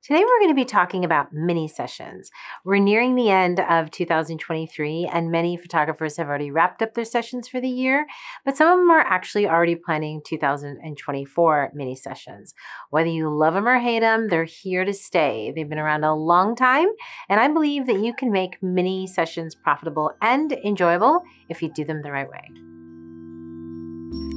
Today, 0.00 0.20
we're 0.20 0.38
going 0.38 0.50
to 0.50 0.54
be 0.54 0.64
talking 0.64 1.04
about 1.04 1.32
mini 1.32 1.66
sessions. 1.66 2.30
We're 2.64 2.78
nearing 2.78 3.16
the 3.16 3.30
end 3.30 3.58
of 3.58 3.90
2023, 3.90 5.10
and 5.12 5.30
many 5.30 5.56
photographers 5.56 6.16
have 6.16 6.28
already 6.28 6.52
wrapped 6.52 6.80
up 6.82 6.94
their 6.94 7.04
sessions 7.04 7.48
for 7.48 7.60
the 7.60 7.68
year, 7.68 8.06
but 8.44 8.56
some 8.56 8.70
of 8.70 8.78
them 8.78 8.90
are 8.90 9.00
actually 9.00 9.48
already 9.48 9.74
planning 9.74 10.22
2024 10.24 11.72
mini 11.74 11.96
sessions. 11.96 12.54
Whether 12.90 13.10
you 13.10 13.28
love 13.28 13.54
them 13.54 13.66
or 13.66 13.80
hate 13.80 14.00
them, 14.00 14.28
they're 14.28 14.44
here 14.44 14.84
to 14.84 14.94
stay. 14.94 15.52
They've 15.54 15.68
been 15.68 15.80
around 15.80 16.04
a 16.04 16.14
long 16.14 16.54
time, 16.54 16.88
and 17.28 17.40
I 17.40 17.48
believe 17.48 17.88
that 17.88 18.00
you 18.00 18.14
can 18.14 18.30
make 18.30 18.62
mini 18.62 19.08
sessions 19.08 19.56
profitable 19.56 20.12
and 20.22 20.52
enjoyable 20.52 21.22
if 21.48 21.60
you 21.60 21.72
do 21.72 21.84
them 21.84 22.02
the 22.02 22.12
right 22.12 22.30
way. 22.30 22.77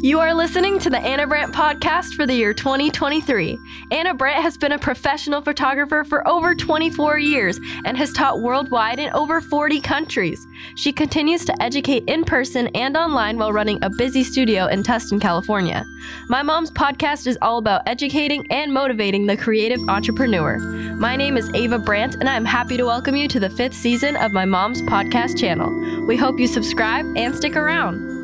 You 0.04 0.20
are 0.20 0.34
listening 0.34 0.80
to 0.80 0.90
the 0.90 0.98
Ana 0.98 1.28
Brandt 1.28 1.54
podcast 1.54 2.16
for 2.16 2.26
the 2.26 2.34
year 2.34 2.56
2023. 2.56 3.60
Ana 3.92 4.16
Brandt 4.16 4.42
has 4.42 4.58
been 4.58 4.72
a 4.72 4.80
professional 4.80 5.42
photographer 5.42 6.04
for 6.04 6.28
over 6.28 6.56
24 6.56 7.20
years 7.20 7.60
and 7.86 7.96
has 7.96 8.12
taught 8.12 8.42
worldwide 8.42 8.98
in 8.98 9.14
over 9.14 9.42
40 9.42 9.80
countries. 9.80 10.48
She 10.74 10.92
continues 10.92 11.46
to 11.46 11.62
educate 11.62 12.06
in 12.08 12.24
person 12.24 12.70
and 12.70 12.98
online 12.98 13.38
while 13.38 13.54
running 13.54 13.78
a 13.84 13.92
busy 13.92 14.24
studio 14.24 14.66
in 14.66 14.82
Tustin, 14.82 15.22
California. 15.22 15.86
My 16.30 16.42
mom's 16.42 16.72
podcast 16.72 17.28
is 17.28 17.38
all 17.44 17.60
about 17.60 17.84
educating 17.86 18.44
and 18.50 18.74
motivating 18.74 19.28
the 19.28 19.38
creative 19.38 19.88
entrepreneur. 19.88 20.58
My 20.96 21.16
name 21.16 21.38
is 21.38 21.48
Ava 21.54 21.78
Brandt, 21.78 22.16
and 22.16 22.28
I'm 22.28 22.46
happy 22.46 22.76
to 22.76 22.86
welcome 22.86 23.16
you 23.16 23.28
to 23.28 23.40
the 23.40 23.52
fifth 23.52 23.76
season 23.76 24.16
of 24.16 24.32
my 24.32 24.46
mom's 24.46 24.82
podcast 24.82 25.38
channel. 25.40 25.70
We 26.08 26.18
hope 26.18 26.40
you 26.40 26.48
subscribe 26.48 27.06
and 27.16 27.36
stick 27.36 27.56
around. 27.56 28.21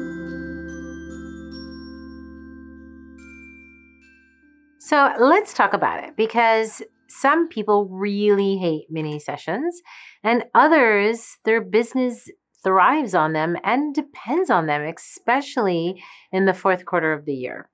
So 4.87 5.11
let's 5.19 5.53
talk 5.53 5.73
about 5.73 6.01
it 6.05 6.15
because 6.15 6.81
some 7.09 7.49
people 7.49 7.89
really 7.91 8.55
hate 8.55 8.85
mini 8.89 9.19
sessions, 9.19 9.81
and 10.23 10.45
others, 10.55 11.39
their 11.43 11.59
business 11.59 12.29
thrives 12.63 13.13
on 13.13 13.33
them 13.33 13.57
and 13.65 13.93
depends 13.93 14.49
on 14.49 14.65
them, 14.65 14.83
especially 14.83 16.01
in 16.31 16.45
the 16.45 16.53
fourth 16.53 16.85
quarter 16.85 17.11
of 17.11 17.25
the 17.25 17.33
year. 17.33 17.69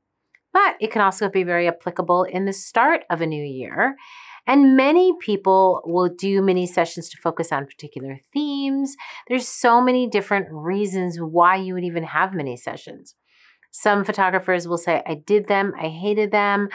But 0.54 0.76
it 0.82 0.90
can 0.90 1.04
also 1.04 1.30
be 1.30 1.44
very 1.44 1.68
applicable 1.68 2.24
in 2.24 2.46
the 2.46 2.54
start 2.54 3.04
of 3.12 3.22
a 3.22 3.28
new 3.28 3.44
year. 3.44 3.96
And 4.48 4.76
many 4.76 5.14
people 5.22 5.84
will 5.86 6.10
do 6.10 6.42
mini 6.42 6.66
sessions 6.66 7.10
to 7.10 7.18
focus 7.18 7.52
on 7.52 7.68
particular 7.68 8.18
themes. 8.34 8.96
There's 9.28 9.48
so 9.48 9.80
many 9.82 10.08
different 10.08 10.48
reasons 10.50 11.20
why 11.20 11.58
you 11.58 11.76
would 11.76 11.84
even 11.84 12.06
have 12.06 12.34
mini 12.34 12.58
sessions. 12.58 13.14
Some 13.76 14.06
photographers 14.06 14.68
will 14.68 14.78
say, 14.78 15.02
I 15.06 15.16
did 15.16 15.48
them, 15.48 15.74
I 15.76 15.88
hated 15.88 16.30
them, 16.30 16.70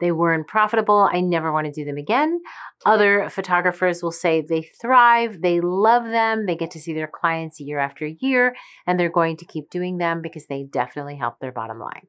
they 0.00 0.12
weren't 0.12 0.46
profitable, 0.46 1.08
I 1.12 1.20
never 1.20 1.52
want 1.52 1.66
to 1.66 1.72
do 1.72 1.84
them 1.84 1.96
again. 1.96 2.40
Other 2.86 3.28
photographers 3.28 4.04
will 4.04 4.12
say 4.12 4.40
they 4.40 4.70
thrive, 4.80 5.42
they 5.42 5.60
love 5.60 6.04
them, 6.04 6.46
they 6.46 6.54
get 6.54 6.70
to 6.70 6.80
see 6.80 6.94
their 6.94 7.08
clients 7.08 7.58
year 7.58 7.80
after 7.80 8.06
year, 8.06 8.54
and 8.86 8.98
they're 8.98 9.10
going 9.10 9.36
to 9.38 9.44
keep 9.44 9.68
doing 9.68 9.98
them 9.98 10.22
because 10.22 10.46
they 10.46 10.62
definitely 10.62 11.16
help 11.16 11.40
their 11.40 11.50
bottom 11.50 11.80
line. 11.80 12.06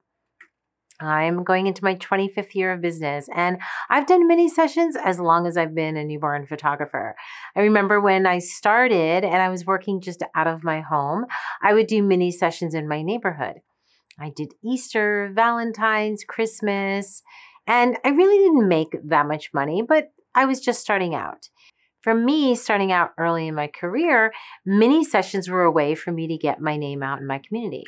I'm 1.00 1.44
going 1.44 1.66
into 1.66 1.84
my 1.84 1.96
25th 1.96 2.54
year 2.54 2.72
of 2.72 2.82
business 2.82 3.28
and 3.36 3.58
I've 3.90 4.08
done 4.08 4.28
mini 4.28 4.48
sessions 4.48 4.96
as 4.96 5.20
long 5.20 5.46
as 5.46 5.58
I've 5.58 5.76
been 5.76 5.98
a 5.98 6.06
newborn 6.06 6.46
photographer. 6.46 7.16
I 7.54 7.60
remember 7.62 8.00
when 8.00 8.26
I 8.26 8.40
started 8.40 9.26
and 9.26 9.42
I 9.42 9.50
was 9.50 9.66
working 9.66 10.00
just 10.00 10.24
out 10.36 10.48
of 10.48 10.64
my 10.64 10.80
home, 10.80 11.26
I 11.62 11.74
would 11.74 11.88
do 11.88 12.02
mini 12.02 12.32
sessions 12.32 12.74
in 12.74 12.88
my 12.88 13.02
neighborhood. 13.02 13.56
I 14.20 14.30
did 14.30 14.54
Easter, 14.64 15.32
Valentine's, 15.34 16.24
Christmas, 16.24 17.22
and 17.68 17.98
I 18.06 18.10
really 18.10 18.38
didn't 18.38 18.68
make 18.68 18.96
that 19.04 19.28
much 19.28 19.54
money, 19.54 19.82
but 19.82 20.12
I 20.34 20.46
was 20.46 20.60
just 20.60 20.82
starting 20.82 21.16
out. 21.16 21.50
For 22.02 22.14
me, 22.14 22.54
starting 22.56 22.92
out 22.92 23.12
early 23.18 23.48
in 23.48 23.56
my 23.56 23.68
career, 23.68 24.32
mini 24.66 25.04
sessions 25.04 25.50
were 25.50 25.64
a 25.64 25.72
way 25.72 25.96
for 25.96 26.12
me 26.12 26.28
to 26.28 26.38
get 26.38 26.62
my 26.62 26.78
name 26.78 27.02
out 27.02 27.20
in 27.20 27.28
my 27.28 27.40
community. 27.40 27.84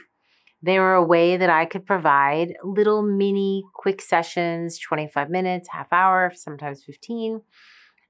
They 0.63 0.79
were 0.79 0.95
a 0.95 1.05
way 1.05 1.37
that 1.37 1.51
I 1.51 1.65
could 1.65 1.85
provide 1.85 2.55
little 2.63 3.03
mini 3.03 3.63
quick 3.75 4.01
sessions, 4.01 4.79
25 4.79 5.29
minutes, 5.29 5.69
half 5.71 5.93
hour, 5.93 6.31
sometimes 6.33 6.83
15, 6.83 7.41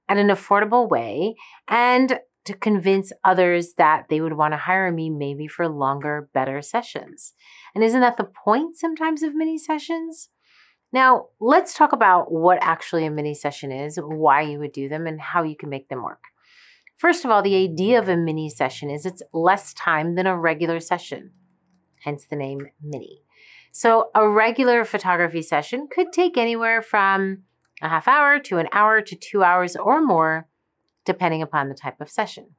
at 0.08 0.18
an 0.18 0.28
affordable 0.28 0.90
way. 0.90 1.36
And 1.68 2.20
to 2.48 2.54
convince 2.54 3.14
others 3.24 3.74
that 3.76 4.08
they 4.10 4.20
would 4.20 4.34
want 4.34 4.54
to 4.54 4.58
hire 4.58 4.92
me 4.92 5.10
maybe 5.10 5.48
for 5.48 5.68
longer, 5.68 6.30
better 6.34 6.62
sessions. 6.62 7.34
And 7.76 7.84
isn't 7.84 8.02
that 8.02 8.18
the 8.18 8.24
point 8.24 8.78
sometimes 8.78 9.24
of 9.24 9.36
mini 9.36 9.58
sessions? 9.58 10.30
Now, 10.92 11.28
let's 11.40 11.74
talk 11.74 11.92
about 11.92 12.32
what 12.32 12.60
actually 12.62 13.06
a 13.06 13.12
mini 13.12 13.34
session 13.34 13.72
is, 13.72 13.98
why 13.98 14.42
you 14.42 14.60
would 14.60 14.72
do 14.72 14.90
them, 14.90 15.06
and 15.06 15.20
how 15.20 15.44
you 15.44 15.56
can 15.56 15.70
make 15.70 15.90
them 15.90 16.04
work. 16.04 16.24
First 16.96 17.26
of 17.26 17.30
all, 17.30 17.42
the 17.42 17.56
idea 17.56 18.00
of 18.00 18.10
a 18.10 18.18
mini 18.18 18.50
session 18.50 18.90
is 18.90 19.06
it's 19.06 19.22
less 19.34 19.74
time 19.74 20.16
than 20.16 20.26
a 20.26 20.38
regular 20.38 20.80
session, 20.80 21.32
hence 22.04 22.26
the 22.26 22.36
name 22.36 22.68
mini. 22.82 23.22
So, 23.72 24.10
a 24.16 24.28
regular 24.28 24.84
photography 24.86 25.44
session 25.44 25.88
could 25.92 26.12
take 26.12 26.38
anywhere 26.38 26.82
from 26.82 27.44
a 27.82 27.90
half 27.90 28.08
hour 28.08 28.40
to 28.40 28.58
an 28.58 28.68
hour 28.72 29.02
to 29.02 29.16
two 29.16 29.44
hours 29.44 29.76
or 29.76 30.02
more 30.02 30.48
depending 31.08 31.42
upon 31.42 31.70
the 31.70 31.76
type 31.76 32.00
of 32.00 32.12
session. 32.12 32.50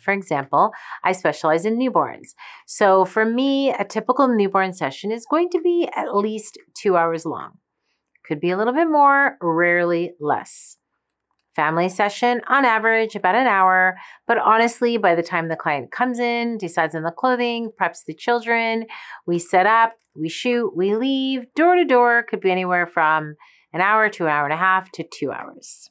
For 0.00 0.12
example, 0.12 0.72
I 1.04 1.12
specialize 1.12 1.66
in 1.66 1.78
newborns. 1.78 2.34
So 2.66 3.04
for 3.04 3.24
me, 3.24 3.70
a 3.70 3.84
typical 3.84 4.28
newborn 4.28 4.72
session 4.72 5.12
is 5.12 5.26
going 5.30 5.50
to 5.50 5.60
be 5.60 5.88
at 5.94 6.16
least 6.16 6.58
two 6.74 6.96
hours 6.96 7.26
long. 7.26 7.58
Could 8.26 8.40
be 8.40 8.50
a 8.50 8.56
little 8.56 8.72
bit 8.72 8.88
more, 8.88 9.36
rarely 9.42 10.12
less. 10.18 10.78
Family 11.54 11.88
session, 11.88 12.40
on 12.48 12.64
average, 12.64 13.14
about 13.14 13.36
an 13.36 13.46
hour. 13.46 13.96
But 14.26 14.38
honestly, 14.38 14.96
by 14.96 15.14
the 15.14 15.22
time 15.22 15.48
the 15.48 15.56
client 15.56 15.92
comes 15.92 16.18
in, 16.18 16.58
decides 16.58 16.96
on 16.96 17.04
the 17.04 17.12
clothing, 17.12 17.70
preps 17.80 18.04
the 18.04 18.14
children, 18.14 18.86
we 19.26 19.38
set 19.38 19.66
up, 19.66 19.92
we 20.16 20.28
shoot, 20.28 20.72
we 20.74 20.96
leave, 20.96 21.46
door 21.54 21.76
to 21.76 21.84
door, 21.84 22.24
could 22.28 22.40
be 22.40 22.50
anywhere 22.50 22.86
from 22.86 23.36
an 23.72 23.80
hour 23.80 24.08
to 24.08 24.24
an 24.24 24.30
hour 24.30 24.44
and 24.44 24.52
a 24.52 24.56
half 24.56 24.90
to 24.92 25.04
two 25.04 25.30
hours. 25.30 25.90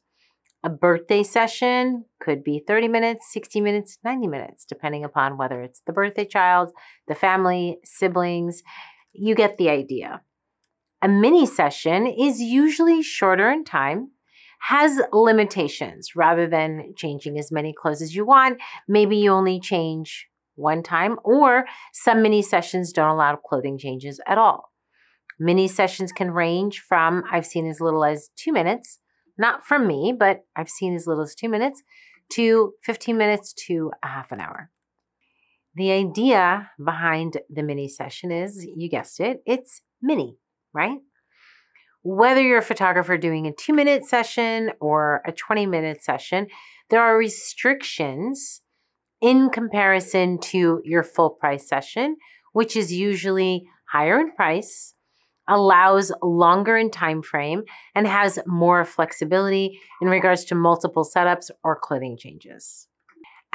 A 0.65 0.69
birthday 0.69 1.23
session 1.23 2.05
could 2.21 2.41
be 2.41 2.63
30 2.65 2.87
minutes, 2.87 3.33
60 3.33 3.59
minutes, 3.59 3.97
90 4.05 4.27
minutes, 4.27 4.63
depending 4.63 5.03
upon 5.03 5.37
whether 5.37 5.61
it's 5.61 5.81
the 5.85 5.91
birthday 5.91 6.25
child, 6.25 6.71
the 7.09 7.15
family, 7.15 7.79
siblings. 7.83 8.63
You 9.11 9.35
get 9.35 9.57
the 9.57 9.69
idea. 9.69 10.21
A 11.01 11.09
mini 11.09 11.45
session 11.45 12.07
is 12.07 12.39
usually 12.39 13.03
shorter 13.03 13.51
in 13.51 13.65
time, 13.65 14.11
has 14.61 15.01
limitations 15.11 16.15
rather 16.15 16.47
than 16.47 16.93
changing 16.95 17.37
as 17.37 17.51
many 17.51 17.73
clothes 17.73 18.01
as 18.01 18.15
you 18.15 18.25
want. 18.25 18.61
Maybe 18.87 19.17
you 19.17 19.31
only 19.31 19.59
change 19.59 20.27
one 20.55 20.81
time, 20.81 21.17
or 21.25 21.65
some 21.91 22.21
mini 22.21 22.41
sessions 22.41 22.93
don't 22.93 23.09
allow 23.09 23.35
clothing 23.35 23.77
changes 23.77 24.21
at 24.25 24.37
all. 24.37 24.71
Mini 25.37 25.67
sessions 25.67 26.13
can 26.13 26.31
range 26.31 26.79
from, 26.79 27.23
I've 27.29 27.45
seen 27.45 27.67
as 27.67 27.81
little 27.81 28.05
as 28.05 28.29
two 28.37 28.53
minutes 28.53 28.99
not 29.37 29.65
from 29.65 29.87
me, 29.87 30.13
but 30.17 30.41
I've 30.55 30.69
seen 30.69 30.95
as 30.95 31.07
little 31.07 31.23
as 31.23 31.35
two 31.35 31.49
minutes 31.49 31.81
to 32.33 32.73
15 32.83 33.17
minutes 33.17 33.53
to 33.67 33.91
a 34.03 34.07
half 34.07 34.31
an 34.31 34.39
hour. 34.39 34.69
The 35.75 35.91
idea 35.91 36.69
behind 36.83 37.37
the 37.49 37.63
mini 37.63 37.87
session 37.87 38.31
is 38.31 38.65
you 38.75 38.89
guessed 38.89 39.19
it, 39.19 39.41
it's 39.45 39.81
mini, 40.01 40.37
right? 40.73 40.99
Whether 42.03 42.41
you're 42.41 42.59
a 42.59 42.63
photographer 42.63 43.17
doing 43.17 43.47
a 43.47 43.53
two 43.53 43.73
minute 43.73 44.05
session 44.05 44.71
or 44.79 45.21
a 45.25 45.31
20 45.31 45.65
minute 45.65 46.03
session, 46.03 46.47
there 46.89 47.01
are 47.01 47.17
restrictions 47.17 48.61
in 49.21 49.49
comparison 49.49 50.37
to 50.37 50.81
your 50.83 51.01
full 51.01 51.29
price 51.29 51.67
session, 51.67 52.17
which 52.51 52.75
is 52.75 52.91
usually 52.91 53.65
higher 53.91 54.19
in 54.19 54.31
price 54.33 54.93
allows 55.47 56.11
longer 56.21 56.77
in 56.77 56.89
time 56.89 57.21
frame 57.21 57.63
and 57.95 58.07
has 58.07 58.39
more 58.45 58.85
flexibility 58.85 59.79
in 60.01 60.07
regards 60.07 60.45
to 60.45 60.55
multiple 60.55 61.03
setups 61.03 61.51
or 61.63 61.77
clothing 61.79 62.17
changes. 62.17 62.87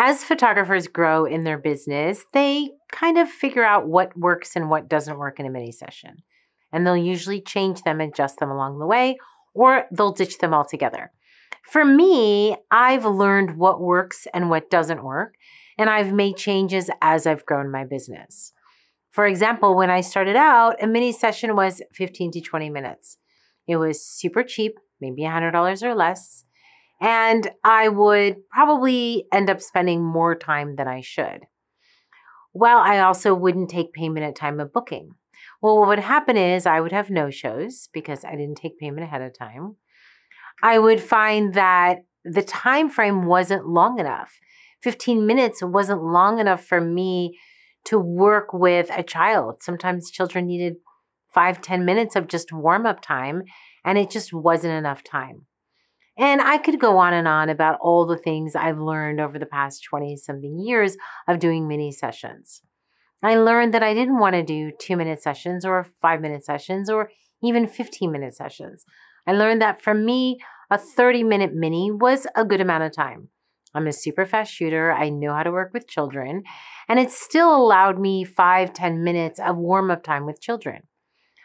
As 0.00 0.23
photographers 0.23 0.87
grow 0.87 1.25
in 1.25 1.43
their 1.43 1.58
business, 1.58 2.25
they 2.32 2.70
kind 2.93 3.19
of 3.19 3.29
figure 3.29 3.64
out 3.64 3.88
what 3.88 4.17
works 4.17 4.55
and 4.55 4.70
what 4.70 4.88
doesn't 4.88 5.19
work 5.19 5.40
in 5.40 5.46
a 5.46 5.50
mini 5.50 5.73
session. 5.73 6.19
And 6.73 6.87
they'll 6.87 6.96
usually 6.96 7.40
change 7.40 7.82
them, 7.82 8.00
adjust 8.00 8.38
them 8.38 8.50
along 8.50 8.79
the 8.79 8.87
way, 8.87 9.19
or 9.55 9.87
they'll 9.91 10.12
ditch 10.12 10.38
them 10.38 10.55
altogether. 10.55 11.11
For 11.62 11.84
me, 11.84 12.56
I've 12.70 13.05
learned 13.05 13.56
what 13.56 13.81
works 13.81 14.26
and 14.32 14.49
what 14.49 14.70
doesn't 14.70 15.02
work, 15.02 15.34
and 15.76 15.91
I've 15.91 16.12
made 16.12 16.37
changes 16.37 16.91
as 17.02 17.26
I've 17.26 17.44
grown 17.44 17.70
my 17.70 17.84
business. 17.84 18.52
For 19.10 19.26
example, 19.26 19.76
when 19.76 19.90
I 19.90 20.00
started 20.00 20.37
out, 20.37 20.82
a 20.82 20.87
mini 20.87 21.12
session 21.12 21.56
was 21.56 21.82
15 21.94 22.32
to 22.32 22.40
20 22.40 22.70
minutes. 22.70 23.19
It 23.66 23.76
was 23.76 24.05
super 24.05 24.43
cheap, 24.43 24.78
maybe 25.00 25.22
$100 25.22 25.82
or 25.82 25.94
less. 25.94 26.44
And 27.00 27.50
I 27.64 27.88
would 27.88 28.49
probably 28.50 29.26
end 29.32 29.49
up 29.50 29.60
spending 29.60 30.05
more 30.05 30.34
time 30.34 30.76
than 30.76 30.88
I 30.88 31.00
should. 31.00 31.46
Well, 32.52 32.78
I 32.78 32.99
also 32.99 33.34
wouldn't 33.34 33.70
take 33.70 33.93
payment 33.93 34.26
at 34.26 34.34
time 34.34 34.58
of 34.58 34.72
booking. 34.72 35.10
Well, 35.62 35.78
what 35.78 35.88
would 35.88 35.99
happen 36.00 36.37
is 36.37 36.66
I 36.66 36.81
would 36.81 36.93
have 36.93 37.10
no 37.10 37.31
shows 37.31 37.88
because 37.93 38.25
I 38.25 38.32
didn't 38.32 38.56
take 38.56 38.78
payment 38.78 39.05
ahead 39.05 39.22
of 39.22 39.38
time. 39.38 39.76
I 40.62 40.78
would 40.78 41.00
find 41.00 41.55
that 41.55 41.99
the 42.25 42.43
time 42.43 42.90
frame 42.90 43.26
wasn't 43.26 43.69
long 43.69 43.99
enough. 44.00 44.38
15 44.82 45.26
minutes 45.26 45.62
wasn't 45.62 46.02
long 46.02 46.38
enough 46.38 46.64
for 46.64 46.81
me 46.81 47.38
to 47.85 47.99
work 47.99 48.53
with 48.53 48.91
a 48.97 49.03
child. 49.03 49.63
Sometimes 49.63 50.11
children 50.11 50.47
needed 50.47 50.77
five, 51.33 51.61
10 51.61 51.85
minutes 51.85 52.17
of 52.17 52.29
just 52.29 52.53
warm 52.53 52.87
up 52.87 53.01
time, 53.01 53.43
and 53.85 53.99
it 53.99 54.11
just 54.11 54.33
wasn't 54.33 54.73
enough 54.73 55.05
time. 55.05 55.47
And 56.19 56.41
I 56.41 56.59
could 56.59 56.81
go 56.81 56.99
on 56.99 57.15
and 57.15 57.29
on 57.29 57.49
about 57.49 57.79
all 57.81 58.05
the 58.05 58.19
things 58.19 58.57
I've 58.57 58.81
learned 58.81 59.21
over 59.21 59.39
the 59.39 59.47
past 59.47 59.85
20 59.85 60.17
something 60.17 60.59
years 60.59 60.97
of 61.29 61.39
doing 61.39 61.69
mini 61.69 61.93
sessions. 61.93 62.63
I 63.23 63.37
learned 63.37 63.73
that 63.75 63.83
I 63.83 63.95
didn't 63.95 64.19
want 64.19 64.35
to 64.35 64.43
do 64.43 64.73
two 64.79 64.97
minute 64.97 65.23
sessions 65.23 65.65
or 65.65 65.87
five 66.03 66.21
minute 66.21 66.45
sessions 66.45 66.91
or 66.91 67.11
even 67.43 67.67
15 67.67 68.11
minute 68.11 68.35
sessions. 68.35 68.85
I 69.27 69.33
learned 69.33 69.63
that 69.63 69.81
for 69.81 69.95
me, 69.95 70.39
a 70.71 70.79
30 70.79 71.23
minute 71.23 71.55
mini 71.55 71.91
was 71.91 72.27
a 72.35 72.45
good 72.45 72.61
amount 72.61 72.85
of 72.85 72.93
time. 72.93 73.29
I'm 73.75 73.87
a 73.87 73.93
super 73.93 74.25
fast 74.25 74.53
shooter. 74.53 74.93
I 74.93 75.09
know 75.11 75.35
how 75.35 75.43
to 75.43 75.53
work 75.53 75.73
with 75.75 75.88
children, 75.88 76.43
and 76.88 76.99
it 76.99 77.11
still 77.11 77.55
allowed 77.55 77.99
me 77.99 78.25
five, 78.25 78.73
10 78.73 79.05
minutes 79.05 79.38
of 79.38 79.56
warm 79.56 79.91
up 79.91 80.03
time 80.03 80.26
with 80.26 80.41
children. 80.41 80.82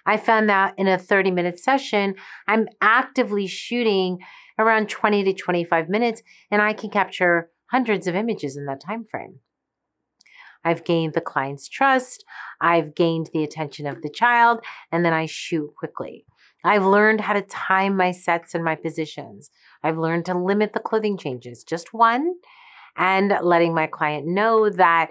I 0.05 0.17
found 0.17 0.49
that 0.49 0.73
in 0.77 0.87
a 0.87 0.97
30 0.97 1.31
minute 1.31 1.59
session, 1.59 2.15
I'm 2.47 2.67
actively 2.81 3.47
shooting 3.47 4.19
around 4.59 4.89
20 4.89 5.23
to 5.23 5.33
25 5.33 5.89
minutes, 5.89 6.21
and 6.51 6.61
I 6.61 6.73
can 6.73 6.89
capture 6.89 7.49
hundreds 7.71 8.07
of 8.07 8.15
images 8.15 8.55
in 8.55 8.65
that 8.65 8.81
time 8.81 9.03
frame. 9.03 9.39
I've 10.65 10.85
gained 10.85 11.13
the 11.13 11.21
client's 11.21 11.67
trust, 11.67 12.23
I've 12.61 12.95
gained 12.95 13.29
the 13.33 13.43
attention 13.43 13.85
of 13.85 14.01
the 14.01 14.09
child, 14.09 14.59
and 14.91 15.03
then 15.03 15.13
I 15.13 15.25
shoot 15.25 15.73
quickly. 15.75 16.25
I've 16.63 16.85
learned 16.85 17.21
how 17.21 17.33
to 17.33 17.41
time 17.41 17.97
my 17.97 18.11
sets 18.11 18.55
and 18.55 18.63
my 18.63 18.75
positions. 18.75 19.49
I've 19.83 19.97
learned 19.97 20.25
to 20.25 20.37
limit 20.37 20.73
the 20.73 20.79
clothing 20.79 21.17
changes, 21.17 21.63
just 21.63 21.93
one, 21.93 22.35
and 22.95 23.33
letting 23.41 23.73
my 23.73 23.87
client 23.87 24.27
know 24.27 24.69
that 24.69 25.09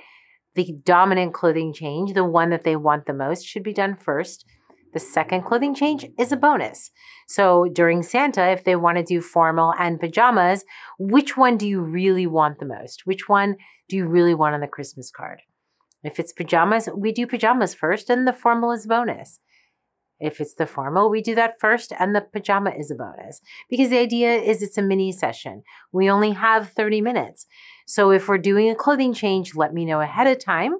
the 0.55 0.75
dominant 0.85 1.35
clothing 1.35 1.73
change, 1.73 2.15
the 2.15 2.25
one 2.25 2.51
that 2.51 2.65
they 2.65 2.77
want 2.77 3.07
the 3.07 3.15
most, 3.15 3.47
should 3.47 3.63
be 3.63 3.73
done 3.73 3.95
first. 3.95 4.45
The 4.93 5.01
second 5.01 5.45
clothing 5.45 5.75
change 5.75 6.07
is 6.19 6.33
a 6.33 6.37
bonus. 6.37 6.91
So 7.27 7.67
during 7.73 8.03
Santa, 8.03 8.51
if 8.51 8.65
they 8.65 8.77
want 8.77 8.99
to 8.99 9.05
do 9.05 9.23
formal 9.23 9.73
and 9.79 9.99
pajamas, 9.99 10.65
which 10.99 11.37
one 11.37 11.57
do 11.57 11.67
you 11.67 11.81
really 11.81 12.27
want 12.27 12.59
the 12.59 12.67
most? 12.67 13.07
Which 13.07 13.29
one 13.29 13.57
do 13.89 13.97
you 13.97 14.07
really 14.07 14.35
want 14.35 14.55
on 14.55 14.61
the 14.61 14.67
Christmas 14.67 15.11
card? 15.11 15.41
If 16.05 16.21
it's 16.21 16.33
pajamas, 16.33 16.91
we 16.95 17.13
do 17.13 17.27
pajamas 17.27 17.75
first 17.75 18.11
and 18.11 18.27
the 18.27 18.33
formal 18.33 18.73
is 18.73 18.87
bonus. 18.87 19.39
If 20.23 20.41
it's 20.41 20.55
the 20.55 20.67
formal, 20.67 21.11
we 21.11 21.21
do 21.21 21.35
that 21.35 21.59
first 21.59 21.93
and 21.99 22.15
the 22.15 22.21
pajama 22.21 22.71
is 22.71 22.93
a 22.93 22.95
bonus 22.95 23.41
because 23.69 23.91
the 23.91 23.99
idea 23.99 24.37
is 24.37 24.63
it's 24.63 24.79
a 24.79 24.83
mini 24.83 25.11
session. 25.11 25.65
We 25.91 26.09
only 26.09 26.31
have 26.31 26.71
30 26.71 27.01
minutes. 27.01 27.47
So 27.87 28.13
if 28.13 28.29
we're 28.29 28.39
doing 28.39 28.71
a 28.71 28.77
clothing 28.77 29.15
change, 29.15 29.57
let 29.57 29.75
me 29.75 29.85
know 29.85 30.01
ahead 30.01 30.29
of 30.29 30.39
time 30.39 30.77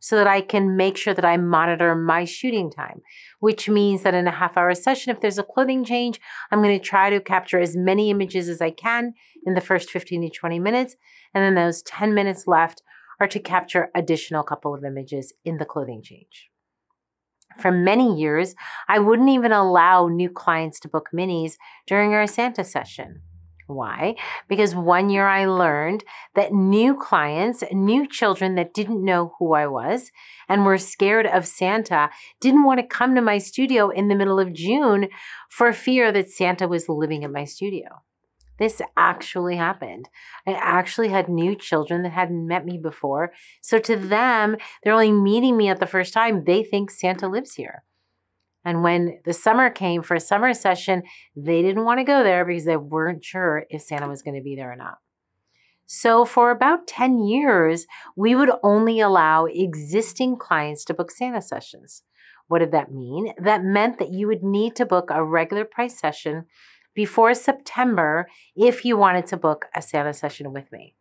so 0.00 0.16
that 0.16 0.26
I 0.26 0.42
can 0.42 0.76
make 0.76 0.98
sure 0.98 1.14
that 1.14 1.24
I 1.24 1.38
monitor 1.38 1.94
my 1.94 2.26
shooting 2.26 2.70
time, 2.70 3.00
which 3.40 3.70
means 3.70 4.02
that 4.02 4.12
in 4.12 4.26
a 4.26 4.32
half 4.32 4.58
hour 4.58 4.74
session, 4.74 5.10
if 5.10 5.22
there's 5.22 5.38
a 5.38 5.42
clothing 5.42 5.82
change, 5.82 6.20
I'm 6.50 6.62
going 6.62 6.78
to 6.78 6.84
try 6.84 7.08
to 7.08 7.20
capture 7.20 7.58
as 7.58 7.74
many 7.74 8.10
images 8.10 8.50
as 8.50 8.60
I 8.60 8.70
can 8.70 9.14
in 9.46 9.54
the 9.54 9.62
first 9.62 9.88
15 9.88 10.20
to 10.20 10.28
20 10.28 10.58
minutes. 10.58 10.96
And 11.32 11.42
then 11.42 11.54
those 11.54 11.80
10 11.84 12.12
minutes 12.12 12.46
left 12.46 12.82
are 13.18 13.28
to 13.28 13.40
capture 13.40 13.88
additional 13.94 14.42
couple 14.42 14.74
of 14.74 14.84
images 14.84 15.32
in 15.42 15.56
the 15.56 15.64
clothing 15.64 16.02
change. 16.02 16.50
For 17.58 17.70
many 17.70 18.18
years, 18.18 18.54
I 18.88 18.98
wouldn't 18.98 19.28
even 19.30 19.52
allow 19.52 20.08
new 20.08 20.30
clients 20.30 20.80
to 20.80 20.88
book 20.88 21.10
minis 21.14 21.54
during 21.86 22.12
our 22.12 22.26
Santa 22.26 22.64
session. 22.64 23.22
Why? 23.66 24.16
Because 24.46 24.74
one 24.74 25.08
year 25.08 25.26
I 25.26 25.46
learned 25.46 26.04
that 26.34 26.52
new 26.52 26.94
clients, 26.94 27.64
new 27.72 28.06
children 28.06 28.56
that 28.56 28.74
didn't 28.74 29.02
know 29.02 29.34
who 29.38 29.54
I 29.54 29.66
was 29.66 30.10
and 30.48 30.66
were 30.66 30.76
scared 30.76 31.26
of 31.26 31.46
Santa 31.46 32.10
didn't 32.40 32.64
want 32.64 32.80
to 32.80 32.86
come 32.86 33.14
to 33.14 33.22
my 33.22 33.38
studio 33.38 33.88
in 33.88 34.08
the 34.08 34.14
middle 34.14 34.38
of 34.38 34.52
June 34.52 35.08
for 35.48 35.72
fear 35.72 36.12
that 36.12 36.30
Santa 36.30 36.68
was 36.68 36.88
living 36.88 37.22
in 37.22 37.32
my 37.32 37.44
studio. 37.44 38.02
This 38.58 38.80
actually 38.96 39.56
happened. 39.56 40.08
I 40.46 40.52
actually 40.52 41.08
had 41.08 41.28
new 41.28 41.56
children 41.56 42.02
that 42.02 42.12
hadn't 42.12 42.46
met 42.46 42.64
me 42.64 42.78
before. 42.78 43.32
So 43.60 43.78
to 43.80 43.96
them, 43.96 44.56
they're 44.82 44.92
only 44.92 45.12
meeting 45.12 45.56
me 45.56 45.68
at 45.68 45.80
the 45.80 45.86
first 45.86 46.12
time. 46.12 46.44
They 46.44 46.62
think 46.62 46.90
Santa 46.90 47.28
lives 47.28 47.54
here. 47.54 47.82
And 48.64 48.82
when 48.82 49.18
the 49.24 49.34
summer 49.34 49.68
came 49.68 50.02
for 50.02 50.14
a 50.14 50.20
summer 50.20 50.54
session, 50.54 51.02
they 51.36 51.62
didn't 51.62 51.84
want 51.84 51.98
to 51.98 52.04
go 52.04 52.22
there 52.22 52.44
because 52.44 52.64
they 52.64 52.76
weren't 52.76 53.24
sure 53.24 53.66
if 53.68 53.82
Santa 53.82 54.08
was 54.08 54.22
going 54.22 54.36
to 54.36 54.42
be 54.42 54.56
there 54.56 54.72
or 54.72 54.76
not. 54.76 54.98
So, 55.86 56.24
for 56.24 56.50
about 56.50 56.86
10 56.86 57.18
years, 57.18 57.86
we 58.16 58.34
would 58.34 58.50
only 58.62 59.00
allow 59.00 59.44
existing 59.44 60.38
clients 60.38 60.82
to 60.86 60.94
book 60.94 61.10
Santa 61.10 61.42
sessions. 61.42 62.02
What 62.48 62.60
did 62.60 62.72
that 62.72 62.92
mean? 62.92 63.34
That 63.38 63.64
meant 63.64 63.98
that 63.98 64.10
you 64.10 64.26
would 64.26 64.42
need 64.42 64.76
to 64.76 64.86
book 64.86 65.10
a 65.10 65.22
regular 65.22 65.66
price 65.66 65.98
session 65.98 66.46
before 66.94 67.34
September 67.34 68.28
if 68.56 68.84
you 68.84 68.96
wanted 68.96 69.26
to 69.26 69.36
book 69.36 69.66
a 69.74 69.82
Santa 69.82 70.12
session 70.12 70.52
with 70.52 70.70
me. 70.72 70.94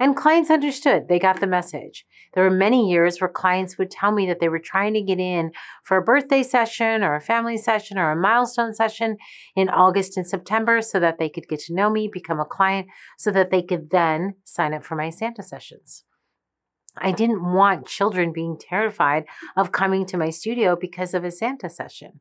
And 0.00 0.16
clients 0.16 0.50
understood, 0.50 1.08
they 1.08 1.18
got 1.18 1.40
the 1.40 1.46
message. 1.46 2.06
There 2.32 2.42
were 2.42 2.50
many 2.50 2.90
years 2.90 3.20
where 3.20 3.28
clients 3.28 3.76
would 3.76 3.90
tell 3.90 4.12
me 4.12 4.26
that 4.28 4.40
they 4.40 4.48
were 4.48 4.58
trying 4.58 4.94
to 4.94 5.02
get 5.02 5.20
in 5.20 5.52
for 5.84 5.98
a 5.98 6.02
birthday 6.02 6.42
session 6.42 7.04
or 7.04 7.14
a 7.14 7.20
family 7.20 7.58
session 7.58 7.98
or 7.98 8.10
a 8.10 8.16
milestone 8.16 8.72
session 8.72 9.18
in 9.54 9.68
August 9.68 10.16
and 10.16 10.26
September 10.26 10.80
so 10.80 10.98
that 11.00 11.18
they 11.18 11.28
could 11.28 11.48
get 11.48 11.60
to 11.60 11.74
know 11.74 11.90
me, 11.90 12.08
become 12.08 12.40
a 12.40 12.46
client, 12.46 12.88
so 13.18 13.30
that 13.30 13.50
they 13.50 13.60
could 13.62 13.90
then 13.90 14.36
sign 14.44 14.72
up 14.72 14.84
for 14.84 14.96
my 14.96 15.10
Santa 15.10 15.42
sessions. 15.42 16.04
I 16.96 17.12
didn't 17.12 17.44
want 17.44 17.86
children 17.86 18.32
being 18.32 18.56
terrified 18.58 19.24
of 19.54 19.70
coming 19.70 20.06
to 20.06 20.16
my 20.16 20.30
studio 20.30 20.76
because 20.76 21.12
of 21.12 21.24
a 21.24 21.30
Santa 21.30 21.68
session. 21.68 22.20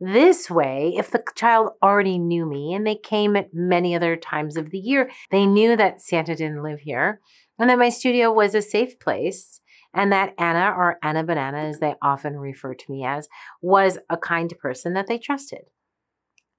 This 0.00 0.48
way, 0.48 0.94
if 0.96 1.10
the 1.10 1.22
child 1.34 1.70
already 1.82 2.18
knew 2.18 2.46
me 2.46 2.72
and 2.72 2.86
they 2.86 2.94
came 2.94 3.34
at 3.34 3.52
many 3.52 3.96
other 3.96 4.14
times 4.14 4.56
of 4.56 4.70
the 4.70 4.78
year, 4.78 5.10
they 5.30 5.44
knew 5.44 5.76
that 5.76 6.00
Santa 6.00 6.36
didn't 6.36 6.62
live 6.62 6.80
here 6.80 7.20
and 7.58 7.68
that 7.68 7.78
my 7.78 7.88
studio 7.88 8.32
was 8.32 8.54
a 8.54 8.62
safe 8.62 9.00
place 9.00 9.60
and 9.92 10.12
that 10.12 10.34
Ana, 10.38 10.72
or 10.76 10.98
Ana 11.02 11.24
Banana, 11.24 11.58
as 11.58 11.80
they 11.80 11.94
often 12.00 12.36
refer 12.36 12.74
to 12.74 12.92
me 12.92 13.04
as, 13.04 13.28
was 13.60 13.98
a 14.08 14.16
kind 14.16 14.52
person 14.60 14.94
that 14.94 15.08
they 15.08 15.18
trusted. 15.18 15.62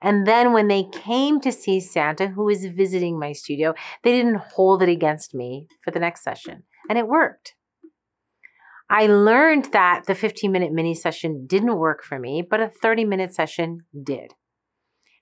And 0.02 0.26
then 0.26 0.52
when 0.54 0.68
they 0.68 0.84
came 0.92 1.40
to 1.42 1.52
see 1.52 1.80
Santa, 1.80 2.28
who 2.28 2.46
was 2.46 2.66
visiting 2.66 3.20
my 3.20 3.34
studio, 3.34 3.74
they 4.04 4.12
didn't 4.12 4.40
hold 4.40 4.82
it 4.82 4.90
against 4.90 5.34
me 5.34 5.68
for 5.82 5.92
the 5.92 6.00
next 6.00 6.24
session. 6.24 6.64
And 6.90 6.98
it 6.98 7.08
worked. 7.08 7.56
I 8.90 9.06
learned 9.06 9.66
that 9.72 10.04
the 10.08 10.16
15 10.16 10.52
minute 10.52 10.72
mini 10.72 10.96
session 10.96 11.46
didn't 11.46 11.78
work 11.78 12.04
for 12.04 12.18
me, 12.18 12.42
but 12.42 12.60
a 12.60 12.70
30 12.70 13.06
minute 13.06 13.34
session 13.34 13.82
did. 14.04 14.34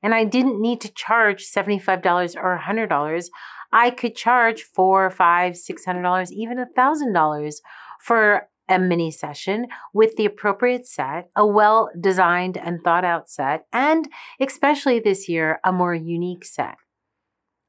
And 0.01 0.13
I 0.13 0.25
didn't 0.25 0.61
need 0.61 0.79
to 0.81 0.93
charge 0.93 1.45
$75 1.45 2.35
or 2.35 2.61
$100. 2.63 3.25
I 3.71 3.89
could 3.89 4.15
charge 4.15 4.63
four, 4.63 5.09
five, 5.09 5.57
six 5.57 5.83
hundred 5.85 6.03
dollars, 6.03 6.31
even 6.31 6.59
a 6.59 6.67
thousand 6.75 7.13
dollars 7.13 7.61
for 8.01 8.47
a 8.69 8.79
mini 8.79 9.11
session 9.11 9.67
with 9.93 10.15
the 10.15 10.25
appropriate 10.25 10.87
set, 10.87 11.29
a 11.35 11.45
well 11.45 11.89
designed 11.99 12.57
and 12.57 12.81
thought 12.83 13.05
out 13.05 13.29
set, 13.29 13.65
and 13.73 14.07
especially 14.39 14.99
this 14.99 15.27
year, 15.27 15.59
a 15.65 15.71
more 15.71 15.93
unique 15.93 16.45
set. 16.45 16.75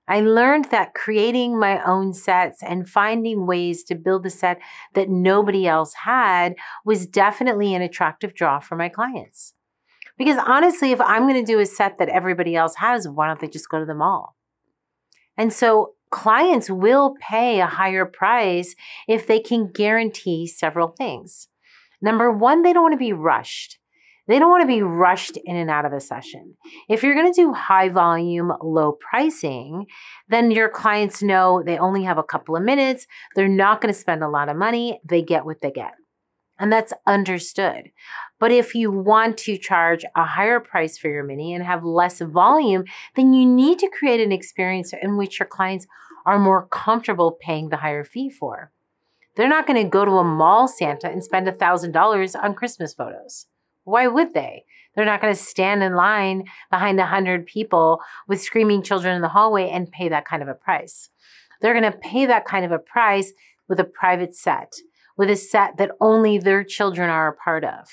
I 0.08 0.20
learned 0.20 0.66
that 0.66 0.94
creating 0.94 1.58
my 1.58 1.82
own 1.84 2.14
sets 2.14 2.62
and 2.62 2.88
finding 2.88 3.46
ways 3.46 3.84
to 3.84 3.94
build 3.94 4.24
a 4.24 4.30
set 4.30 4.58
that 4.94 5.10
nobody 5.10 5.66
else 5.66 5.92
had 6.04 6.54
was 6.84 7.06
definitely 7.06 7.74
an 7.74 7.82
attractive 7.82 8.34
draw 8.34 8.58
for 8.58 8.74
my 8.74 8.88
clients. 8.88 9.54
Because 10.16 10.38
honestly, 10.44 10.92
if 10.92 11.00
I'm 11.00 11.28
going 11.28 11.44
to 11.44 11.52
do 11.52 11.60
a 11.60 11.66
set 11.66 11.98
that 11.98 12.08
everybody 12.08 12.56
else 12.56 12.76
has, 12.76 13.06
why 13.06 13.26
don't 13.26 13.38
they 13.38 13.48
just 13.48 13.68
go 13.68 13.78
to 13.78 13.84
the 13.84 13.94
mall? 13.94 14.34
And 15.36 15.52
so 15.52 15.92
clients 16.10 16.70
will 16.70 17.14
pay 17.20 17.60
a 17.60 17.66
higher 17.66 18.04
price 18.04 18.74
if 19.06 19.26
they 19.26 19.38
can 19.38 19.70
guarantee 19.70 20.46
several 20.46 20.88
things. 20.88 21.48
Number 22.00 22.32
one, 22.32 22.62
they 22.62 22.72
don't 22.72 22.82
want 22.82 22.94
to 22.94 22.98
be 22.98 23.12
rushed. 23.12 23.77
They 24.28 24.38
don't 24.38 24.50
want 24.50 24.62
to 24.62 24.68
be 24.68 24.82
rushed 24.82 25.38
in 25.38 25.56
and 25.56 25.70
out 25.70 25.86
of 25.86 25.94
a 25.94 26.00
session. 26.00 26.54
If 26.88 27.02
you're 27.02 27.14
going 27.14 27.32
to 27.32 27.40
do 27.40 27.54
high 27.54 27.88
volume, 27.88 28.52
low 28.62 28.92
pricing, 28.92 29.86
then 30.28 30.50
your 30.50 30.68
clients 30.68 31.22
know 31.22 31.62
they 31.64 31.78
only 31.78 32.04
have 32.04 32.18
a 32.18 32.22
couple 32.22 32.54
of 32.54 32.62
minutes. 32.62 33.06
They're 33.34 33.48
not 33.48 33.80
going 33.80 33.92
to 33.92 33.98
spend 33.98 34.22
a 34.22 34.28
lot 34.28 34.50
of 34.50 34.56
money. 34.56 35.00
They 35.02 35.22
get 35.22 35.46
what 35.46 35.62
they 35.62 35.70
get. 35.70 35.94
And 36.58 36.70
that's 36.70 36.92
understood. 37.06 37.90
But 38.38 38.52
if 38.52 38.74
you 38.74 38.90
want 38.90 39.38
to 39.38 39.56
charge 39.56 40.04
a 40.14 40.24
higher 40.24 40.60
price 40.60 40.98
for 40.98 41.08
your 41.08 41.24
mini 41.24 41.54
and 41.54 41.64
have 41.64 41.84
less 41.84 42.20
volume, 42.20 42.84
then 43.16 43.32
you 43.32 43.46
need 43.46 43.78
to 43.78 43.90
create 43.96 44.20
an 44.20 44.32
experience 44.32 44.92
in 44.92 45.16
which 45.16 45.40
your 45.40 45.46
clients 45.46 45.86
are 46.26 46.38
more 46.38 46.66
comfortable 46.66 47.38
paying 47.40 47.70
the 47.70 47.78
higher 47.78 48.04
fee 48.04 48.28
for. 48.28 48.72
They're 49.36 49.48
not 49.48 49.66
going 49.66 49.82
to 49.82 49.88
go 49.88 50.04
to 50.04 50.18
a 50.18 50.24
mall 50.24 50.68
Santa 50.68 51.08
and 51.08 51.24
spend 51.24 51.46
$1,000 51.46 52.42
on 52.42 52.54
Christmas 52.54 52.92
photos. 52.92 53.46
Why 53.88 54.06
would 54.06 54.34
they? 54.34 54.64
They're 54.94 55.04
not 55.04 55.20
going 55.20 55.34
to 55.34 55.40
stand 55.40 55.82
in 55.82 55.94
line 55.94 56.44
behind 56.70 57.00
a 57.00 57.06
hundred 57.06 57.46
people 57.46 58.00
with 58.26 58.42
screaming 58.42 58.82
children 58.82 59.14
in 59.14 59.22
the 59.22 59.28
hallway 59.28 59.70
and 59.70 59.90
pay 59.90 60.08
that 60.08 60.26
kind 60.26 60.42
of 60.42 60.48
a 60.48 60.54
price. 60.54 61.08
They're 61.60 61.78
going 61.78 61.90
to 61.90 61.98
pay 61.98 62.26
that 62.26 62.44
kind 62.44 62.64
of 62.64 62.72
a 62.72 62.78
price 62.78 63.32
with 63.68 63.80
a 63.80 63.84
private 63.84 64.34
set, 64.34 64.74
with 65.16 65.30
a 65.30 65.36
set 65.36 65.78
that 65.78 65.92
only 66.00 66.38
their 66.38 66.64
children 66.64 67.08
are 67.08 67.28
a 67.28 67.36
part 67.36 67.64
of. 67.64 67.88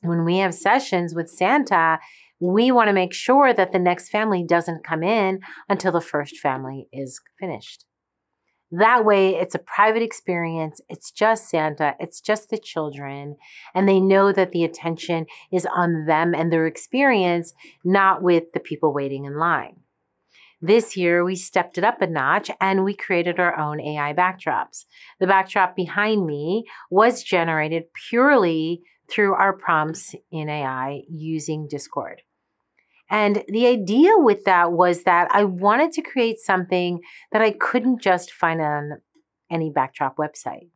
When 0.00 0.24
we 0.24 0.38
have 0.38 0.54
sessions 0.54 1.14
with 1.14 1.30
Santa, 1.30 1.98
we 2.38 2.70
want 2.70 2.88
to 2.88 2.92
make 2.92 3.14
sure 3.14 3.54
that 3.54 3.72
the 3.72 3.78
next 3.78 4.10
family 4.10 4.44
doesn't 4.44 4.84
come 4.84 5.02
in 5.02 5.40
until 5.68 5.92
the 5.92 6.00
first 6.00 6.38
family 6.38 6.88
is 6.92 7.20
finished. 7.40 7.86
That 8.76 9.04
way, 9.04 9.36
it's 9.36 9.54
a 9.54 9.60
private 9.60 10.02
experience. 10.02 10.80
It's 10.88 11.12
just 11.12 11.48
Santa. 11.48 11.94
It's 12.00 12.20
just 12.20 12.50
the 12.50 12.58
children. 12.58 13.36
And 13.72 13.88
they 13.88 14.00
know 14.00 14.32
that 14.32 14.50
the 14.50 14.64
attention 14.64 15.26
is 15.52 15.64
on 15.76 16.06
them 16.06 16.34
and 16.34 16.52
their 16.52 16.66
experience, 16.66 17.52
not 17.84 18.20
with 18.20 18.52
the 18.52 18.58
people 18.58 18.92
waiting 18.92 19.26
in 19.26 19.38
line. 19.38 19.76
This 20.60 20.96
year, 20.96 21.22
we 21.22 21.36
stepped 21.36 21.78
it 21.78 21.84
up 21.84 22.02
a 22.02 22.06
notch 22.08 22.50
and 22.60 22.82
we 22.82 22.94
created 22.94 23.38
our 23.38 23.56
own 23.56 23.80
AI 23.80 24.12
backdrops. 24.12 24.86
The 25.20 25.28
backdrop 25.28 25.76
behind 25.76 26.26
me 26.26 26.64
was 26.90 27.22
generated 27.22 27.84
purely 28.08 28.82
through 29.08 29.34
our 29.34 29.52
prompts 29.52 30.16
in 30.32 30.48
AI 30.48 31.02
using 31.08 31.68
Discord. 31.68 32.22
And 33.10 33.44
the 33.48 33.66
idea 33.66 34.12
with 34.16 34.44
that 34.44 34.72
was 34.72 35.04
that 35.04 35.28
I 35.30 35.44
wanted 35.44 35.92
to 35.92 36.02
create 36.02 36.38
something 36.38 37.00
that 37.32 37.42
I 37.42 37.52
couldn't 37.52 38.00
just 38.00 38.32
find 38.32 38.60
on 38.60 39.00
any 39.50 39.70
backdrop 39.70 40.16
website. 40.16 40.68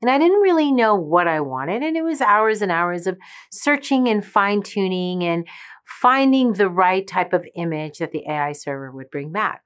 And 0.00 0.10
I 0.10 0.18
didn't 0.18 0.40
really 0.40 0.72
know 0.72 0.94
what 0.94 1.28
I 1.28 1.40
wanted. 1.40 1.82
And 1.82 1.96
it 1.96 2.02
was 2.02 2.20
hours 2.20 2.62
and 2.62 2.72
hours 2.72 3.06
of 3.06 3.16
searching 3.50 4.08
and 4.08 4.24
fine 4.24 4.62
tuning 4.62 5.22
and 5.24 5.46
finding 5.84 6.54
the 6.54 6.68
right 6.68 7.06
type 7.06 7.32
of 7.32 7.46
image 7.54 7.98
that 7.98 8.12
the 8.12 8.24
AI 8.28 8.52
server 8.52 8.90
would 8.90 9.10
bring 9.10 9.32
back. 9.32 9.62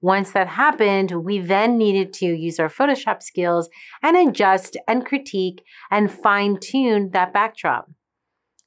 Once 0.00 0.32
that 0.32 0.48
happened, 0.48 1.24
we 1.24 1.38
then 1.38 1.78
needed 1.78 2.12
to 2.12 2.26
use 2.26 2.58
our 2.58 2.68
Photoshop 2.68 3.22
skills 3.22 3.68
and 4.02 4.16
adjust 4.16 4.76
and 4.88 5.06
critique 5.06 5.62
and 5.92 6.10
fine 6.10 6.58
tune 6.58 7.10
that 7.12 7.32
backdrop. 7.32 7.88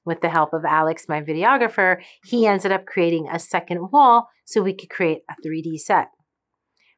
With 0.05 0.21
the 0.21 0.29
help 0.29 0.53
of 0.53 0.65
Alex, 0.65 1.05
my 1.09 1.21
videographer, 1.21 1.97
he 2.23 2.45
ended 2.45 2.71
up 2.71 2.85
creating 2.85 3.27
a 3.27 3.39
second 3.39 3.91
wall 3.91 4.29
so 4.45 4.61
we 4.61 4.73
could 4.73 4.89
create 4.89 5.21
a 5.29 5.33
3D 5.45 5.79
set. 5.79 6.09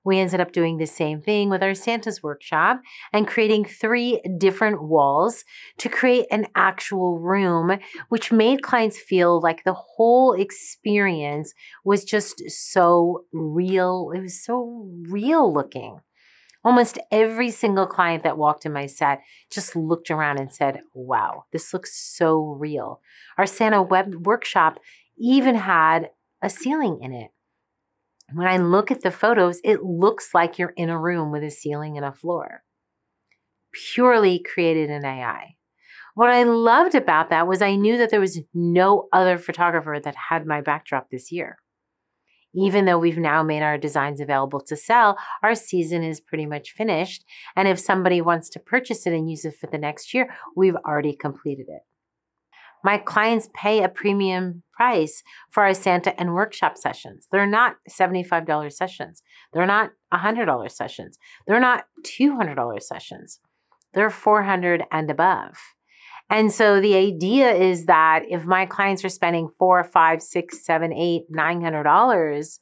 We 0.08 0.20
ended 0.20 0.40
up 0.40 0.54
doing 0.54 0.78
the 0.78 0.86
same 0.86 1.22
thing 1.22 1.50
with 1.50 1.62
our 1.62 1.74
Santa's 1.74 2.24
workshop 2.24 2.82
and 3.12 3.28
creating 3.28 3.66
three 3.66 4.22
different 4.38 4.82
walls 4.82 5.44
to 5.80 5.90
create 5.90 6.28
an 6.32 6.48
actual 6.56 7.20
room, 7.20 7.78
which 8.08 8.32
made 8.32 8.62
clients 8.62 8.98
feel 8.98 9.42
like 9.42 9.66
the 9.66 9.74
whole 9.74 10.32
experience 10.32 11.54
was 11.84 12.06
just 12.06 12.42
so 12.50 13.26
real. 13.34 14.12
It 14.16 14.22
was 14.22 14.42
so 14.42 14.90
real 15.10 15.54
looking. 15.54 16.00
Almost 16.68 17.00
every 17.12 17.50
single 17.50 17.88
client 17.88 18.24
that 18.24 18.38
walked 18.38 18.66
in 18.66 18.74
my 18.74 18.88
set 18.88 19.22
just 19.50 19.74
looked 19.74 20.12
around 20.12 20.38
and 20.38 20.54
said, 20.54 20.82
Wow, 20.94 21.46
this 21.54 21.74
looks 21.74 21.98
so 21.98 22.58
real. 22.60 23.00
Our 23.38 23.46
Santa 23.46 23.82
web 23.82 24.28
workshop 24.28 24.80
even 25.18 25.56
had 25.56 26.10
a 26.42 26.50
ceiling 26.50 27.00
in 27.02 27.14
it. 27.14 27.32
When 28.34 28.48
I 28.48 28.58
look 28.58 28.92
at 28.92 29.02
the 29.02 29.12
photos, 29.12 29.62
it 29.64 29.82
looks 29.82 30.34
like 30.34 30.60
you're 30.60 30.74
in 30.76 30.90
a 30.90 31.00
room 31.00 31.32
with 31.32 31.42
a 31.42 31.52
ceiling 31.52 31.96
and 31.96 32.06
a 32.06 32.12
floor. 32.12 32.64
Purely 33.72 34.38
created 34.38 34.90
in 34.90 35.06
AI. 35.06 35.56
What 36.16 36.32
I 36.32 36.44
loved 36.44 36.96
about 36.96 37.30
that 37.30 37.48
was 37.48 37.62
I 37.62 37.76
knew 37.76 37.98
that 37.98 38.10
there 38.10 38.20
was 38.20 38.42
no 38.54 39.08
other 39.14 39.38
photographer 39.38 40.02
that 40.04 40.16
had 40.30 40.46
my 40.46 40.60
backdrop 40.60 41.12
this 41.12 41.32
year 41.32 41.60
even 42.58 42.86
though 42.86 42.98
we've 42.98 43.18
now 43.18 43.44
made 43.44 43.62
our 43.62 43.78
designs 43.78 44.20
available 44.20 44.60
to 44.62 44.76
sell, 44.76 45.18
our 45.44 45.56
season 45.56 46.04
is 46.04 46.20
pretty 46.20 46.46
much 46.46 46.72
finished. 46.72 47.24
And 47.56 47.68
if 47.68 47.80
somebody 47.80 48.22
wants 48.22 48.50
to 48.50 48.60
purchase 48.60 49.06
it 49.06 49.14
and 49.14 49.30
use 49.30 49.46
it 49.46 49.56
for 49.56 49.68
the 49.68 49.78
next 49.78 50.14
year, 50.14 50.34
we've 50.56 50.76
already 50.76 51.16
completed 51.16 51.68
it. 51.70 51.82
My 52.84 52.98
clients 52.98 53.50
pay 53.54 53.84
a 53.84 53.90
premium 53.90 54.64
price 54.74 55.24
for 55.50 55.64
our 55.64 55.74
Santa 55.74 56.20
and 56.20 56.34
workshop 56.34 56.78
sessions. 56.78 57.28
They're 57.32 57.46
not 57.46 57.76
$75 57.90 58.72
sessions. 58.72 59.24
They're 59.52 59.66
not 59.66 59.92
$100 60.14 60.72
sessions. 60.72 61.18
They're 61.48 61.60
not 61.60 61.86
$200 62.04 62.82
sessions. 62.82 63.40
They're 63.94 64.10
400 64.10 64.84
and 64.92 65.10
above. 65.10 65.58
And 66.30 66.52
so 66.52 66.82
the 66.82 66.96
idea 66.96 67.52
is 67.54 67.86
that 67.86 68.24
if 68.30 68.46
my 68.46 68.66
clients 68.66 69.06
are 69.06 69.10
spending 69.10 69.50
four, 69.58 69.84
five, 69.84 70.22
six, 70.22 70.66
seven, 70.66 70.92
eight, 70.92 71.24
nine 71.30 71.62
hundred 71.62 71.84
dollars 71.84 72.60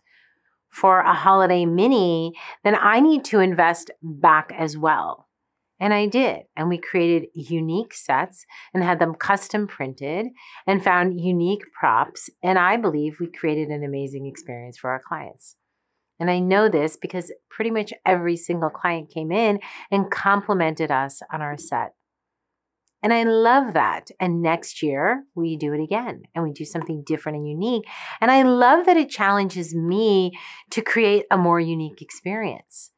for 0.70 1.00
a 1.00 1.14
holiday 1.14 1.66
mini, 1.66 2.34
then 2.64 2.76
I 2.80 3.00
need 3.00 3.24
to 3.26 3.40
invest 3.40 3.92
back 4.02 4.54
as 4.58 4.78
well. 4.78 5.28
And 5.80 5.94
I 5.94 6.06
did. 6.06 6.44
And 6.56 6.70
we 6.70 6.78
created 6.78 7.30
unique 7.34 7.94
sets 7.94 8.46
and 8.74 8.84
had 8.84 9.00
them 9.00 9.14
custom 9.16 9.68
printed 9.68 10.28
and 10.66 10.84
found 10.84 11.20
unique 11.20 11.64
props. 11.78 12.30
And 12.44 12.58
I 12.58 12.78
believe 12.78 13.20
we 13.20 13.28
created 13.28 13.70
an 13.70 13.84
amazing 13.84 14.26
experience 14.26 14.78
for 14.78 14.90
our 14.90 15.02
clients. 15.06 15.56
And 16.20 16.32
I 16.32 16.40
know 16.40 16.70
this 16.70 16.98
because 16.98 17.34
pretty 17.50 17.72
much 17.72 17.92
every 18.06 18.38
single 18.38 18.70
client 18.70 19.12
came 19.14 19.32
in 19.32 19.60
and 19.92 20.10
complimented 20.10 20.92
us 20.92 21.22
on 21.32 21.42
our 21.42 21.58
set. 21.58 21.92
And 23.06 23.14
I 23.14 23.22
love 23.22 23.74
that. 23.74 24.10
And 24.20 24.42
next 24.42 24.82
year 24.82 25.26
we 25.36 25.58
do 25.58 25.74
it 25.74 25.80
again 25.80 26.24
and 26.34 26.44
we 26.44 26.52
do 26.52 26.66
something 26.66 27.04
different 27.06 27.38
and 27.38 27.48
unique. 27.48 27.84
And 28.20 28.32
I 28.32 28.42
love 28.42 28.88
that 28.88 28.98
it 28.98 29.12
challenges 29.12 29.76
me 29.76 30.32
to 30.72 30.82
create 30.82 31.26
a 31.30 31.38
more 31.38 31.60
unique 31.60 32.02
experience. 32.02 32.90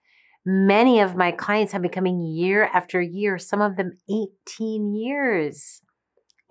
Many 0.45 1.01
of 1.01 1.17
my 1.17 1.31
clients 1.31 1.73
have 1.73 1.81
been 1.81 1.91
coming 1.91 2.21
year 2.21 2.69
after 2.73 3.01
year, 3.01 3.37
some 3.37 3.59
of 3.59 3.75
them 3.75 3.97
18 4.09 4.95
years. 4.95 5.81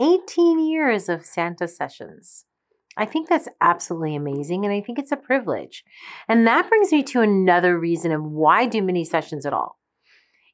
18 0.03 0.59
years 0.69 1.09
of 1.09 1.25
Santa 1.25 1.67
sessions. 1.67 2.45
I 2.99 3.07
think 3.07 3.31
that's 3.31 3.49
absolutely 3.63 4.17
amazing 4.17 4.67
and 4.67 4.75
I 4.75 4.83
think 4.83 4.99
it's 4.99 5.13
a 5.13 5.17
privilege. 5.17 5.83
And 6.29 6.47
that 6.47 6.69
brings 6.69 6.93
me 6.93 7.03
to 7.05 7.23
another 7.23 7.79
reason 7.79 8.13
of 8.13 8.23
why 8.23 8.67
do 8.67 8.83
mini 8.83 9.07
sessions 9.07 9.47
at 9.47 9.55
all? 9.55 9.79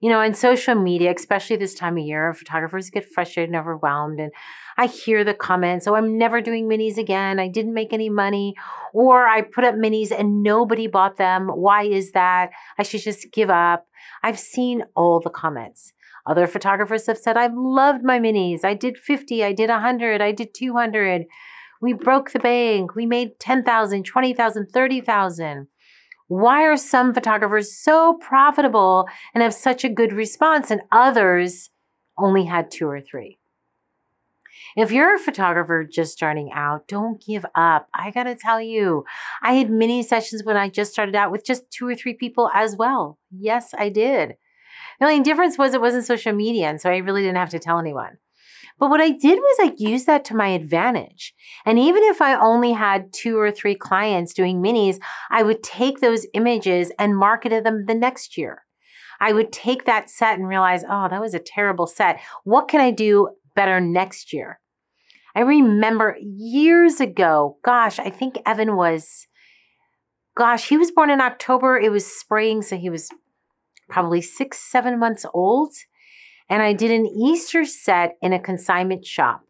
You 0.02 0.11
know, 0.11 0.18
on 0.18 0.35
social 0.35 0.75
media, 0.75 1.14
especially 1.16 1.54
this 1.54 1.75
time 1.75 1.97
of 1.97 2.04
year, 2.04 2.35
photographers 2.35 2.90
get 2.90 3.09
frustrated 3.09 3.50
and 3.50 3.56
overwhelmed. 3.56 4.18
And 4.18 4.32
I 4.76 4.87
hear 4.87 5.23
the 5.23 5.32
comments, 5.32 5.87
oh, 5.87 5.94
I'm 5.94 6.18
never 6.18 6.40
doing 6.40 6.68
minis 6.68 6.99
again. 6.99 7.38
I 7.38 7.47
didn't 7.47 7.73
make 7.73 7.92
any 7.92 8.11
money. 8.11 8.56
Or 8.92 9.28
I 9.28 9.42
put 9.42 9.62
up 9.62 9.76
minis 9.76 10.11
and 10.11 10.42
nobody 10.42 10.88
bought 10.88 11.18
them. 11.18 11.47
Why 11.47 11.85
is 11.85 12.11
that? 12.12 12.50
I 12.76 12.82
should 12.82 13.02
just 13.02 13.30
give 13.30 13.49
up. 13.49 13.87
I've 14.25 14.40
seen 14.40 14.82
all 14.97 15.21
the 15.21 15.30
comments. 15.30 15.92
Other 16.26 16.49
photographers 16.49 17.06
have 17.06 17.18
said, 17.18 17.37
I've 17.37 17.54
loved 17.54 18.02
my 18.02 18.18
minis. 18.18 18.64
I 18.64 18.75
did 18.75 18.99
50, 18.99 19.44
I 19.44 19.52
did 19.52 19.71
100, 19.71 20.21
I 20.21 20.32
did 20.32 20.52
200. 20.52 21.26
We 21.80 21.92
broke 21.92 22.32
the 22.32 22.40
bank. 22.40 22.97
We 22.97 23.06
made 23.06 23.38
10,000, 23.38 24.04
20,000, 24.04 24.66
30,000. 24.66 25.68
Why 26.32 26.62
are 26.62 26.78
some 26.78 27.12
photographers 27.12 27.76
so 27.76 28.14
profitable 28.14 29.06
and 29.34 29.42
have 29.42 29.52
such 29.52 29.84
a 29.84 29.90
good 29.90 30.14
response 30.14 30.70
and 30.70 30.80
others 30.90 31.68
only 32.16 32.46
had 32.46 32.70
two 32.70 32.86
or 32.86 33.02
three? 33.02 33.38
If 34.74 34.92
you're 34.92 35.14
a 35.14 35.18
photographer 35.18 35.84
just 35.84 36.14
starting 36.14 36.50
out, 36.50 36.88
don't 36.88 37.22
give 37.22 37.44
up. 37.54 37.86
I 37.92 38.10
got 38.10 38.22
to 38.22 38.34
tell 38.34 38.62
you, 38.62 39.04
I 39.42 39.52
had 39.52 39.68
many 39.68 40.02
sessions 40.02 40.42
when 40.42 40.56
I 40.56 40.70
just 40.70 40.90
started 40.90 41.14
out 41.14 41.32
with 41.32 41.44
just 41.44 41.70
two 41.70 41.86
or 41.86 41.94
three 41.94 42.14
people 42.14 42.50
as 42.54 42.76
well. 42.76 43.18
Yes, 43.30 43.74
I 43.76 43.90
did. 43.90 44.36
The 45.00 45.04
only 45.04 45.20
difference 45.20 45.58
was 45.58 45.74
it 45.74 45.82
wasn't 45.82 46.06
social 46.06 46.32
media, 46.32 46.70
and 46.70 46.80
so 46.80 46.88
I 46.88 46.96
really 46.96 47.20
didn't 47.20 47.36
have 47.36 47.50
to 47.50 47.58
tell 47.58 47.78
anyone. 47.78 48.16
But 48.79 48.91
what 48.91 49.00
I 49.00 49.11
did 49.11 49.38
was 49.38 49.57
I 49.61 49.75
used 49.79 50.07
that 50.07 50.25
to 50.26 50.37
my 50.37 50.49
advantage. 50.49 51.35
And 51.64 51.79
even 51.79 52.02
if 52.05 52.21
I 52.21 52.35
only 52.35 52.73
had 52.73 53.12
two 53.12 53.38
or 53.38 53.50
three 53.50 53.75
clients 53.75 54.35
doing 54.35 54.61
minis, 54.61 54.99
I 55.31 55.43
would 55.43 55.62
take 55.62 56.00
those 56.00 56.26
images 56.35 56.91
and 56.99 57.17
market 57.17 57.64
them 57.64 57.87
the 57.87 57.95
next 57.95 58.37
year. 58.37 58.64
I 59.21 59.33
would 59.33 59.52
take 59.52 59.85
that 59.85 60.11
set 60.11 60.38
and 60.38 60.49
realize, 60.49 60.85
oh, 60.88 61.09
that 61.09 61.21
was 61.21 61.35
a 61.35 61.38
terrible 61.38 61.87
set. 61.87 62.21
What 62.43 62.67
can 62.67 62.81
I 62.81 62.91
do 62.91 63.29
better 63.55 63.81
next 63.81 64.33
year? 64.33 64.59
I 65.35 65.41
remember 65.41 66.17
years 66.21 67.00
ago, 67.00 67.59
gosh, 67.64 67.99
I 67.99 68.11
think 68.11 68.38
Evan 68.45 68.76
was, 68.76 69.29
gosh, 70.37 70.69
he 70.69 70.76
was 70.76 70.91
born 70.91 71.09
in 71.09 71.21
October. 71.21 71.79
It 71.79 71.93
was 71.93 72.05
spring, 72.05 72.62
so 72.62 72.76
he 72.76 72.91
was 72.91 73.11
probably 73.88 74.21
six, 74.21 74.59
seven 74.59 74.99
months 74.99 75.25
old 75.33 75.73
and 76.52 76.62
I 76.62 76.75
did 76.75 76.90
an 76.90 77.06
Easter 77.06 77.64
set 77.64 78.18
in 78.21 78.35
a 78.35 78.38
consignment 78.38 79.06
shop. 79.06 79.40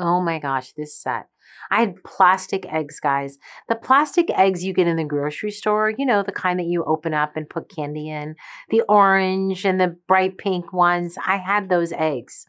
Oh 0.00 0.20
my 0.20 0.40
gosh, 0.40 0.72
this 0.72 1.00
set. 1.00 1.28
I 1.70 1.78
had 1.78 2.02
plastic 2.02 2.66
eggs, 2.66 2.98
guys. 2.98 3.38
The 3.68 3.76
plastic 3.76 4.28
eggs 4.36 4.64
you 4.64 4.72
get 4.72 4.88
in 4.88 4.96
the 4.96 5.04
grocery 5.04 5.52
store, 5.52 5.92
you 5.96 6.04
know, 6.04 6.24
the 6.24 6.32
kind 6.32 6.58
that 6.58 6.66
you 6.66 6.82
open 6.82 7.14
up 7.14 7.36
and 7.36 7.48
put 7.48 7.72
candy 7.72 8.10
in, 8.10 8.34
the 8.68 8.82
orange 8.88 9.64
and 9.64 9.80
the 9.80 9.96
bright 10.08 10.38
pink 10.38 10.72
ones. 10.72 11.16
I 11.24 11.36
had 11.36 11.68
those 11.68 11.92
eggs. 11.92 12.46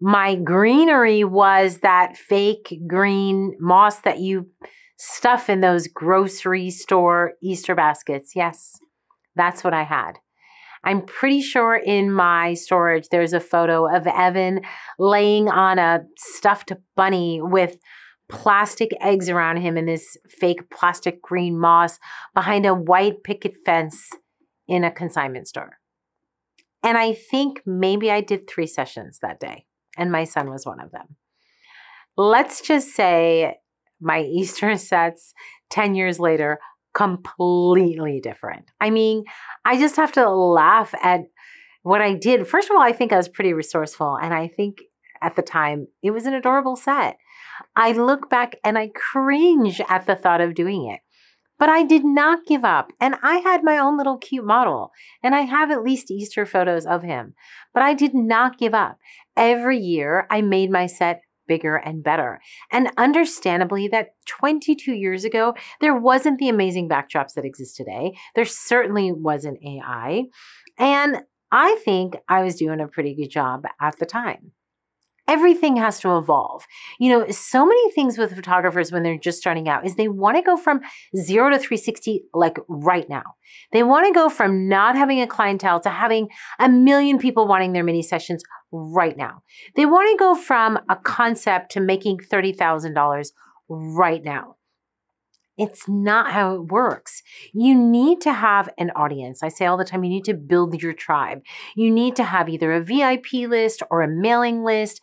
My 0.00 0.34
greenery 0.34 1.24
was 1.24 1.80
that 1.80 2.16
fake 2.16 2.80
green 2.86 3.58
moss 3.60 4.00
that 4.00 4.20
you 4.20 4.46
stuff 4.96 5.50
in 5.50 5.60
those 5.60 5.86
grocery 5.86 6.70
store 6.70 7.34
Easter 7.42 7.74
baskets. 7.74 8.32
Yes, 8.34 8.80
that's 9.36 9.62
what 9.62 9.74
I 9.74 9.82
had. 9.82 10.20
I'm 10.84 11.02
pretty 11.02 11.42
sure 11.42 11.74
in 11.74 12.12
my 12.12 12.54
storage 12.54 13.08
there's 13.10 13.32
a 13.32 13.40
photo 13.40 13.86
of 13.86 14.06
Evan 14.06 14.60
laying 14.98 15.48
on 15.48 15.78
a 15.78 16.00
stuffed 16.16 16.72
bunny 16.96 17.40
with 17.42 17.78
plastic 18.28 18.90
eggs 19.00 19.28
around 19.28 19.58
him 19.58 19.76
in 19.76 19.86
this 19.86 20.16
fake 20.28 20.70
plastic 20.70 21.22
green 21.22 21.58
moss 21.58 21.98
behind 22.34 22.66
a 22.66 22.74
white 22.74 23.22
picket 23.24 23.56
fence 23.64 24.10
in 24.66 24.84
a 24.84 24.90
consignment 24.90 25.48
store. 25.48 25.78
And 26.82 26.96
I 26.96 27.14
think 27.14 27.62
maybe 27.66 28.10
I 28.10 28.20
did 28.20 28.48
three 28.48 28.66
sessions 28.66 29.18
that 29.22 29.40
day, 29.40 29.66
and 29.96 30.12
my 30.12 30.24
son 30.24 30.50
was 30.50 30.64
one 30.64 30.80
of 30.80 30.92
them. 30.92 31.16
Let's 32.16 32.60
just 32.60 32.94
say 32.94 33.56
my 34.00 34.22
Easter 34.22 34.76
sets 34.76 35.32
10 35.70 35.94
years 35.94 36.20
later, 36.20 36.58
completely 36.98 38.18
different. 38.20 38.64
I 38.80 38.90
mean, 38.90 39.22
I 39.64 39.78
just 39.78 39.94
have 39.94 40.10
to 40.12 40.28
laugh 40.28 40.92
at 41.00 41.20
what 41.82 42.02
I 42.02 42.14
did. 42.14 42.48
First 42.48 42.68
of 42.68 42.76
all, 42.76 42.82
I 42.82 42.90
think 42.90 43.12
I 43.12 43.16
was 43.16 43.28
pretty 43.28 43.52
resourceful, 43.52 44.16
and 44.20 44.34
I 44.34 44.48
think 44.48 44.78
at 45.22 45.36
the 45.36 45.42
time 45.42 45.86
it 46.02 46.10
was 46.10 46.26
an 46.26 46.34
adorable 46.34 46.74
set. 46.74 47.16
I 47.76 47.92
look 47.92 48.28
back 48.28 48.56
and 48.64 48.76
I 48.76 48.88
cringe 48.88 49.80
at 49.88 50.06
the 50.06 50.16
thought 50.16 50.40
of 50.40 50.56
doing 50.56 50.90
it. 50.90 50.98
But 51.56 51.68
I 51.68 51.84
did 51.84 52.04
not 52.04 52.46
give 52.46 52.64
up. 52.64 52.92
And 53.00 53.16
I 53.22 53.36
had 53.38 53.64
my 53.64 53.78
own 53.78 53.96
little 53.96 54.16
cute 54.16 54.44
model. 54.44 54.92
And 55.24 55.34
I 55.34 55.40
have 55.40 55.72
at 55.72 55.82
least 55.82 56.08
Easter 56.08 56.46
photos 56.46 56.86
of 56.86 57.02
him. 57.02 57.34
But 57.74 57.82
I 57.82 57.94
did 57.94 58.14
not 58.14 58.58
give 58.58 58.74
up. 58.74 58.96
Every 59.36 59.78
year, 59.78 60.28
I 60.30 60.40
made 60.40 60.70
my 60.70 60.86
set 60.86 61.22
bigger 61.48 61.76
and 61.76 62.04
better. 62.04 62.40
And 62.70 62.90
understandably, 62.96 63.88
that 63.88 64.10
22 64.26 64.92
years 64.92 65.24
ago, 65.24 65.54
there 65.80 65.96
wasn't 65.96 66.38
the 66.38 66.48
amazing 66.48 66.88
backdrops 66.88 67.34
that 67.34 67.44
exist 67.44 67.76
today. 67.76 68.12
There 68.34 68.44
certainly 68.44 69.10
wasn't 69.10 69.58
AI. 69.64 70.24
And 70.78 71.22
I 71.50 71.80
think 71.84 72.16
I 72.28 72.42
was 72.42 72.56
doing 72.56 72.80
a 72.80 72.86
pretty 72.86 73.14
good 73.14 73.30
job 73.30 73.64
at 73.80 73.98
the 73.98 74.06
time 74.06 74.52
everything 75.28 75.76
has 75.76 76.00
to 76.00 76.16
evolve. 76.16 76.64
You 76.98 77.10
know, 77.10 77.30
so 77.30 77.64
many 77.64 77.90
things 77.92 78.18
with 78.18 78.34
photographers 78.34 78.90
when 78.90 79.02
they're 79.02 79.18
just 79.18 79.38
starting 79.38 79.68
out 79.68 79.86
is 79.86 79.94
they 79.94 80.08
want 80.08 80.36
to 80.38 80.42
go 80.42 80.56
from 80.56 80.80
zero 81.16 81.50
to 81.50 81.58
360 81.58 82.24
like 82.32 82.58
right 82.68 83.08
now. 83.08 83.22
They 83.72 83.82
want 83.82 84.06
to 84.06 84.12
go 84.12 84.30
from 84.30 84.68
not 84.68 84.96
having 84.96 85.20
a 85.20 85.26
clientele 85.26 85.80
to 85.80 85.90
having 85.90 86.28
a 86.58 86.68
million 86.68 87.18
people 87.18 87.46
wanting 87.46 87.74
their 87.74 87.84
mini 87.84 88.02
sessions 88.02 88.42
right 88.70 89.16
now. 89.16 89.42
They 89.76 89.86
want 89.86 90.10
to 90.10 90.22
go 90.22 90.34
from 90.34 90.78
a 90.88 90.96
concept 90.96 91.72
to 91.72 91.80
making 91.80 92.18
$30,000 92.18 93.32
right 93.68 94.24
now. 94.24 94.56
It's 95.56 95.88
not 95.88 96.30
how 96.30 96.54
it 96.54 96.66
works. 96.66 97.22
You 97.52 97.74
need 97.74 98.20
to 98.20 98.32
have 98.32 98.68
an 98.78 98.90
audience. 98.94 99.42
I 99.42 99.48
say 99.48 99.66
all 99.66 99.76
the 99.76 99.84
time, 99.84 100.04
you 100.04 100.10
need 100.10 100.24
to 100.26 100.34
build 100.34 100.80
your 100.80 100.92
tribe. 100.92 101.42
You 101.74 101.90
need 101.90 102.14
to 102.16 102.24
have 102.24 102.48
either 102.48 102.72
a 102.72 102.80
VIP 102.80 103.48
list 103.48 103.82
or 103.90 104.02
a 104.02 104.08
mailing 104.08 104.62
list. 104.62 105.00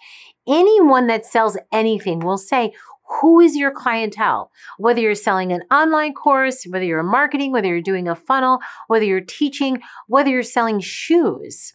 Anyone 0.47 1.07
that 1.07 1.25
sells 1.25 1.57
anything 1.73 2.19
will 2.19 2.37
say, 2.37 2.71
who 3.19 3.39
is 3.39 3.55
your 3.55 3.71
clientele? 3.71 4.49
Whether 4.77 5.01
you're 5.01 5.13
selling 5.13 5.51
an 5.51 5.63
online 5.69 6.13
course, 6.13 6.65
whether 6.69 6.85
you're 6.85 7.03
marketing, 7.03 7.51
whether 7.51 7.67
you're 7.67 7.81
doing 7.81 8.07
a 8.07 8.15
funnel, 8.15 8.59
whether 8.87 9.05
you're 9.05 9.21
teaching, 9.21 9.81
whether 10.07 10.29
you're 10.29 10.41
selling 10.41 10.79
shoes 10.79 11.73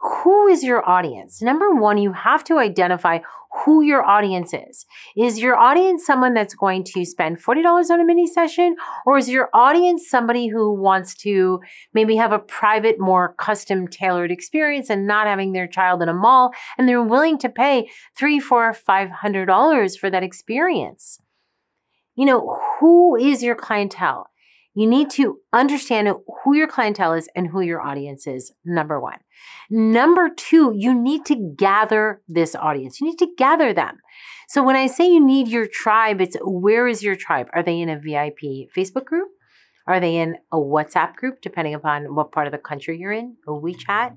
who 0.00 0.48
is 0.48 0.64
your 0.64 0.88
audience? 0.88 1.42
Number 1.42 1.74
one, 1.74 1.98
you 1.98 2.12
have 2.12 2.42
to 2.44 2.58
identify 2.58 3.18
who 3.64 3.82
your 3.82 4.02
audience 4.02 4.54
is. 4.54 4.86
Is 5.16 5.38
your 5.38 5.56
audience 5.56 6.06
someone 6.06 6.32
that's 6.32 6.54
going 6.54 6.84
to 6.84 7.04
spend 7.04 7.42
$40 7.42 7.90
on 7.90 8.00
a 8.00 8.04
mini 8.04 8.26
session? 8.26 8.76
Or 9.04 9.18
is 9.18 9.28
your 9.28 9.50
audience 9.52 10.08
somebody 10.08 10.48
who 10.48 10.72
wants 10.72 11.14
to 11.16 11.60
maybe 11.92 12.16
have 12.16 12.32
a 12.32 12.38
private, 12.38 12.98
more 12.98 13.34
custom 13.34 13.86
tailored 13.88 14.30
experience 14.30 14.88
and 14.88 15.06
not 15.06 15.26
having 15.26 15.52
their 15.52 15.66
child 15.66 16.00
in 16.00 16.08
a 16.08 16.14
mall 16.14 16.52
and 16.78 16.88
they're 16.88 17.02
willing 17.02 17.36
to 17.38 17.50
pay 17.50 17.90
three, 18.16 18.40
four, 18.40 18.72
five 18.72 19.10
hundred 19.10 19.46
dollars 19.46 19.96
for 19.96 20.08
that 20.08 20.22
experience? 20.22 21.18
You 22.16 22.24
know, 22.24 22.58
who 22.78 23.16
is 23.16 23.42
your 23.42 23.54
clientele? 23.54 24.29
You 24.74 24.86
need 24.86 25.10
to 25.10 25.38
understand 25.52 26.08
who 26.44 26.54
your 26.54 26.68
clientele 26.68 27.14
is 27.14 27.28
and 27.34 27.48
who 27.48 27.60
your 27.60 27.80
audience 27.80 28.26
is, 28.26 28.52
number 28.64 29.00
one. 29.00 29.18
Number 29.68 30.28
two, 30.28 30.72
you 30.76 30.94
need 30.94 31.24
to 31.26 31.54
gather 31.56 32.22
this 32.28 32.54
audience. 32.54 33.00
You 33.00 33.08
need 33.08 33.18
to 33.18 33.28
gather 33.36 33.72
them. 33.72 33.98
So 34.48 34.62
when 34.62 34.76
I 34.76 34.86
say 34.86 35.10
you 35.10 35.24
need 35.24 35.48
your 35.48 35.66
tribe, 35.66 36.20
it's 36.20 36.36
where 36.42 36.86
is 36.86 37.02
your 37.02 37.16
tribe? 37.16 37.48
Are 37.52 37.62
they 37.62 37.80
in 37.80 37.88
a 37.88 37.98
VIP 37.98 38.70
Facebook 38.76 39.04
group? 39.04 39.28
Are 39.86 39.98
they 39.98 40.16
in 40.16 40.36
a 40.52 40.56
WhatsApp 40.56 41.16
group, 41.16 41.40
depending 41.42 41.74
upon 41.74 42.14
what 42.14 42.30
part 42.30 42.46
of 42.46 42.52
the 42.52 42.58
country 42.58 42.98
you're 42.98 43.12
in, 43.12 43.36
a 43.48 43.50
WeChat? 43.50 44.16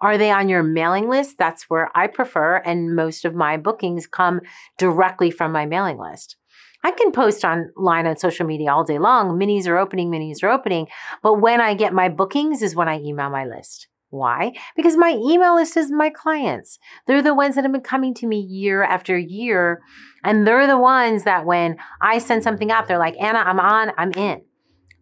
Are 0.00 0.16
they 0.16 0.30
on 0.30 0.48
your 0.48 0.62
mailing 0.62 1.10
list? 1.10 1.36
That's 1.38 1.64
where 1.68 1.90
I 1.94 2.06
prefer, 2.06 2.56
and 2.56 2.96
most 2.96 3.26
of 3.26 3.34
my 3.34 3.58
bookings 3.58 4.06
come 4.06 4.40
directly 4.78 5.30
from 5.30 5.52
my 5.52 5.66
mailing 5.66 5.98
list. 5.98 6.36
I 6.82 6.92
can 6.92 7.12
post 7.12 7.44
online 7.44 8.06
on 8.06 8.16
social 8.16 8.46
media 8.46 8.72
all 8.72 8.84
day 8.84 8.98
long. 8.98 9.38
Minis 9.38 9.66
are 9.66 9.78
opening, 9.78 10.10
minis 10.10 10.42
are 10.42 10.48
opening. 10.48 10.88
But 11.22 11.40
when 11.40 11.60
I 11.60 11.74
get 11.74 11.92
my 11.92 12.08
bookings 12.08 12.62
is 12.62 12.74
when 12.74 12.88
I 12.88 13.00
email 13.00 13.30
my 13.30 13.44
list. 13.44 13.88
Why? 14.10 14.54
Because 14.74 14.96
my 14.96 15.10
email 15.10 15.54
list 15.54 15.76
is 15.76 15.92
my 15.92 16.10
clients. 16.10 16.78
They're 17.06 17.22
the 17.22 17.34
ones 17.34 17.54
that 17.54 17.62
have 17.62 17.72
been 17.72 17.80
coming 17.80 18.12
to 18.14 18.26
me 18.26 18.40
year 18.40 18.82
after 18.82 19.16
year. 19.16 19.82
And 20.24 20.46
they're 20.46 20.66
the 20.66 20.78
ones 20.78 21.22
that 21.24 21.46
when 21.46 21.76
I 22.00 22.18
send 22.18 22.42
something 22.42 22.72
out, 22.72 22.88
they're 22.88 22.98
like, 22.98 23.16
Ana, 23.20 23.38
I'm 23.38 23.60
on, 23.60 23.92
I'm 23.96 24.12
in. 24.12 24.42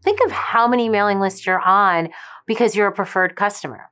Think 0.03 0.21
of 0.25 0.31
how 0.31 0.69
many 0.69 0.89
mailing 0.89 1.21
lists 1.21 1.47
you're 1.47 1.59
on 1.59 2.11
because 2.47 2.77
you're 2.77 2.87
a 2.87 2.93
preferred 2.93 3.35
customer. 3.35 3.91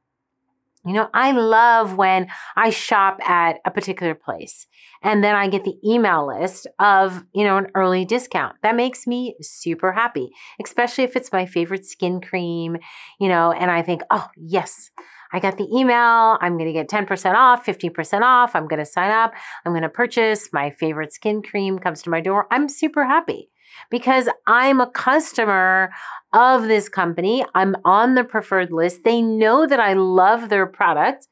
You 0.87 0.93
know, 0.93 1.09
I 1.13 1.33
love 1.33 1.97
when 1.97 2.29
I 2.55 2.71
shop 2.71 3.19
at 3.29 3.59
a 3.65 3.73
particular 3.73 4.15
place 4.15 4.69
and 5.03 5.25
then 5.25 5.35
I 5.35 5.49
get 5.49 5.65
the 5.65 5.77
email 5.85 6.29
list 6.29 6.69
of, 6.79 7.25
you 7.35 7.43
know, 7.43 7.57
an 7.57 7.67
early 7.75 8.05
discount. 8.05 8.55
That 8.63 8.77
makes 8.77 9.05
me 9.05 9.35
super 9.41 9.93
happy, 9.93 10.31
especially 10.63 11.03
if 11.03 11.17
it's 11.17 11.33
my 11.33 11.45
favorite 11.45 11.85
skin 11.85 12.21
cream, 12.21 12.77
you 13.19 13.29
know, 13.29 13.51
and 13.51 13.69
I 13.69 13.83
think, 13.83 14.03
oh, 14.13 14.29
yes, 14.37 14.91
I 15.33 15.41
got 15.41 15.59
the 15.59 15.69
email. 15.77 16.39
I'm 16.41 16.57
going 16.57 16.73
to 16.73 16.73
get 16.73 16.89
10% 16.89 17.35
off, 17.35 17.67
15% 17.67 18.23
off. 18.23 18.55
I'm 18.55 18.69
going 18.69 18.79
to 18.79 18.87
sign 18.87 19.11
up. 19.11 19.33
I'm 19.65 19.73
going 19.73 19.83
to 19.83 19.89
purchase 19.89 20.51
my 20.53 20.71
favorite 20.71 21.13
skin 21.13 21.43
cream 21.43 21.81
comes 21.81 22.01
to 22.03 22.11
my 22.11 22.21
door. 22.21 22.47
I'm 22.53 22.69
super 22.69 23.07
happy 23.07 23.51
because 23.91 24.29
I'm 24.47 24.81
a 24.81 24.91
customer 24.91 25.91
of 26.33 26.65
this 26.65 26.89
company. 26.89 27.45
I'm 27.55 27.77
on 27.85 28.15
the 28.15 28.25
preferred 28.25 28.73
list. 28.73 29.05
They 29.05 29.23
know 29.23 29.67
that 29.67 29.81
I 29.81 29.95
love 29.95 30.49
their 30.49 30.67
product. 30.67 31.29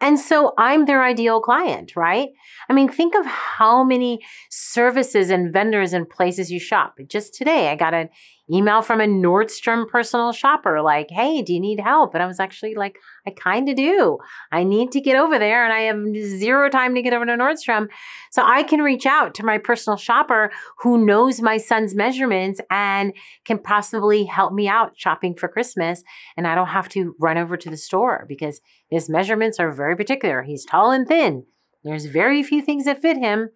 And 0.00 0.18
so 0.18 0.52
I'm 0.58 0.86
their 0.86 1.04
ideal 1.04 1.40
client, 1.40 1.94
right? 1.94 2.30
I 2.68 2.72
mean, 2.72 2.88
think 2.88 3.14
of 3.14 3.24
how 3.24 3.84
many 3.84 4.18
services 4.50 5.30
and 5.30 5.52
vendors 5.52 5.92
and 5.92 6.10
places 6.10 6.50
you 6.50 6.58
shop. 6.58 6.96
Just 7.06 7.34
today, 7.34 7.68
I 7.68 7.76
got 7.76 7.94
an 7.94 8.08
email 8.52 8.82
from 8.82 9.00
a 9.00 9.06
Nordstrom 9.06 9.88
personal 9.88 10.32
shopper 10.32 10.82
like, 10.82 11.10
hey, 11.10 11.42
do 11.42 11.54
you 11.54 11.60
need 11.60 11.80
help? 11.80 12.14
And 12.14 12.22
I 12.22 12.26
was 12.26 12.40
actually 12.40 12.74
like, 12.74 12.98
I 13.26 13.30
kind 13.30 13.68
of 13.68 13.76
do. 13.76 14.18
I 14.50 14.64
need 14.64 14.92
to 14.92 15.00
get 15.00 15.16
over 15.16 15.38
there 15.38 15.64
and 15.64 15.72
I 15.72 15.82
have 15.82 16.14
zero 16.38 16.68
time 16.68 16.94
to 16.94 17.02
get 17.02 17.12
over 17.12 17.24
to 17.24 17.32
Nordstrom. 17.32 17.88
So 18.30 18.42
I 18.44 18.62
can 18.62 18.82
reach 18.82 19.06
out 19.06 19.34
to 19.34 19.44
my 19.44 19.58
personal 19.58 19.96
shopper 19.96 20.50
who 20.78 21.04
knows 21.04 21.40
my 21.40 21.56
son's 21.56 21.94
measurements 21.94 22.60
and 22.70 23.12
can 23.44 23.58
possibly 23.58 24.24
help 24.24 24.52
me 24.52 24.68
out 24.68 24.92
shopping 24.96 25.34
for 25.34 25.48
Christmas. 25.48 26.02
And 26.36 26.46
I 26.46 26.54
don't 26.54 26.68
have 26.68 26.88
to 26.90 27.14
run 27.18 27.38
over 27.38 27.56
to 27.56 27.70
the 27.70 27.76
store 27.76 28.26
because 28.28 28.60
his 28.90 29.08
measurements 29.08 29.58
are 29.58 29.72
very 29.72 29.96
particular. 29.96 30.42
He's 30.42 30.64
tall 30.64 30.90
and 30.90 31.06
thin. 31.06 31.46
There's 31.84 32.06
very 32.06 32.42
few 32.42 32.62
things 32.62 32.84
that 32.84 33.02
fit 33.02 33.16
him. 33.16 33.50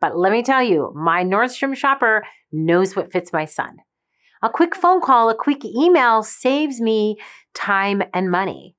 But 0.00 0.16
let 0.16 0.32
me 0.32 0.42
tell 0.42 0.62
you, 0.62 0.92
my 0.94 1.24
Nordstrom 1.24 1.76
shopper 1.76 2.24
knows 2.52 2.94
what 2.94 3.12
fits 3.12 3.32
my 3.32 3.44
son. 3.44 3.78
A 4.42 4.48
quick 4.48 4.74
phone 4.74 5.00
call, 5.00 5.28
a 5.28 5.34
quick 5.34 5.64
email 5.64 6.22
saves 6.22 6.80
me 6.80 7.16
time 7.54 8.02
and 8.14 8.30
money. 8.30 8.76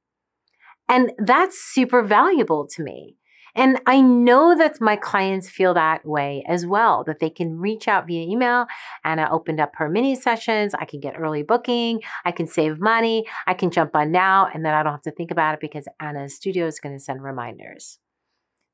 And 0.87 1.11
that's 1.17 1.61
super 1.61 2.01
valuable 2.01 2.67
to 2.75 2.83
me. 2.83 3.17
And 3.55 3.81
I 3.85 3.99
know 3.99 4.55
that 4.57 4.79
my 4.79 4.95
clients 4.95 5.49
feel 5.49 5.73
that 5.73 6.05
way 6.05 6.43
as 6.47 6.65
well, 6.65 7.03
that 7.05 7.19
they 7.19 7.29
can 7.29 7.57
reach 7.57 7.87
out 7.87 8.07
via 8.07 8.21
email. 8.21 8.67
Ana 9.03 9.27
opened 9.31 9.59
up 9.59 9.73
her 9.75 9.89
mini 9.89 10.15
sessions. 10.15 10.73
I 10.73 10.85
can 10.85 10.99
get 10.99 11.17
early 11.17 11.43
booking. 11.43 12.01
I 12.25 12.31
can 12.31 12.47
save 12.47 12.79
money. 12.79 13.25
I 13.47 13.53
can 13.53 13.71
jump 13.71 13.95
on 13.95 14.11
now, 14.11 14.47
and 14.53 14.63
then 14.63 14.73
I 14.73 14.83
don't 14.83 14.93
have 14.93 15.01
to 15.01 15.11
think 15.11 15.31
about 15.31 15.55
it 15.55 15.59
because 15.59 15.87
Ana's 15.99 16.35
studio 16.35 16.67
is 16.67 16.79
going 16.79 16.95
to 16.95 17.03
send 17.03 17.23
reminders. 17.23 17.99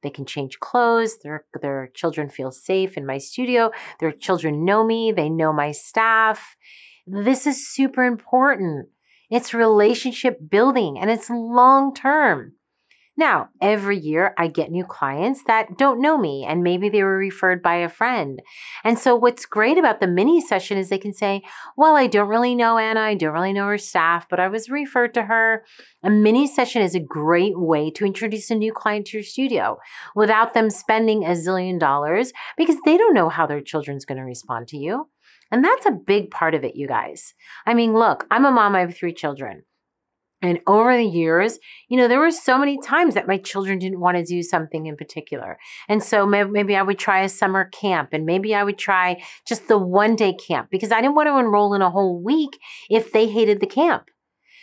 They 0.06 0.12
can 0.12 0.26
change 0.26 0.60
clothes. 0.60 1.18
Their, 1.24 1.46
their 1.62 1.90
children 1.96 2.30
feel 2.30 2.52
safe 2.52 2.96
in 2.96 3.08
my 3.08 3.18
studio. 3.18 3.72
Their 4.00 4.12
children 4.12 4.64
know 4.64 4.86
me. 4.86 5.12
They 5.12 5.30
know 5.30 5.52
my 5.52 5.72
staff. 5.72 6.56
This 7.08 7.48
is 7.48 7.68
super 7.68 8.04
important. 8.04 8.90
It's 9.32 9.54
relationship 9.54 10.38
building 10.50 11.00
and 11.00 11.10
it's 11.10 11.30
long 11.30 11.96
term. 11.96 12.54
Now, 13.18 13.48
every 13.62 13.98
year 13.98 14.34
I 14.38 14.48
get 14.48 14.72
new 14.72 14.84
clients 14.84 15.44
that 15.48 15.78
don't 15.78 16.02
know 16.02 16.18
me 16.18 16.46
and 16.46 16.64
maybe 16.64 16.90
they 16.90 17.02
were 17.02 17.18
referred 17.18 17.64
by 17.64 17.76
a 17.76 17.88
friend. 17.88 18.42
And 18.84 19.00
so 19.00 19.16
what's 19.16 19.46
great 19.46 19.78
about 19.78 20.02
the 20.02 20.08
mini 20.08 20.42
session 20.42 20.78
is 20.78 20.90
they 20.90 20.98
can 20.98 21.14
say, 21.14 21.42
well, 21.78 21.96
I 21.96 22.08
don't 22.08 22.28
really 22.28 22.56
know 22.56 22.78
Ana. 22.78 23.00
I 23.00 23.16
don't 23.16 23.34
really 23.34 23.54
know 23.54 23.68
her 23.68 23.78
staff, 23.78 24.28
but 24.30 24.42
I 24.42 24.50
was 24.50 24.70
referred 24.70 25.14
to 25.14 25.24
her. 25.24 25.64
A 26.04 26.10
mini 26.10 26.46
session 26.46 26.82
is 26.82 26.94
a 26.94 27.00
great 27.00 27.58
way 27.58 27.90
to 27.92 28.06
introduce 28.06 28.52
a 28.52 28.56
new 28.56 28.74
client 28.74 29.08
to 29.08 29.18
your 29.18 29.24
studio 29.24 29.78
without 30.14 30.54
them 30.54 30.70
spending 30.70 31.24
a 31.24 31.30
zillion 31.30 31.80
dollars 31.80 32.34
because 32.58 32.78
they 32.84 32.98
don't 32.98 33.14
know 33.14 33.30
how 33.30 33.48
their 33.48 33.62
children's 33.62 34.06
going 34.06 34.18
to 34.18 34.24
respond 34.24 34.68
to 34.70 34.78
you. 34.78 35.08
And 35.52 35.64
that's 35.64 35.86
a 35.86 35.92
big 35.92 36.32
part 36.32 36.54
of 36.54 36.66
it, 36.66 36.76
you 36.76 36.88
guys. 36.88 37.34
I 37.66 37.76
mean, 37.76 37.94
look, 37.94 38.26
I'm 38.30 38.46
a 38.46 38.52
mom, 38.52 38.76
I 38.76 38.82
have 38.82 38.96
three 38.96 39.14
children. 39.14 39.64
And 40.46 40.60
over 40.68 40.96
the 40.96 41.06
years, 41.06 41.60
you 41.88 41.98
know, 41.98 42.08
there 42.08 42.20
were 42.20 42.32
so 42.32 42.58
many 42.58 42.80
times 42.80 43.14
that 43.14 43.28
my 43.28 43.38
children 43.38 43.80
didn't 43.80 44.00
want 44.00 44.18
to 44.18 44.24
do 44.24 44.44
something 44.44 44.86
in 44.86 44.96
particular. 44.96 45.58
And 45.88 46.04
so 46.04 46.26
maybe 46.26 46.76
I 46.76 46.82
would 46.82 47.00
try 47.00 47.22
a 47.22 47.30
summer 47.30 47.66
camp 47.66 48.10
and 48.12 48.26
maybe 48.26 48.54
I 48.54 48.64
would 48.64 48.78
try 48.78 49.22
just 49.48 49.68
the 49.68 49.78
one 49.78 50.16
day 50.16 50.34
camp 50.34 50.70
because 50.72 50.92
I 50.92 51.02
didn't 51.02 51.16
want 51.16 51.28
to 51.28 51.38
enroll 51.38 51.74
in 51.74 51.82
a 51.82 51.90
whole 51.90 52.22
week 52.22 52.60
if 52.90 53.12
they 53.12 53.28
hated 53.28 53.60
the 53.60 53.68
camp. 53.68 54.10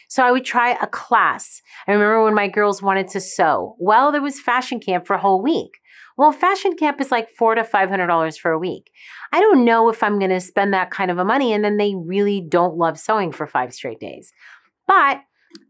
So 0.09 0.23
I 0.23 0.31
would 0.31 0.45
try 0.45 0.73
a 0.73 0.87
class. 0.87 1.63
I 1.89 1.93
remember 1.93 2.23
when 2.23 2.35
my 2.35 2.47
girls 2.47 2.83
wanted 2.83 3.09
to 3.09 3.21
sew. 3.21 3.77
Well, 3.79 4.13
there 4.13 4.21
was 4.21 4.39
fashion 4.39 4.79
camp 4.79 5.07
for 5.07 5.15
a 5.15 5.21
whole 5.21 5.43
week. 5.43 5.81
Well, 6.19 6.33
fashion 6.33 6.77
camp 6.77 7.01
is 7.01 7.11
like 7.11 7.31
four 7.31 7.55
to 7.55 7.65
five 7.65 7.89
hundred 7.89 8.09
dollars 8.09 8.37
for 8.37 8.51
a 8.51 8.59
week. 8.59 8.91
I 9.33 9.41
don't 9.41 9.65
know 9.65 9.89
if 9.89 10.03
I'm 10.03 10.19
going 10.19 10.31
to 10.31 10.41
spend 10.41 10.75
that 10.75 10.91
kind 10.91 11.11
of 11.11 11.17
a 11.17 11.25
money, 11.25 11.55
and 11.55 11.65
then 11.65 11.79
they 11.79 11.95
really 11.95 12.43
don't 12.43 12.77
love 12.77 12.99
sewing 12.99 13.33
for 13.33 13.47
five 13.47 13.73
straight 13.73 14.01
days. 14.01 14.33
But 14.87 15.23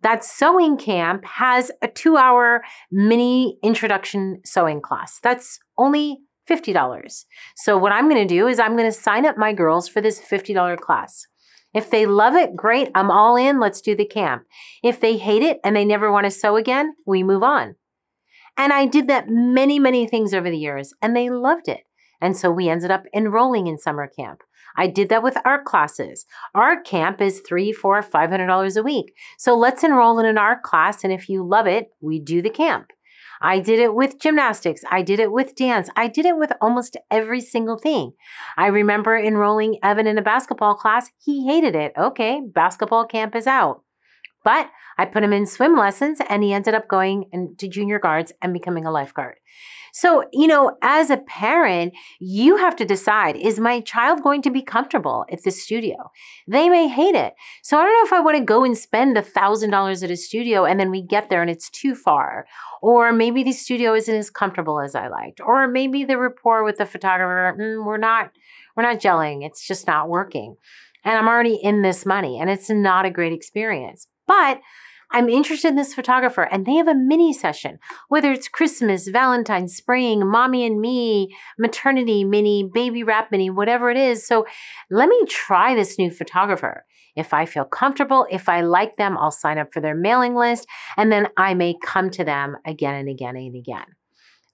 that 0.02 0.24
sewing 0.24 0.76
camp 0.76 1.24
has 1.24 1.70
a 1.80 1.88
two 1.88 2.16
hour 2.16 2.62
mini 2.90 3.58
introduction 3.62 4.40
sewing 4.44 4.80
class. 4.80 5.18
That's 5.22 5.58
only 5.78 6.18
$50. 6.48 7.24
So, 7.56 7.78
what 7.78 7.92
I'm 7.92 8.08
going 8.08 8.26
to 8.26 8.34
do 8.34 8.46
is 8.48 8.58
I'm 8.58 8.76
going 8.76 8.90
to 8.90 8.98
sign 8.98 9.26
up 9.26 9.38
my 9.38 9.52
girls 9.52 9.88
for 9.88 10.00
this 10.00 10.20
$50 10.20 10.78
class. 10.78 11.26
If 11.74 11.90
they 11.90 12.04
love 12.04 12.34
it, 12.34 12.54
great, 12.54 12.90
I'm 12.94 13.10
all 13.10 13.36
in, 13.36 13.58
let's 13.58 13.80
do 13.80 13.94
the 13.94 14.04
camp. 14.04 14.42
If 14.82 15.00
they 15.00 15.16
hate 15.16 15.42
it 15.42 15.58
and 15.64 15.74
they 15.74 15.84
never 15.84 16.12
want 16.12 16.24
to 16.24 16.30
sew 16.30 16.56
again, 16.56 16.94
we 17.06 17.22
move 17.22 17.42
on. 17.42 17.76
And 18.58 18.72
I 18.72 18.84
did 18.84 19.06
that 19.06 19.28
many, 19.28 19.78
many 19.78 20.06
things 20.06 20.34
over 20.34 20.50
the 20.50 20.58
years, 20.58 20.92
and 21.00 21.16
they 21.16 21.30
loved 21.30 21.68
it. 21.68 21.84
And 22.20 22.36
so 22.36 22.50
we 22.50 22.68
ended 22.68 22.90
up 22.90 23.04
enrolling 23.14 23.66
in 23.66 23.78
summer 23.78 24.06
camp. 24.06 24.42
I 24.76 24.86
did 24.86 25.08
that 25.08 25.22
with 25.22 25.36
art 25.44 25.64
classes. 25.64 26.24
Art 26.54 26.84
camp 26.84 27.20
is 27.20 27.40
three, 27.40 27.72
four, 27.72 28.00
five 28.02 28.30
hundred 28.30 28.46
dollars 28.46 28.76
a 28.76 28.82
week. 28.82 29.14
So 29.38 29.56
let's 29.56 29.84
enroll 29.84 30.18
in 30.18 30.26
an 30.26 30.38
art 30.38 30.62
class, 30.62 31.04
and 31.04 31.12
if 31.12 31.28
you 31.28 31.46
love 31.46 31.66
it, 31.66 31.90
we 32.00 32.18
do 32.18 32.42
the 32.42 32.50
camp. 32.50 32.92
I 33.44 33.58
did 33.58 33.80
it 33.80 33.94
with 33.94 34.20
gymnastics. 34.20 34.82
I 34.88 35.02
did 35.02 35.18
it 35.18 35.32
with 35.32 35.56
dance. 35.56 35.90
I 35.96 36.06
did 36.06 36.26
it 36.26 36.36
with 36.36 36.52
almost 36.60 36.96
every 37.10 37.40
single 37.40 37.76
thing. 37.76 38.12
I 38.56 38.68
remember 38.68 39.16
enrolling 39.16 39.78
Evan 39.82 40.06
in 40.06 40.16
a 40.16 40.22
basketball 40.22 40.76
class. 40.76 41.10
He 41.24 41.46
hated 41.46 41.74
it. 41.74 41.92
Okay, 41.98 42.40
basketball 42.46 43.04
camp 43.04 43.34
is 43.34 43.48
out. 43.48 43.82
But 44.44 44.70
I 44.98 45.04
put 45.04 45.22
him 45.22 45.32
in 45.32 45.46
swim 45.46 45.76
lessons 45.76 46.20
and 46.28 46.42
he 46.42 46.52
ended 46.52 46.74
up 46.74 46.88
going 46.88 47.26
into 47.32 47.68
junior 47.68 47.98
guards 47.98 48.32
and 48.42 48.52
becoming 48.52 48.86
a 48.86 48.90
lifeguard. 48.90 49.36
So, 49.94 50.24
you 50.32 50.46
know, 50.46 50.78
as 50.80 51.10
a 51.10 51.18
parent, 51.18 51.92
you 52.18 52.56
have 52.56 52.74
to 52.76 52.86
decide 52.86 53.36
is 53.36 53.60
my 53.60 53.80
child 53.80 54.22
going 54.22 54.40
to 54.42 54.50
be 54.50 54.62
comfortable 54.62 55.26
at 55.30 55.42
the 55.42 55.50
studio? 55.50 56.10
They 56.48 56.70
may 56.70 56.88
hate 56.88 57.14
it. 57.14 57.34
So, 57.62 57.78
I 57.78 57.84
don't 57.84 57.92
know 57.92 58.06
if 58.06 58.12
I 58.14 58.24
want 58.24 58.38
to 58.38 58.44
go 58.44 58.64
and 58.64 58.76
spend 58.76 59.18
a 59.18 59.22
$1,000 59.22 60.02
at 60.02 60.10
a 60.10 60.16
studio 60.16 60.64
and 60.64 60.80
then 60.80 60.90
we 60.90 61.02
get 61.02 61.28
there 61.28 61.42
and 61.42 61.50
it's 61.50 61.68
too 61.68 61.94
far. 61.94 62.46
Or 62.80 63.12
maybe 63.12 63.42
the 63.42 63.52
studio 63.52 63.94
isn't 63.94 64.14
as 64.14 64.30
comfortable 64.30 64.80
as 64.80 64.94
I 64.94 65.08
liked. 65.08 65.42
Or 65.42 65.68
maybe 65.68 66.04
the 66.04 66.16
rapport 66.16 66.64
with 66.64 66.78
the 66.78 66.86
photographer, 66.86 67.54
mm, 67.60 67.84
we're 67.84 67.98
not 67.98 68.32
we're 68.74 68.84
not 68.84 68.98
gelling. 68.98 69.44
It's 69.44 69.66
just 69.66 69.86
not 69.86 70.08
working. 70.08 70.56
And 71.04 71.18
I'm 71.18 71.28
already 71.28 71.56
in 71.56 71.82
this 71.82 72.06
money 72.06 72.40
and 72.40 72.48
it's 72.48 72.70
not 72.70 73.04
a 73.04 73.10
great 73.10 73.34
experience. 73.34 74.06
But 74.32 74.62
I'm 75.10 75.28
interested 75.28 75.68
in 75.68 75.76
this 75.76 75.92
photographer 75.92 76.44
and 76.44 76.64
they 76.64 76.76
have 76.76 76.88
a 76.88 76.94
mini 76.94 77.34
session, 77.34 77.78
whether 78.08 78.32
it's 78.32 78.48
Christmas, 78.48 79.08
Valentine's, 79.08 79.76
spring, 79.76 80.26
mommy 80.26 80.64
and 80.64 80.80
me, 80.80 81.36
maternity 81.58 82.24
mini, 82.24 82.66
baby 82.72 83.04
wrap 83.04 83.30
mini, 83.30 83.50
whatever 83.50 83.90
it 83.90 83.98
is. 83.98 84.26
So 84.26 84.46
let 84.90 85.10
me 85.10 85.20
try 85.28 85.74
this 85.74 85.98
new 85.98 86.10
photographer. 86.10 86.86
If 87.14 87.34
I 87.34 87.44
feel 87.44 87.66
comfortable, 87.66 88.26
if 88.30 88.48
I 88.48 88.62
like 88.62 88.96
them, 88.96 89.18
I'll 89.18 89.30
sign 89.30 89.58
up 89.58 89.70
for 89.70 89.82
their 89.82 89.94
mailing 89.94 90.34
list 90.34 90.66
and 90.96 91.12
then 91.12 91.28
I 91.36 91.52
may 91.52 91.74
come 91.84 92.08
to 92.08 92.24
them 92.24 92.56
again 92.66 92.94
and 92.94 93.10
again 93.10 93.36
and 93.36 93.54
again. 93.54 93.84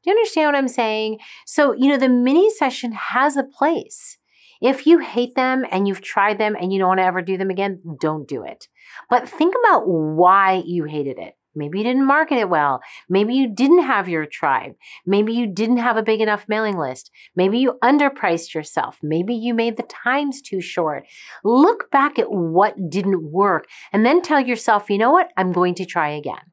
Do 0.02 0.10
you 0.10 0.16
understand 0.16 0.48
what 0.48 0.58
I'm 0.58 0.66
saying? 0.66 1.18
So, 1.46 1.72
you 1.72 1.88
know, 1.88 1.98
the 1.98 2.08
mini 2.08 2.50
session 2.50 2.90
has 2.90 3.36
a 3.36 3.44
place. 3.44 4.18
If 4.60 4.86
you 4.86 4.98
hate 4.98 5.34
them 5.34 5.64
and 5.70 5.86
you've 5.86 6.02
tried 6.02 6.38
them 6.38 6.56
and 6.58 6.72
you 6.72 6.78
don't 6.78 6.88
want 6.88 7.00
to 7.00 7.04
ever 7.04 7.22
do 7.22 7.36
them 7.36 7.50
again, 7.50 7.80
don't 8.00 8.26
do 8.26 8.44
it. 8.44 8.66
But 9.08 9.28
think 9.28 9.54
about 9.64 9.86
why 9.86 10.62
you 10.64 10.84
hated 10.84 11.18
it. 11.18 11.34
Maybe 11.54 11.78
you 11.78 11.84
didn't 11.84 12.06
market 12.06 12.38
it 12.38 12.48
well. 12.48 12.80
Maybe 13.08 13.34
you 13.34 13.48
didn't 13.48 13.82
have 13.82 14.08
your 14.08 14.26
tribe. 14.26 14.74
Maybe 15.04 15.32
you 15.32 15.46
didn't 15.46 15.78
have 15.78 15.96
a 15.96 16.02
big 16.02 16.20
enough 16.20 16.46
mailing 16.48 16.78
list. 16.78 17.10
Maybe 17.34 17.58
you 17.58 17.78
underpriced 17.82 18.54
yourself. 18.54 18.98
Maybe 19.02 19.34
you 19.34 19.54
made 19.54 19.76
the 19.76 19.82
times 19.82 20.40
too 20.40 20.60
short. 20.60 21.04
Look 21.42 21.90
back 21.90 22.18
at 22.18 22.30
what 22.30 22.90
didn't 22.90 23.32
work 23.32 23.66
and 23.92 24.06
then 24.06 24.22
tell 24.22 24.40
yourself, 24.40 24.88
you 24.88 24.98
know 24.98 25.10
what? 25.10 25.32
I'm 25.36 25.52
going 25.52 25.74
to 25.76 25.84
try 25.84 26.10
again. 26.10 26.52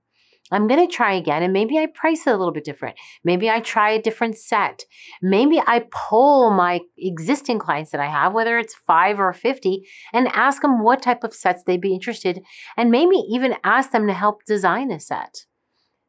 I'm 0.51 0.67
going 0.67 0.87
to 0.87 0.93
try 0.93 1.13
again 1.13 1.41
and 1.41 1.51
maybe 1.51 1.77
I 1.77 1.87
price 1.87 2.27
it 2.27 2.33
a 2.33 2.37
little 2.37 2.53
bit 2.53 2.63
different. 2.63 2.97
Maybe 3.23 3.49
I 3.49 3.59
try 3.59 3.91
a 3.91 4.01
different 4.01 4.37
set. 4.37 4.83
Maybe 5.21 5.59
I 5.59 5.85
pull 5.91 6.51
my 6.51 6.81
existing 6.97 7.57
clients 7.57 7.91
that 7.91 8.01
I 8.01 8.07
have, 8.07 8.33
whether 8.33 8.59
it's 8.59 8.75
five 8.75 9.19
or 9.19 9.33
50, 9.33 9.87
and 10.13 10.27
ask 10.27 10.61
them 10.61 10.83
what 10.83 11.01
type 11.01 11.23
of 11.23 11.33
sets 11.33 11.63
they'd 11.63 11.81
be 11.81 11.93
interested 11.93 12.43
and 12.77 12.91
maybe 12.91 13.15
even 13.15 13.55
ask 13.63 13.91
them 13.91 14.05
to 14.05 14.13
help 14.13 14.45
design 14.45 14.91
a 14.91 14.99
set. 14.99 15.45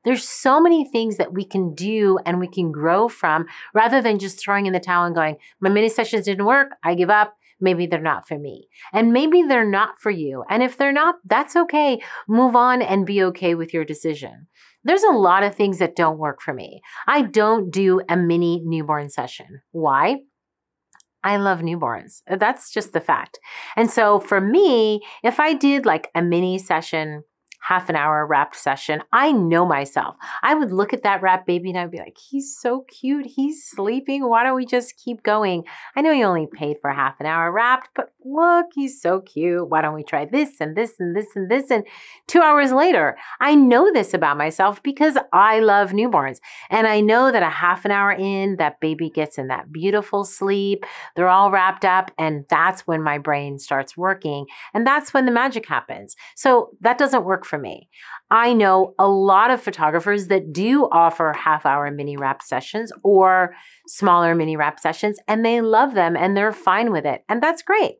There's 0.05 0.29
so 0.29 0.61
many 0.61 0.85
things 0.85 1.17
that 1.17 1.33
we 1.33 1.45
can 1.45 1.75
do 1.75 2.19
and 2.25 2.39
we 2.39 2.47
can 2.47 2.71
grow 2.71 3.09
from 3.09 3.47
rather 3.75 4.01
than 4.01 4.19
just 4.19 4.39
throwing 4.39 4.67
in 4.67 4.73
the 4.73 4.81
towel 4.81 5.07
and 5.07 5.15
going, 5.15 5.37
my 5.61 5.69
mini 5.69 5.89
sessions 5.89 6.27
didn't 6.27 6.45
work. 6.45 6.73
I 6.85 6.95
give 6.95 7.11
up 7.11 7.37
maybe 7.61 7.87
they're 7.87 8.01
not 8.01 8.29
for 8.29 8.39
me. 8.39 8.69
And 8.93 9.13
maybe 9.13 9.43
they're 9.43 9.69
not 9.69 9.99
for 10.01 10.11
you. 10.11 10.45
And 10.49 10.63
if 10.63 10.77
they're 10.77 10.93
not, 10.93 11.17
that's 11.25 11.57
okay. 11.57 12.01
Move 12.29 12.57
on 12.57 12.83
and 12.83 13.07
be 13.07 13.23
okay 13.25 13.55
with 13.55 13.73
your 13.73 13.85
decision. 13.85 14.47
There's 14.85 15.03
a 15.03 15.11
lot 15.11 15.43
of 15.43 15.55
things 15.55 15.79
that 15.79 15.97
don't 15.97 16.19
work 16.19 16.41
for 16.41 16.55
me. 16.55 16.81
I 17.07 17.23
don't 17.23 17.71
do 17.71 18.01
a 18.09 18.17
mini 18.17 18.63
newborn 18.65 19.11
session. 19.11 19.63
Why? 19.73 20.19
I 21.25 21.39
love 21.39 21.59
newborns. 21.59 22.23
That's 22.29 22.71
just 22.71 22.93
the 22.93 23.01
fact. 23.01 23.41
And 23.75 23.91
so 23.91 24.21
for 24.21 24.41
me, 24.41 25.01
if 25.25 25.41
I 25.41 25.55
did 25.55 25.85
like 25.85 26.09
a 26.15 26.23
mini 26.23 26.57
session, 26.57 27.25
half 27.61 27.89
an 27.89 27.97
hour 27.97 28.27
wrapped 28.27 28.57
session, 28.57 29.03
I 29.13 29.33
know 29.33 29.67
myself. 29.67 30.17
I 30.43 30.55
would 30.55 30.73
look 30.73 30.93
at 30.93 31.03
that 31.03 31.23
wrapped 31.23 31.47
baby 31.47 31.71
and 31.71 31.79
I'd 31.79 31.91
be 31.91 31.99
like, 31.99 32.17
he's 32.19 32.57
so 32.57 32.85
cute. 32.89 33.27
He's 33.27 33.65
sleeping. 33.65 34.29
Why 34.29 34.45
don't 34.45 34.57
we 34.57 34.67
just 34.67 34.97
keep 34.97 35.23
going? 35.23 35.65
I 35.95 36.01
know 36.01 36.13
he 36.13 36.23
only 36.23 36.47
paid 36.47 36.77
for 36.81 36.91
half 36.91 37.21
an 37.21 37.27
hour 37.27 37.51
wrapped, 37.51 37.91
but 37.95 38.13
look, 38.25 38.67
he's 38.75 39.01
so 39.01 39.21
cute. 39.21 39.69
Why 39.69 39.83
don't 39.83 39.95
we 39.95 40.05
try 40.05 40.25
this 40.25 40.61
and 40.61 40.77
this 40.77 40.95
and 40.99 41.17
this 41.17 41.27
and 41.35 41.51
this? 41.51 41.71
And 41.71 41.85
two 42.27 42.41
hours 42.41 42.73
later, 42.73 43.17
I 43.41 43.55
know 43.55 43.93
this 43.93 44.15
about 44.15 44.37
myself 44.37 44.83
because 44.83 45.17
I 45.33 45.61
love 45.61 45.91
newborns. 45.91 46.39
And 46.71 46.87
I 46.87 47.01
know 47.01 47.33
that 47.33 47.43
a 47.43 47.51
half 47.51 47.85
an 47.85 47.91
hour 47.91 48.13
in, 48.13 48.57
that 48.57 48.81
baby 48.81 49.11
gets 49.11 49.39
in 49.39 49.49
that 49.49 49.73
beautiful 49.73 50.25
sleep. 50.25 50.85
They're 51.15 51.29
all 51.29 51.51
wrapped 51.51 51.85
up. 51.85 52.11
And 52.19 52.45
that's 52.51 52.87
when 52.87 53.03
my 53.03 53.19
brain 53.19 53.59
starts 53.59 53.97
working. 53.97 54.47
And 54.75 54.87
that's 54.87 55.15
when 55.15 55.27
the 55.27 55.33
magic 55.33 55.67
happens. 55.67 56.17
So 56.35 56.71
that 56.81 56.99
doesn't 56.99 57.25
work 57.25 57.45
for 57.47 57.59
me. 57.59 57.89
I 58.31 58.53
know 58.53 58.95
a 58.99 59.09
lot 59.09 59.51
of 59.51 59.63
photographers 59.63 60.27
that 60.29 60.53
do 60.53 60.89
offer 60.91 61.33
half 61.33 61.65
hour 61.65 61.91
mini 61.91 62.17
wrap 62.17 62.43
sessions 62.43 62.93
or 63.03 63.55
smaller 63.87 64.35
mini 64.35 64.57
wrap 64.57 64.81
sessions, 64.81 65.19
and 65.29 65.45
they 65.45 65.61
love 65.61 65.95
them 65.95 66.17
and 66.17 66.37
they're 66.37 66.53
fine 66.53 66.93
with 66.93 67.07
it. 67.07 67.23
And 67.29 67.43
that's 67.43 67.63
great. 67.63 67.97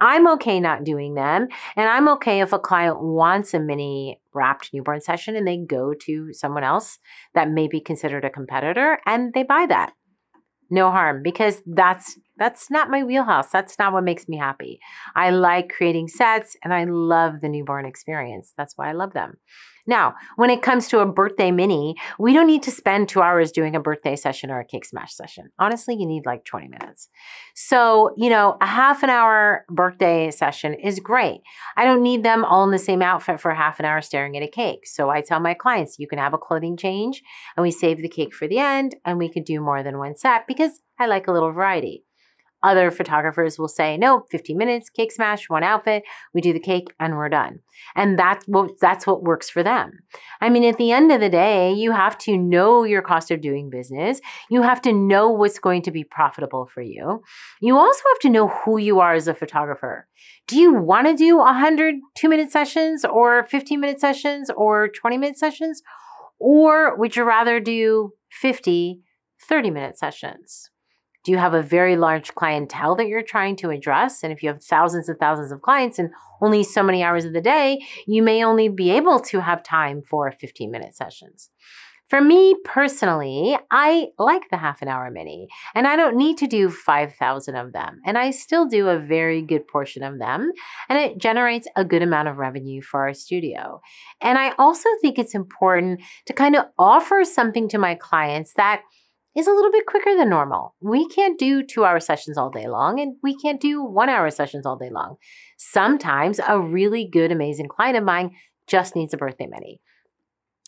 I'm 0.00 0.26
okay 0.32 0.60
not 0.60 0.84
doing 0.84 1.14
them. 1.14 1.48
And 1.76 1.88
I'm 1.88 2.08
okay 2.08 2.40
if 2.40 2.52
a 2.52 2.58
client 2.58 3.02
wants 3.02 3.52
a 3.52 3.60
mini 3.60 4.20
wrapped 4.32 4.70
newborn 4.72 5.00
session 5.00 5.36
and 5.36 5.46
they 5.46 5.58
go 5.58 5.92
to 6.06 6.32
someone 6.32 6.64
else 6.64 6.98
that 7.34 7.50
may 7.50 7.68
be 7.68 7.80
considered 7.80 8.24
a 8.24 8.30
competitor 8.30 8.98
and 9.04 9.32
they 9.34 9.42
buy 9.42 9.66
that. 9.68 9.92
No 10.70 10.90
harm 10.90 11.22
because 11.22 11.62
that's 11.66 12.18
That's 12.40 12.70
not 12.70 12.88
my 12.88 13.04
wheelhouse. 13.04 13.50
That's 13.50 13.78
not 13.78 13.92
what 13.92 14.02
makes 14.02 14.26
me 14.26 14.38
happy. 14.38 14.80
I 15.14 15.28
like 15.28 15.68
creating 15.68 16.08
sets 16.08 16.56
and 16.64 16.72
I 16.72 16.84
love 16.84 17.42
the 17.42 17.50
newborn 17.50 17.84
experience. 17.84 18.54
That's 18.56 18.78
why 18.78 18.88
I 18.88 18.92
love 18.92 19.12
them. 19.12 19.34
Now, 19.86 20.14
when 20.36 20.50
it 20.50 20.62
comes 20.62 20.88
to 20.88 21.00
a 21.00 21.06
birthday 21.06 21.50
mini, 21.50 21.96
we 22.18 22.32
don't 22.32 22.46
need 22.46 22.62
to 22.62 22.70
spend 22.70 23.08
two 23.08 23.20
hours 23.20 23.52
doing 23.52 23.74
a 23.76 23.80
birthday 23.80 24.16
session 24.16 24.50
or 24.50 24.60
a 24.60 24.64
cake 24.64 24.84
smash 24.86 25.14
session. 25.14 25.50
Honestly, 25.58 25.96
you 25.98 26.06
need 26.06 26.24
like 26.24 26.44
20 26.44 26.68
minutes. 26.68 27.08
So, 27.54 28.14
you 28.16 28.30
know, 28.30 28.56
a 28.60 28.66
half 28.66 29.02
an 29.02 29.10
hour 29.10 29.66
birthday 29.68 30.30
session 30.30 30.74
is 30.74 30.98
great. 30.98 31.40
I 31.76 31.84
don't 31.84 32.02
need 32.02 32.22
them 32.22 32.44
all 32.44 32.64
in 32.64 32.70
the 32.70 32.78
same 32.78 33.02
outfit 33.02 33.40
for 33.40 33.52
half 33.52 33.80
an 33.80 33.84
hour 33.84 34.00
staring 34.00 34.36
at 34.36 34.42
a 34.42 34.48
cake. 34.48 34.86
So 34.86 35.10
I 35.10 35.20
tell 35.20 35.40
my 35.40 35.52
clients, 35.54 35.98
you 35.98 36.06
can 36.06 36.18
have 36.18 36.34
a 36.34 36.38
clothing 36.38 36.76
change 36.76 37.22
and 37.56 37.62
we 37.62 37.70
save 37.70 37.98
the 37.98 38.08
cake 38.08 38.34
for 38.34 38.48
the 38.48 38.58
end 38.58 38.96
and 39.04 39.18
we 39.18 39.30
could 39.30 39.44
do 39.44 39.60
more 39.60 39.82
than 39.82 39.98
one 39.98 40.16
set 40.16 40.46
because 40.46 40.80
I 40.98 41.06
like 41.06 41.26
a 41.26 41.32
little 41.32 41.52
variety. 41.52 42.04
Other 42.62 42.90
photographers 42.90 43.58
will 43.58 43.68
say, 43.68 43.96
no, 43.96 44.26
15 44.30 44.56
minutes, 44.56 44.90
cake 44.90 45.12
smash, 45.12 45.48
one 45.48 45.62
outfit, 45.62 46.02
we 46.34 46.40
do 46.40 46.52
the 46.52 46.60
cake 46.60 46.94
and 47.00 47.16
we're 47.16 47.28
done. 47.28 47.60
And 47.96 48.18
that's 48.18 48.44
what, 48.46 48.78
that's 48.80 49.06
what 49.06 49.22
works 49.22 49.48
for 49.48 49.62
them. 49.62 50.00
I 50.40 50.50
mean, 50.50 50.64
at 50.64 50.76
the 50.76 50.92
end 50.92 51.10
of 51.10 51.20
the 51.20 51.30
day, 51.30 51.72
you 51.72 51.92
have 51.92 52.18
to 52.18 52.36
know 52.36 52.84
your 52.84 53.00
cost 53.00 53.30
of 53.30 53.40
doing 53.40 53.70
business. 53.70 54.20
You 54.50 54.62
have 54.62 54.82
to 54.82 54.92
know 54.92 55.30
what's 55.30 55.58
going 55.58 55.82
to 55.82 55.90
be 55.90 56.04
profitable 56.04 56.66
for 56.66 56.82
you. 56.82 57.22
You 57.60 57.78
also 57.78 58.02
have 58.12 58.18
to 58.20 58.30
know 58.30 58.48
who 58.48 58.76
you 58.76 59.00
are 59.00 59.14
as 59.14 59.28
a 59.28 59.34
photographer. 59.34 60.06
Do 60.46 60.58
you 60.58 60.74
want 60.74 61.06
to 61.06 61.14
do 61.14 61.38
100 61.38 61.94
two 62.14 62.28
minute 62.28 62.50
sessions 62.50 63.04
or 63.04 63.44
15 63.44 63.80
minute 63.80 64.00
sessions 64.00 64.50
or 64.54 64.88
20 64.88 65.16
minute 65.16 65.38
sessions? 65.38 65.82
Or 66.38 66.96
would 66.96 67.16
you 67.16 67.24
rather 67.24 67.60
do 67.60 68.12
50 68.30 69.00
30 69.48 69.70
minute 69.70 69.98
sessions? 69.98 70.70
Do 71.24 71.32
you 71.32 71.38
have 71.38 71.54
a 71.54 71.62
very 71.62 71.96
large 71.96 72.34
clientele 72.34 72.96
that 72.96 73.08
you're 73.08 73.22
trying 73.22 73.56
to 73.56 73.70
address? 73.70 74.22
And 74.22 74.32
if 74.32 74.42
you 74.42 74.48
have 74.48 74.62
thousands 74.62 75.08
and 75.08 75.18
thousands 75.18 75.52
of 75.52 75.60
clients 75.60 75.98
and 75.98 76.10
only 76.40 76.62
so 76.62 76.82
many 76.82 77.02
hours 77.02 77.24
of 77.24 77.32
the 77.32 77.40
day, 77.40 77.80
you 78.06 78.22
may 78.22 78.44
only 78.44 78.68
be 78.68 78.90
able 78.90 79.20
to 79.20 79.40
have 79.40 79.62
time 79.62 80.02
for 80.08 80.32
15 80.32 80.70
minute 80.70 80.96
sessions. 80.96 81.50
For 82.10 82.20
me 82.20 82.56
personally, 82.64 83.56
I 83.70 84.08
like 84.18 84.50
the 84.50 84.56
half 84.56 84.82
an 84.82 84.88
hour 84.88 85.12
mini 85.12 85.46
and 85.76 85.86
I 85.86 85.94
don't 85.94 86.16
need 86.16 86.38
to 86.38 86.48
do 86.48 86.68
5,000 86.68 87.54
of 87.54 87.72
them. 87.72 88.00
And 88.04 88.18
I 88.18 88.32
still 88.32 88.66
do 88.66 88.88
a 88.88 88.98
very 88.98 89.42
good 89.42 89.68
portion 89.68 90.02
of 90.02 90.18
them 90.18 90.50
and 90.88 90.98
it 90.98 91.18
generates 91.18 91.68
a 91.76 91.84
good 91.84 92.02
amount 92.02 92.26
of 92.26 92.38
revenue 92.38 92.82
for 92.82 93.02
our 93.02 93.14
studio. 93.14 93.80
And 94.20 94.38
I 94.38 94.54
also 94.58 94.88
think 95.00 95.20
it's 95.20 95.36
important 95.36 96.00
to 96.26 96.32
kind 96.32 96.56
of 96.56 96.64
offer 96.80 97.22
something 97.22 97.68
to 97.68 97.78
my 97.78 97.94
clients 97.94 98.54
that 98.54 98.82
is 99.36 99.46
a 99.46 99.52
little 99.52 99.70
bit 99.70 99.86
quicker 99.86 100.16
than 100.16 100.28
normal. 100.28 100.74
We 100.80 101.08
can't 101.08 101.38
do 101.38 101.62
two 101.62 101.84
hour 101.84 102.00
sessions 102.00 102.36
all 102.36 102.50
day 102.50 102.66
long, 102.66 102.98
and 103.00 103.16
we 103.22 103.36
can't 103.36 103.60
do 103.60 103.82
one 103.82 104.08
hour 104.08 104.30
sessions 104.30 104.66
all 104.66 104.76
day 104.76 104.90
long. 104.90 105.16
Sometimes 105.56 106.40
a 106.46 106.58
really 106.58 107.06
good, 107.06 107.30
amazing 107.30 107.68
client 107.68 107.96
of 107.96 108.04
mine 108.04 108.32
just 108.66 108.96
needs 108.96 109.14
a 109.14 109.16
birthday 109.16 109.46
mini. 109.46 109.80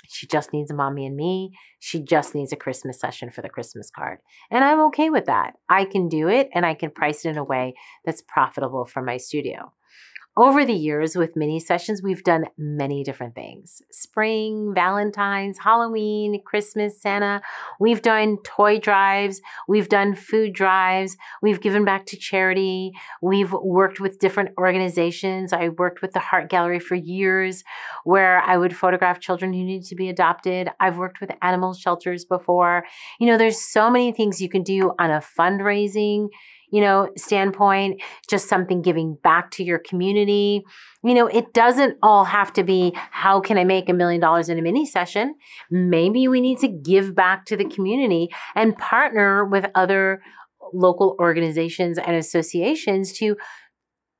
She 0.08 0.26
just 0.26 0.52
needs 0.52 0.70
a 0.70 0.74
mommy 0.74 1.06
and 1.06 1.16
me. 1.16 1.52
She 1.78 2.02
just 2.02 2.34
needs 2.34 2.52
a 2.52 2.56
Christmas 2.56 3.00
session 3.00 3.30
for 3.30 3.40
the 3.40 3.48
Christmas 3.48 3.90
card. 3.90 4.18
And 4.50 4.62
I'm 4.62 4.80
okay 4.86 5.08
with 5.08 5.26
that. 5.26 5.54
I 5.68 5.84
can 5.86 6.08
do 6.08 6.28
it 6.28 6.50
and 6.54 6.66
I 6.66 6.74
can 6.74 6.90
price 6.90 7.24
it 7.24 7.30
in 7.30 7.38
a 7.38 7.44
way 7.44 7.74
that's 8.04 8.22
profitable 8.22 8.84
for 8.84 9.02
my 9.02 9.16
studio. 9.16 9.72
Over 10.34 10.64
the 10.64 10.72
years 10.72 11.14
with 11.14 11.36
mini 11.36 11.60
sessions, 11.60 12.02
we've 12.02 12.24
done 12.24 12.46
many 12.56 13.04
different 13.04 13.34
things 13.34 13.82
spring, 13.90 14.72
Valentine's, 14.74 15.58
Halloween, 15.58 16.42
Christmas, 16.42 16.98
Santa. 16.98 17.42
We've 17.78 18.00
done 18.00 18.38
toy 18.42 18.78
drives. 18.78 19.42
We've 19.68 19.90
done 19.90 20.14
food 20.14 20.54
drives. 20.54 21.18
We've 21.42 21.60
given 21.60 21.84
back 21.84 22.06
to 22.06 22.16
charity. 22.16 22.92
We've 23.20 23.52
worked 23.52 24.00
with 24.00 24.20
different 24.20 24.52
organizations. 24.56 25.52
I 25.52 25.68
worked 25.68 26.00
with 26.00 26.14
the 26.14 26.20
Heart 26.20 26.48
Gallery 26.48 26.80
for 26.80 26.94
years 26.94 27.62
where 28.04 28.40
I 28.40 28.56
would 28.56 28.74
photograph 28.74 29.20
children 29.20 29.52
who 29.52 29.62
needed 29.62 29.86
to 29.88 29.94
be 29.94 30.08
adopted. 30.08 30.70
I've 30.80 30.96
worked 30.96 31.20
with 31.20 31.30
animal 31.42 31.74
shelters 31.74 32.24
before. 32.24 32.84
You 33.20 33.26
know, 33.26 33.36
there's 33.36 33.60
so 33.60 33.90
many 33.90 34.12
things 34.12 34.40
you 34.40 34.48
can 34.48 34.62
do 34.62 34.92
on 34.98 35.10
a 35.10 35.20
fundraising 35.20 36.28
you 36.72 36.80
know, 36.80 37.08
standpoint, 37.16 38.02
just 38.28 38.48
something 38.48 38.80
giving 38.80 39.14
back 39.22 39.50
to 39.52 39.62
your 39.62 39.78
community. 39.78 40.64
You 41.04 41.14
know, 41.14 41.26
it 41.26 41.52
doesn't 41.52 41.98
all 42.02 42.24
have 42.24 42.52
to 42.54 42.64
be 42.64 42.92
how 43.10 43.40
can 43.40 43.58
I 43.58 43.64
make 43.64 43.88
a 43.88 43.92
million 43.92 44.20
dollars 44.20 44.48
in 44.48 44.58
a 44.58 44.62
mini 44.62 44.86
session? 44.86 45.34
Maybe 45.70 46.26
we 46.26 46.40
need 46.40 46.58
to 46.60 46.68
give 46.68 47.14
back 47.14 47.44
to 47.46 47.56
the 47.56 47.66
community 47.66 48.30
and 48.56 48.76
partner 48.76 49.44
with 49.44 49.66
other 49.74 50.22
local 50.72 51.14
organizations 51.20 51.98
and 51.98 52.16
associations 52.16 53.12
to 53.18 53.36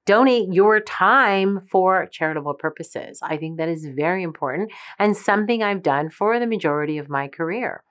donate 0.05 0.53
your 0.53 0.81
time 0.81 1.61
for 1.71 2.07
charitable 2.13 2.55
purposes. 2.55 3.21
I 3.23 3.39
think 3.39 3.57
that 3.57 3.69
is 3.71 3.87
very 3.97 4.23
important 4.23 4.73
and 4.99 5.17
something 5.17 5.63
I've 5.63 5.83
done 5.83 6.11
for 6.11 6.39
the 6.39 6.47
majority 6.47 6.99
of 6.99 7.09
my 7.09 7.29
career 7.29 7.83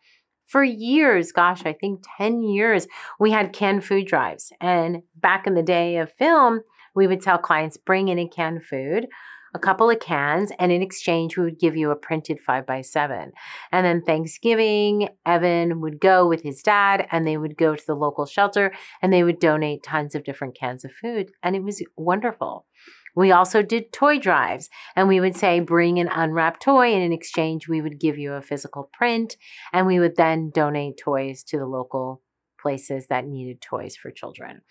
for 0.52 0.66
years, 0.66 1.32
gosh, 1.32 1.66
I 1.66 1.72
think 1.72 2.04
10 2.18 2.44
years, 2.44 2.86
we 3.20 3.32
had 3.32 3.54
canned 3.54 3.86
food 3.86 4.06
drives. 4.06 4.52
And 4.60 5.04
back 5.16 5.48
in 5.48 5.54
the 5.54 5.64
day 5.64 5.96
of 5.98 6.12
film, 6.12 6.60
we 6.94 7.08
would 7.08 7.22
tell 7.22 7.38
clients, 7.38 7.78
bring 7.78 8.10
in 8.10 8.20
a 8.20 8.28
canned 8.28 8.66
food, 8.66 9.08
a 9.54 9.60
couple 9.60 9.90
of 9.90 10.02
cans, 10.02 10.52
and 10.60 10.70
in 10.70 10.82
exchange, 10.82 11.38
we 11.38 11.46
would 11.46 11.58
give 11.58 11.78
you 11.78 11.90
a 11.92 11.96
printed 11.96 12.40
five 12.40 12.66
by 12.66 12.82
seven. 12.82 13.32
And 13.72 13.86
then 13.86 14.02
Thanksgiving, 14.02 15.10
Evan 15.26 15.80
would 15.80 16.02
go 16.02 16.28
with 16.28 16.44
his 16.44 16.62
dad 16.62 17.08
and 17.12 17.26
they 17.26 17.38
would 17.38 17.56
go 17.56 17.74
to 17.74 17.84
the 17.88 17.96
local 17.96 18.26
shelter 18.26 18.74
and 19.02 19.14
they 19.14 19.24
would 19.24 19.40
donate 19.40 19.84
tons 19.84 20.16
of 20.16 20.26
different 20.26 20.58
cans 20.58 20.84
of 20.84 20.92
food. 20.92 21.32
And 21.42 21.56
it 21.56 21.64
was 21.64 21.82
wonderful. 21.96 22.66
We 23.16 23.32
also 23.32 23.62
did 23.62 23.92
toy 23.92 24.20
drives, 24.20 24.70
and 24.96 25.08
we 25.08 25.20
would 25.20 25.36
say, 25.36 25.60
bring 25.60 26.00
an 26.00 26.08
unwrapped 26.08 26.62
toy, 26.62 26.94
and 26.94 27.04
in 27.04 27.12
exchange, 27.12 27.68
we 27.68 27.82
would 27.82 28.00
give 28.00 28.18
you 28.18 28.34
a 28.34 28.42
physical 28.42 28.90
print, 28.94 29.38
and 29.74 29.86
we 29.86 30.00
would 30.00 30.16
then 30.16 30.52
donate 30.54 30.98
toys 30.98 31.44
to 31.46 31.58
the 31.58 31.66
local 31.66 32.22
places 32.60 33.08
that 33.08 33.26
needed 33.26 33.62
toys 33.62 33.96
for 33.96 34.12
children. 34.12 34.62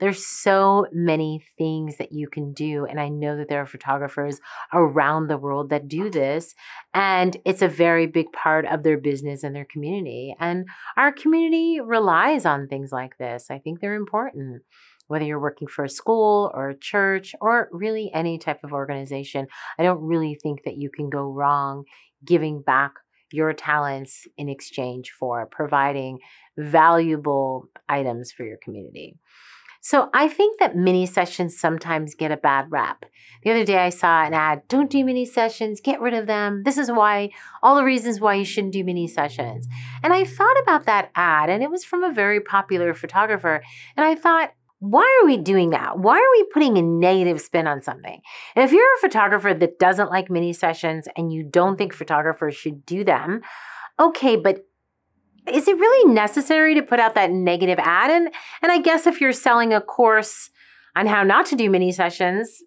There's 0.00 0.26
so 0.26 0.86
many 0.92 1.44
things 1.58 1.98
that 1.98 2.10
you 2.10 2.26
can 2.26 2.54
do. 2.54 2.86
And 2.86 2.98
I 2.98 3.10
know 3.10 3.36
that 3.36 3.48
there 3.50 3.60
are 3.60 3.66
photographers 3.66 4.40
around 4.72 5.26
the 5.26 5.36
world 5.36 5.68
that 5.68 5.88
do 5.88 6.08
this. 6.08 6.54
And 6.94 7.36
it's 7.44 7.60
a 7.60 7.68
very 7.68 8.06
big 8.06 8.32
part 8.32 8.64
of 8.64 8.82
their 8.82 8.96
business 8.96 9.42
and 9.42 9.54
their 9.54 9.66
community. 9.66 10.34
And 10.40 10.66
our 10.96 11.12
community 11.12 11.80
relies 11.84 12.46
on 12.46 12.66
things 12.66 12.90
like 12.92 13.18
this. 13.18 13.50
I 13.50 13.58
think 13.58 13.80
they're 13.80 13.94
important 13.94 14.62
whether 15.10 15.24
you're 15.24 15.40
working 15.40 15.66
for 15.66 15.84
a 15.84 15.88
school 15.88 16.52
or 16.54 16.70
a 16.70 16.78
church 16.78 17.34
or 17.40 17.68
really 17.72 18.12
any 18.14 18.38
type 18.38 18.60
of 18.62 18.72
organization. 18.72 19.48
I 19.76 19.82
don't 19.82 20.00
really 20.00 20.38
think 20.40 20.62
that 20.64 20.76
you 20.76 20.88
can 20.88 21.10
go 21.10 21.22
wrong 21.22 21.82
giving 22.24 22.62
back 22.62 22.92
your 23.32 23.52
talents 23.52 24.28
in 24.36 24.48
exchange 24.48 25.10
for 25.10 25.46
providing 25.46 26.20
valuable 26.56 27.68
items 27.88 28.30
for 28.30 28.44
your 28.44 28.58
community. 28.62 29.16
So 29.82 30.10
I 30.12 30.28
think 30.28 30.60
that 30.60 30.76
mini 30.76 31.06
sessions 31.06 31.58
sometimes 31.58 32.14
get 32.14 32.30
a 32.30 32.36
bad 32.36 32.66
rap. 32.70 33.06
The 33.42 33.50
other 33.50 33.64
day 33.64 33.78
I 33.78 33.88
saw 33.88 34.22
an 34.22 34.34
ad, 34.34 34.62
don't 34.68 34.90
do 34.90 35.04
mini 35.04 35.24
sessions, 35.24 35.80
get 35.80 36.00
rid 36.00 36.12
of 36.12 36.26
them. 36.26 36.62
This 36.64 36.76
is 36.76 36.90
why, 36.90 37.30
all 37.62 37.76
the 37.76 37.84
reasons 37.84 38.20
why 38.20 38.34
you 38.34 38.44
shouldn't 38.44 38.74
do 38.74 38.84
mini 38.84 39.08
sessions. 39.08 39.66
And 40.04 40.12
I 40.12 40.24
thought 40.24 40.60
about 40.62 40.84
that 40.84 41.10
ad, 41.14 41.48
and 41.48 41.62
it 41.62 41.70
was 41.70 41.82
from 41.82 42.04
a 42.04 42.12
very 42.12 42.40
popular 42.40 42.92
photographer. 42.92 43.62
And 43.96 44.04
I 44.04 44.14
thought, 44.14 44.52
why 44.80 45.20
are 45.20 45.26
we 45.26 45.36
doing 45.36 45.70
that? 45.70 45.98
Why 45.98 46.16
are 46.16 46.38
we 46.38 46.44
putting 46.52 46.78
a 46.78 46.82
negative 46.82 47.40
spin 47.40 47.66
on 47.66 47.82
something? 47.82 48.20
And 48.56 48.64
if 48.64 48.72
you're 48.72 48.96
a 48.96 49.00
photographer 49.00 49.52
that 49.52 49.78
doesn't 49.78 50.10
like 50.10 50.30
mini 50.30 50.54
sessions 50.54 51.06
and 51.16 51.30
you 51.32 51.42
don't 51.42 51.76
think 51.76 51.92
photographers 51.92 52.56
should 52.56 52.86
do 52.86 53.04
them, 53.04 53.42
okay, 53.98 54.36
but 54.36 54.64
is 55.46 55.68
it 55.68 55.76
really 55.76 56.12
necessary 56.12 56.74
to 56.74 56.82
put 56.82 56.98
out 56.98 57.14
that 57.14 57.30
negative 57.30 57.78
ad? 57.78 58.10
And, 58.10 58.30
and 58.62 58.72
I 58.72 58.80
guess 58.80 59.06
if 59.06 59.20
you're 59.20 59.32
selling 59.32 59.74
a 59.74 59.82
course 59.82 60.48
on 60.96 61.06
how 61.06 61.22
not 61.24 61.44
to 61.46 61.56
do 61.56 61.68
mini 61.68 61.92
sessions, 61.92 62.62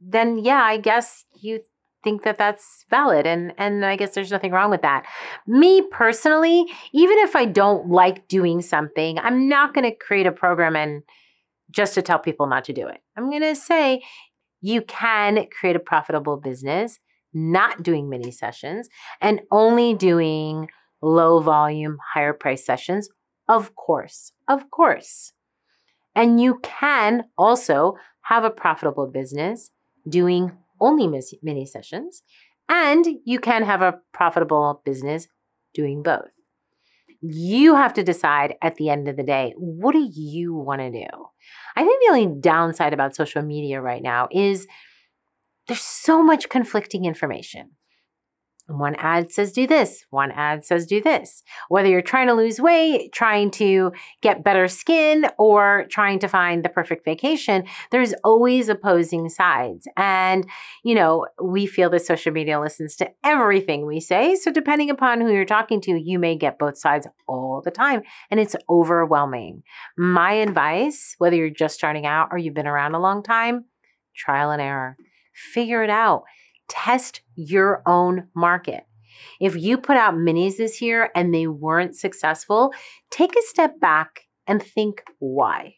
then 0.00 0.38
yeah, 0.38 0.62
I 0.62 0.76
guess 0.76 1.24
you 1.40 1.60
think 2.04 2.24
that 2.24 2.36
that's 2.36 2.84
valid 2.90 3.26
and 3.26 3.52
and 3.58 3.84
I 3.84 3.94
guess 3.94 4.12
there's 4.12 4.32
nothing 4.32 4.50
wrong 4.50 4.70
with 4.70 4.82
that. 4.82 5.06
Me 5.46 5.82
personally, 5.82 6.66
even 6.92 7.16
if 7.18 7.36
I 7.36 7.44
don't 7.44 7.88
like 7.88 8.26
doing 8.28 8.60
something, 8.60 9.18
I'm 9.20 9.48
not 9.48 9.72
going 9.72 9.88
to 9.88 9.96
create 9.96 10.26
a 10.26 10.32
program 10.32 10.74
and 10.74 11.02
just 11.72 11.94
to 11.94 12.02
tell 12.02 12.18
people 12.18 12.46
not 12.46 12.64
to 12.64 12.72
do 12.72 12.86
it. 12.86 13.00
I'm 13.16 13.30
going 13.30 13.42
to 13.42 13.56
say 13.56 14.02
you 14.60 14.82
can 14.82 15.46
create 15.58 15.76
a 15.76 15.80
profitable 15.80 16.36
business 16.36 16.98
not 17.34 17.82
doing 17.82 18.08
mini 18.08 18.30
sessions 18.30 18.88
and 19.20 19.40
only 19.50 19.94
doing 19.94 20.68
low 21.00 21.40
volume, 21.40 21.98
higher 22.14 22.32
price 22.32 22.64
sessions. 22.64 23.08
Of 23.48 23.74
course, 23.74 24.32
of 24.48 24.70
course. 24.70 25.32
And 26.14 26.40
you 26.40 26.60
can 26.62 27.24
also 27.36 27.96
have 28.22 28.44
a 28.44 28.50
profitable 28.50 29.06
business 29.06 29.70
doing 30.08 30.52
only 30.80 31.08
mini 31.42 31.64
sessions, 31.64 32.22
and 32.68 33.06
you 33.24 33.38
can 33.38 33.62
have 33.64 33.82
a 33.82 33.98
profitable 34.12 34.82
business 34.84 35.28
doing 35.74 36.02
both. 36.02 36.32
You 37.22 37.76
have 37.76 37.94
to 37.94 38.02
decide 38.02 38.56
at 38.60 38.76
the 38.76 38.90
end 38.90 39.08
of 39.08 39.16
the 39.16 39.22
day, 39.22 39.54
what 39.56 39.92
do 39.92 40.10
you 40.12 40.54
want 40.54 40.80
to 40.80 40.90
do? 40.90 41.06
I 41.76 41.84
think 41.84 42.02
the 42.02 42.12
only 42.12 42.40
downside 42.40 42.92
about 42.92 43.14
social 43.14 43.42
media 43.42 43.80
right 43.80 44.02
now 44.02 44.28
is 44.32 44.66
there's 45.68 45.80
so 45.80 46.22
much 46.22 46.48
conflicting 46.48 47.04
information. 47.04 47.70
One 48.78 48.94
ad 48.96 49.30
says 49.30 49.52
do 49.52 49.66
this, 49.66 50.06
one 50.10 50.30
ad 50.30 50.64
says 50.64 50.86
do 50.86 51.00
this. 51.00 51.42
Whether 51.68 51.88
you're 51.88 52.02
trying 52.02 52.28
to 52.28 52.34
lose 52.34 52.58
weight, 52.58 53.12
trying 53.12 53.50
to 53.52 53.92
get 54.22 54.44
better 54.44 54.66
skin, 54.66 55.26
or 55.38 55.86
trying 55.90 56.18
to 56.20 56.28
find 56.28 56.64
the 56.64 56.68
perfect 56.68 57.04
vacation, 57.04 57.64
there's 57.90 58.14
always 58.24 58.68
opposing 58.68 59.28
sides. 59.28 59.86
And, 59.96 60.46
you 60.82 60.94
know, 60.94 61.26
we 61.42 61.66
feel 61.66 61.90
that 61.90 62.06
social 62.06 62.32
media 62.32 62.60
listens 62.60 62.96
to 62.96 63.10
everything 63.22 63.86
we 63.86 64.00
say. 64.00 64.36
So, 64.36 64.50
depending 64.50 64.90
upon 64.90 65.20
who 65.20 65.32
you're 65.32 65.44
talking 65.44 65.80
to, 65.82 66.00
you 66.00 66.18
may 66.18 66.36
get 66.36 66.58
both 66.58 66.78
sides 66.78 67.06
all 67.28 67.60
the 67.62 67.70
time. 67.70 68.02
And 68.30 68.40
it's 68.40 68.56
overwhelming. 68.68 69.62
My 69.96 70.32
advice, 70.32 71.14
whether 71.18 71.36
you're 71.36 71.50
just 71.50 71.74
starting 71.74 72.06
out 72.06 72.28
or 72.30 72.38
you've 72.38 72.54
been 72.54 72.66
around 72.66 72.94
a 72.94 73.00
long 73.00 73.22
time, 73.22 73.66
trial 74.16 74.50
and 74.50 74.62
error. 74.62 74.96
Figure 75.34 75.82
it 75.82 75.90
out 75.90 76.24
test 76.72 77.20
your 77.36 77.82
own 77.84 78.28
market. 78.34 78.86
If 79.38 79.56
you 79.56 79.76
put 79.76 79.98
out 79.98 80.14
minis 80.14 80.56
this 80.56 80.80
year 80.80 81.10
and 81.14 81.34
they 81.34 81.46
weren't 81.46 81.94
successful, 81.94 82.72
take 83.10 83.36
a 83.36 83.42
step 83.42 83.78
back 83.78 84.20
and 84.46 84.62
think 84.62 85.02
why. 85.18 85.74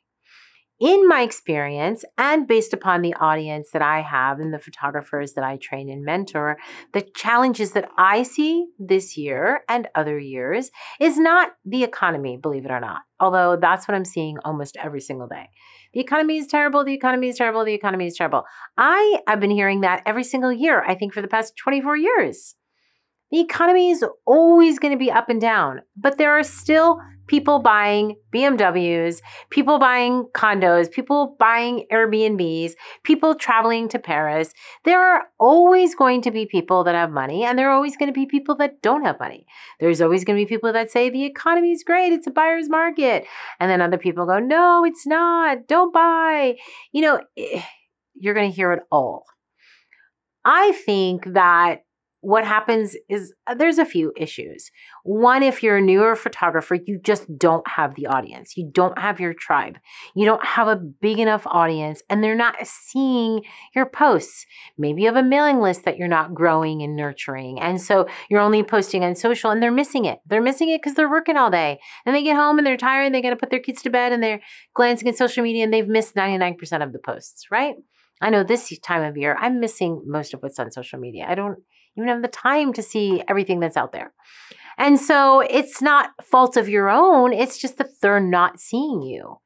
In 0.81 1.09
my 1.09 1.23
experience, 1.23 2.05
and 2.19 2.47
based 2.47 2.73
upon 2.73 3.03
the 3.03 3.15
audience 3.15 3.71
that 3.73 3.81
I 3.81 4.03
have 4.03 4.41
and 4.41 4.53
the 4.53 4.59
photographers 4.59 5.33
that 5.33 5.45
I 5.45 5.57
train 5.57 5.89
and 5.89 6.05
mentor, 6.05 6.59
the 6.93 7.07
challenges 7.17 7.73
that 7.73 7.89
I 7.97 8.23
see 8.25 8.67
this 8.79 9.17
year 9.17 9.63
and 9.69 9.89
other 9.95 10.19
years 10.19 10.71
is 11.01 11.17
not 11.17 11.53
the 11.65 11.85
economy, 11.85 12.37
believe 12.37 12.65
it 12.65 12.73
or 12.73 12.81
not, 12.81 13.03
although 13.21 13.57
that's 13.57 13.87
what 13.89 13.95
I'm 13.95 14.05
seeing 14.05 14.37
almost 14.45 14.77
every 14.77 15.01
single 15.01 15.29
day. 15.29 15.49
The 15.95 16.01
economy 16.01 16.39
is 16.39 16.49
terrible. 16.49 16.85
The 16.85 16.93
economy 16.93 17.29
is 17.29 17.37
terrible. 17.37 17.65
The 17.65 17.73
economy 17.73 18.07
is 18.07 18.17
terrible. 18.17 18.45
I 18.77 19.21
have 19.29 19.41
been 19.41 19.51
hearing 19.51 19.81
that 19.83 20.03
every 20.05 20.25
single 20.25 20.53
year, 20.53 20.85
I 20.87 20.95
think 20.95 21.15
for 21.15 21.23
the 21.23 21.29
past 21.29 21.57
24 21.57 21.97
years. 21.97 22.57
The 23.31 23.41
economy 23.41 23.91
is 23.91 24.05
always 24.27 24.79
going 24.79 24.93
to 24.93 24.99
be 24.99 25.11
up 25.11 25.29
and 25.29 25.41
down, 25.41 25.81
but 25.97 26.19
there 26.19 26.33
are 26.33 26.43
still 26.43 27.01
people 27.27 27.59
buying 27.59 28.17
BMWs, 28.35 29.21
people 29.51 29.79
buying 29.79 30.27
condos, 30.35 30.91
people 30.91 31.37
buying 31.39 31.87
Airbnbs, 31.93 32.73
people 33.03 33.35
traveling 33.35 33.89
to 33.89 33.99
Paris. 33.99 34.53
There 34.85 35.03
are 35.03 35.25
always 35.39 35.95
going 35.95 36.23
to 36.23 36.31
be 36.31 36.47
people 36.47 36.85
that 36.85 36.95
have 36.95 37.11
money, 37.11 37.45
and 37.45 37.59
there 37.59 37.69
are 37.71 37.75
always 37.75 37.97
going 37.97 38.09
to 38.09 38.13
be 38.13 38.27
people 38.27 38.55
that 38.57 38.83
don't 38.83 39.05
have 39.05 39.19
money. 39.21 39.47
There's 39.81 40.01
always 40.01 40.25
going 40.25 40.39
to 40.39 40.45
be 40.45 40.49
people 40.49 40.73
that 40.73 40.91
say 40.91 41.11
the 41.11 41.25
economy 41.25 41.73
is 41.73 41.85
great, 41.85 42.13
it's 42.13 42.27
a 42.27 42.31
buyer's 42.31 42.69
market. 42.69 43.27
And 43.61 43.71
then 43.71 43.81
other 43.81 43.99
people 43.99 44.27
go, 44.27 44.39
no, 44.39 44.85
it's 44.85 45.07
not, 45.07 45.67
don't 45.67 45.93
buy. 45.93 46.57
You 46.93 47.03
know, 47.03 47.21
eh, 47.37 47.63
you're 48.15 48.35
going 48.35 48.51
to 48.51 48.57
hear 48.57 48.73
it 48.73 48.83
all. 48.91 49.25
I 50.45 50.73
think 50.73 51.33
that 51.33 51.85
what 52.25 52.47
happens 52.47 52.97
is 53.09 53.35
uh, 53.47 53.55
there's 53.55 53.79
a 53.79 53.85
few 53.85 54.13
issues. 54.17 54.71
One, 55.03 55.43
if 55.43 55.63
you're 55.63 55.77
a 55.77 55.83
newer 55.83 56.17
photographer, 56.17 56.75
you 56.75 56.99
just 56.99 57.27
don't 57.39 57.67
have 57.69 57.95
the 57.95 58.07
audience. 58.07 58.57
You 58.57 58.71
don't 58.73 58.99
have 58.99 59.21
your 59.21 59.35
tribe. 59.35 59.79
You 60.17 60.25
don't 60.25 60.45
have 60.45 60.67
a 60.67 60.77
big 60.77 61.19
enough 61.19 61.47
audience, 61.47 62.03
and 62.09 62.25
they're 62.25 62.35
not 62.35 62.57
seeing 62.67 63.43
your 63.75 63.85
posts. 63.85 64.47
Maybe 64.79 65.03
you 65.03 65.09
have 65.09 65.17
a 65.17 65.23
mailing 65.23 65.61
list 65.61 65.85
that 65.85 65.99
you're 65.99 66.09
not 66.09 66.35
growing 66.35 66.83
and 66.83 66.97
nurturing. 66.97 67.61
And 67.61 67.81
so 67.81 68.09
you're 68.31 68.41
only 68.41 68.63
posting 68.63 69.05
on 69.05 69.15
social 69.15 69.51
and 69.51 69.63
they're 69.63 69.71
missing 69.71 70.07
it. 70.07 70.21
They're 70.27 70.41
missing 70.41 70.71
it 70.71 70.81
because 70.83 70.95
they're 70.95 71.11
working 71.11 71.37
all 71.37 71.51
day. 71.51 71.79
And 72.07 72.15
they 72.15 72.23
get 72.23 72.37
home 72.37 72.59
and 72.59 72.67
they're 72.67 72.77
tired 72.77 73.05
and 73.05 73.15
they 73.15 73.23
got 73.23 73.31
to 73.31 73.37
put 73.37 73.51
their 73.51 73.61
kids 73.61 73.83
to 73.83 73.91
bed 73.91 74.13
and 74.13 74.23
they're 74.23 74.41
glancing 74.75 75.09
at 75.09 75.17
social 75.17 75.43
media 75.43 75.65
and 75.65 75.73
they've 75.73 75.87
missed 75.87 76.15
99% 76.15 76.83
of 76.83 76.93
the 76.93 76.99
posts, 76.99 77.51
right? 77.51 77.75
I 78.21 78.31
know 78.31 78.45
this 78.45 78.77
time 78.79 79.03
of 79.03 79.17
year, 79.17 79.37
I'm 79.39 79.61
missing 79.61 80.03
most 80.07 80.33
of 80.33 80.41
what's 80.41 80.59
on 80.59 80.71
social 80.71 80.99
media. 80.99 81.27
I 81.29 81.35
don't 81.35 81.59
even 81.97 82.09
have 82.09 82.23
the 82.23 82.29
time 82.29 82.73
to 82.75 82.83
see 82.83 83.23
everything 83.29 83.61
that's 83.61 83.77
out 83.77 83.93
there. 83.93 84.13
And 84.77 84.99
so 84.99 85.41
it's 85.41 85.81
not 85.81 86.11
fault 86.23 86.57
of 86.57 86.69
your 86.69 86.91
own, 86.91 87.33
it's 87.33 87.59
just 87.59 87.79
that 87.79 88.01
they're 88.01 88.21
not 88.21 88.59
seeing 88.59 89.03
you. 89.03 89.39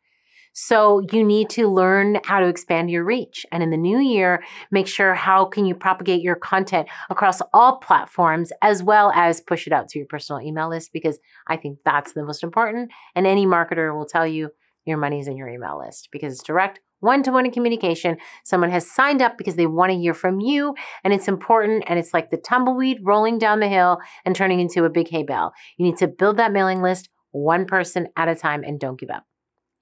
So 0.60 1.06
you 1.12 1.22
need 1.22 1.50
to 1.50 1.68
learn 1.68 2.18
how 2.24 2.40
to 2.40 2.48
expand 2.48 2.90
your 2.90 3.04
reach. 3.04 3.46
And 3.52 3.62
in 3.62 3.70
the 3.70 3.76
new 3.76 4.00
year, 4.00 4.42
make 4.72 4.88
sure 4.88 5.14
how 5.14 5.44
can 5.44 5.66
you 5.66 5.74
propagate 5.76 6.20
your 6.20 6.34
content 6.34 6.88
across 7.10 7.40
all 7.54 7.76
platforms 7.76 8.50
as 8.60 8.82
well 8.82 9.12
as 9.14 9.40
push 9.40 9.68
it 9.68 9.72
out 9.72 9.88
to 9.90 10.00
your 10.00 10.08
personal 10.08 10.42
email 10.42 10.68
list 10.68 10.92
because 10.92 11.20
I 11.46 11.58
think 11.58 11.78
that's 11.84 12.12
the 12.12 12.24
most 12.24 12.42
important. 12.42 12.90
And 13.14 13.24
any 13.24 13.46
marketer 13.46 13.96
will 13.96 14.04
tell 14.04 14.26
you 14.26 14.50
your 14.84 14.98
money's 14.98 15.28
in 15.28 15.36
your 15.36 15.48
email 15.48 15.78
list 15.78 16.08
because 16.10 16.32
it's 16.32 16.42
direct 16.42 16.80
one 17.00 17.22
to 17.22 17.32
one 17.32 17.50
communication. 17.50 18.16
Someone 18.44 18.70
has 18.70 18.90
signed 18.90 19.22
up 19.22 19.38
because 19.38 19.56
they 19.56 19.66
want 19.66 19.90
to 19.90 19.98
hear 19.98 20.14
from 20.14 20.40
you, 20.40 20.74
and 21.04 21.12
it's 21.12 21.28
important. 21.28 21.84
And 21.86 21.98
it's 21.98 22.12
like 22.14 22.30
the 22.30 22.36
tumbleweed 22.36 22.98
rolling 23.02 23.38
down 23.38 23.60
the 23.60 23.68
hill 23.68 23.98
and 24.24 24.34
turning 24.34 24.60
into 24.60 24.84
a 24.84 24.90
big 24.90 25.08
hay 25.08 25.22
bale. 25.22 25.52
You 25.76 25.84
need 25.86 25.98
to 25.98 26.08
build 26.08 26.36
that 26.36 26.52
mailing 26.52 26.82
list 26.82 27.08
one 27.30 27.66
person 27.66 28.08
at 28.16 28.28
a 28.28 28.34
time 28.34 28.64
and 28.64 28.80
don't 28.80 28.98
give 28.98 29.10
up. 29.10 29.24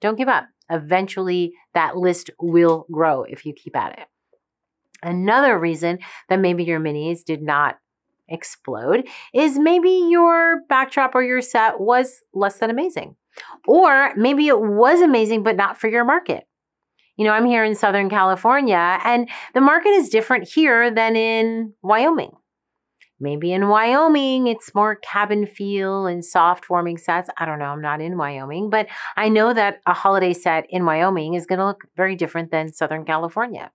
Don't 0.01 0.17
give 0.17 0.27
up. 0.27 0.45
Eventually, 0.69 1.53
that 1.73 1.97
list 1.97 2.29
will 2.39 2.85
grow 2.91 3.23
if 3.23 3.45
you 3.45 3.53
keep 3.53 3.75
at 3.75 3.97
it. 3.97 4.05
Another 5.01 5.57
reason 5.57 5.99
that 6.29 6.39
maybe 6.39 6.63
your 6.63 6.79
minis 6.79 7.23
did 7.23 7.41
not 7.41 7.77
explode 8.27 9.07
is 9.33 9.57
maybe 9.57 10.07
your 10.09 10.61
backdrop 10.67 11.15
or 11.15 11.23
your 11.23 11.41
set 11.41 11.79
was 11.79 12.21
less 12.33 12.57
than 12.57 12.69
amazing. 12.69 13.15
Or 13.67 14.13
maybe 14.15 14.47
it 14.47 14.59
was 14.59 15.01
amazing, 15.01 15.43
but 15.43 15.55
not 15.55 15.79
for 15.79 15.87
your 15.87 16.03
market. 16.03 16.45
You 17.17 17.25
know, 17.25 17.31
I'm 17.31 17.45
here 17.45 17.63
in 17.63 17.75
Southern 17.75 18.09
California, 18.09 18.99
and 19.03 19.27
the 19.55 19.61
market 19.61 19.89
is 19.89 20.09
different 20.09 20.47
here 20.47 20.91
than 20.91 21.15
in 21.15 21.73
Wyoming. 21.81 22.31
Maybe 23.19 23.51
in 23.51 23.67
Wyoming, 23.67 24.45
it's 24.45 24.75
more 24.75 24.95
cabin 24.95 25.47
feel 25.47 26.05
and 26.05 26.23
soft 26.23 26.69
warming 26.69 26.99
sets. 26.99 27.29
I 27.39 27.45
don't 27.45 27.57
know. 27.57 27.65
I'm 27.65 27.81
not 27.81 27.99
in 27.99 28.15
Wyoming, 28.17 28.69
but 28.69 28.87
I 29.15 29.29
know 29.29 29.51
that 29.53 29.81
a 29.87 29.93
holiday 29.93 30.33
set 30.33 30.67
in 30.69 30.85
Wyoming 30.85 31.33
is 31.33 31.47
going 31.47 31.57
to 31.57 31.65
look 31.65 31.85
very 31.95 32.15
different 32.15 32.51
than 32.51 32.71
Southern 32.71 33.05
California. 33.05 33.71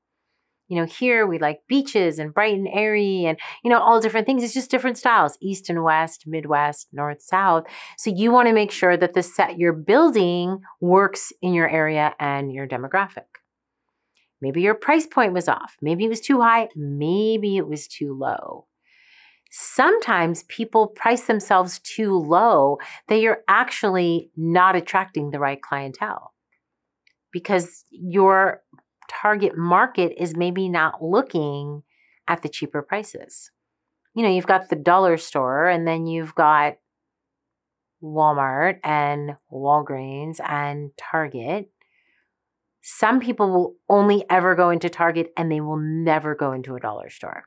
You 0.69 0.79
know, 0.79 0.87
here 0.87 1.27
we 1.27 1.39
like 1.39 1.61
beaches 1.69 2.19
and 2.19 2.33
bright 2.33 2.55
and 2.55 2.69
airy 2.73 3.25
and, 3.27 3.39
you 3.63 3.71
know, 3.71 3.81
all 3.81 4.01
different 4.01 4.27
things. 4.27 4.43
It's 4.43 4.55
just 4.55 4.71
different 4.71 4.97
styles 4.97 5.37
east 5.43 5.69
and 5.69 5.85
west, 5.85 6.25
midwest, 6.27 6.89
north, 6.93 7.21
south. 7.21 7.65
So 7.99 8.11
you 8.11 8.31
want 8.31 8.49
to 8.49 8.55
make 8.55 8.71
sure 8.71 8.97
that 8.97 9.15
the 9.15 9.23
set 9.23 9.59
you're 9.59 9.73
building 9.73 10.61
works 10.81 11.33
in 11.43 11.53
your 11.53 11.69
area 11.69 12.15
and 12.19 12.53
your 12.53 12.67
demographic. 12.67 13.27
Maybe 14.41 14.63
your 14.63 14.75
price 14.75 15.07
point 15.07 15.33
was 15.33 15.49
off. 15.49 15.77
Maybe 15.81 16.05
it 16.05 16.09
was 16.09 16.21
too 16.21 16.41
high. 16.41 16.69
Maybe 16.75 17.57
it 17.57 17.69
was 17.69 17.87
too 17.87 18.17
low. 18.19 18.67
Sometimes 19.51 20.45
people 20.45 20.89
price 20.89 21.27
themselves 21.27 21.79
too 21.81 22.19
low 22.19 22.79
that 23.09 23.21
you're 23.21 23.43
actually 23.49 24.31
not 24.37 24.75
attracting 24.75 25.31
the 25.31 25.39
right 25.39 25.61
clientele 25.61 26.33
because 27.33 27.85
your 27.91 28.63
target 29.21 29.57
market 29.57 30.15
is 30.17 30.37
maybe 30.37 30.69
not 30.69 31.03
looking 31.03 31.83
at 32.29 32.43
the 32.43 32.49
cheaper 32.49 32.83
prices. 32.83 33.51
You 34.15 34.23
know, 34.23 34.29
you've 34.29 34.47
got 34.47 34.69
the 34.69 34.77
dollar 34.77 35.17
store 35.17 35.69
and 35.69 35.87
then 35.87 36.07
you've 36.07 36.35
got 36.35 36.77
Walmart 38.03 38.79
and 38.83 39.37
Walgreens 39.53 40.41
and 40.47 40.91
Target 40.97 41.71
some 42.83 43.21
people 43.21 43.51
will 43.51 43.77
only 43.89 44.25
ever 44.29 44.57
go 44.57 44.71
into 44.71 44.91
Target 44.91 45.33
and 45.37 45.51
they 45.51 45.61
will 45.61 45.79
never 45.79 46.35
go 46.35 46.53
into 46.53 46.75
a 46.75 46.81
dollar 46.81 47.09
store. 47.11 47.45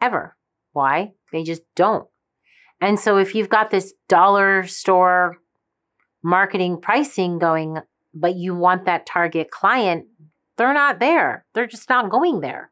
Ever. 0.00 0.36
Why? 0.72 1.12
They 1.32 1.42
just 1.42 1.62
don't. 1.74 2.06
And 2.80 3.00
so 3.00 3.18
if 3.18 3.34
you've 3.34 3.48
got 3.48 3.72
this 3.72 3.94
dollar 4.08 4.64
store 4.66 5.38
marketing 6.22 6.80
pricing 6.80 7.40
going, 7.40 7.78
but 8.14 8.36
you 8.36 8.54
want 8.54 8.84
that 8.84 9.06
target 9.06 9.50
client, 9.50 10.06
they're 10.58 10.74
not 10.74 11.00
there. 11.00 11.46
They're 11.54 11.66
just 11.66 11.88
not 11.88 12.10
going 12.10 12.40
there. 12.40 12.70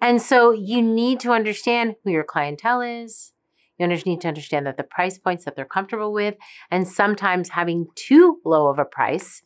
And 0.00 0.20
so 0.20 0.50
you 0.52 0.82
need 0.82 1.20
to 1.20 1.30
understand 1.30 1.96
who 2.02 2.10
your 2.10 2.24
clientele 2.24 2.80
is. 2.80 3.32
You 3.78 3.86
need 3.86 4.20
to 4.22 4.28
understand 4.28 4.66
that 4.66 4.76
the 4.76 4.82
price 4.82 5.18
points 5.18 5.44
that 5.44 5.54
they're 5.54 5.64
comfortable 5.64 6.12
with, 6.12 6.36
and 6.68 6.88
sometimes 6.88 7.50
having 7.50 7.86
too 7.94 8.40
low 8.44 8.66
of 8.66 8.80
a 8.80 8.84
price 8.84 9.42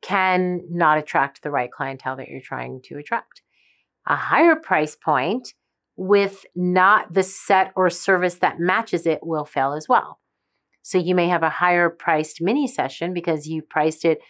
can 0.00 0.62
not 0.70 0.96
attract 0.96 1.42
the 1.42 1.50
right 1.50 1.70
clientele 1.70 2.16
that 2.16 2.28
you're 2.28 2.40
trying 2.40 2.80
to 2.84 2.96
attract. 2.96 3.42
A 4.06 4.16
higher 4.16 4.56
price 4.56 4.96
point 4.96 5.52
with 5.96 6.46
not 6.56 7.12
the 7.12 7.22
set 7.22 7.72
or 7.76 7.90
service 7.90 8.36
that 8.36 8.58
matches 8.58 9.04
it 9.04 9.20
will 9.22 9.44
fail 9.44 9.74
as 9.74 9.86
well. 9.88 10.20
So 10.80 10.96
you 10.96 11.14
may 11.14 11.28
have 11.28 11.42
a 11.42 11.50
higher 11.50 11.90
priced 11.90 12.40
mini 12.40 12.66
session 12.66 13.12
because 13.12 13.46
you 13.46 13.60
priced 13.60 14.06
it 14.06 14.20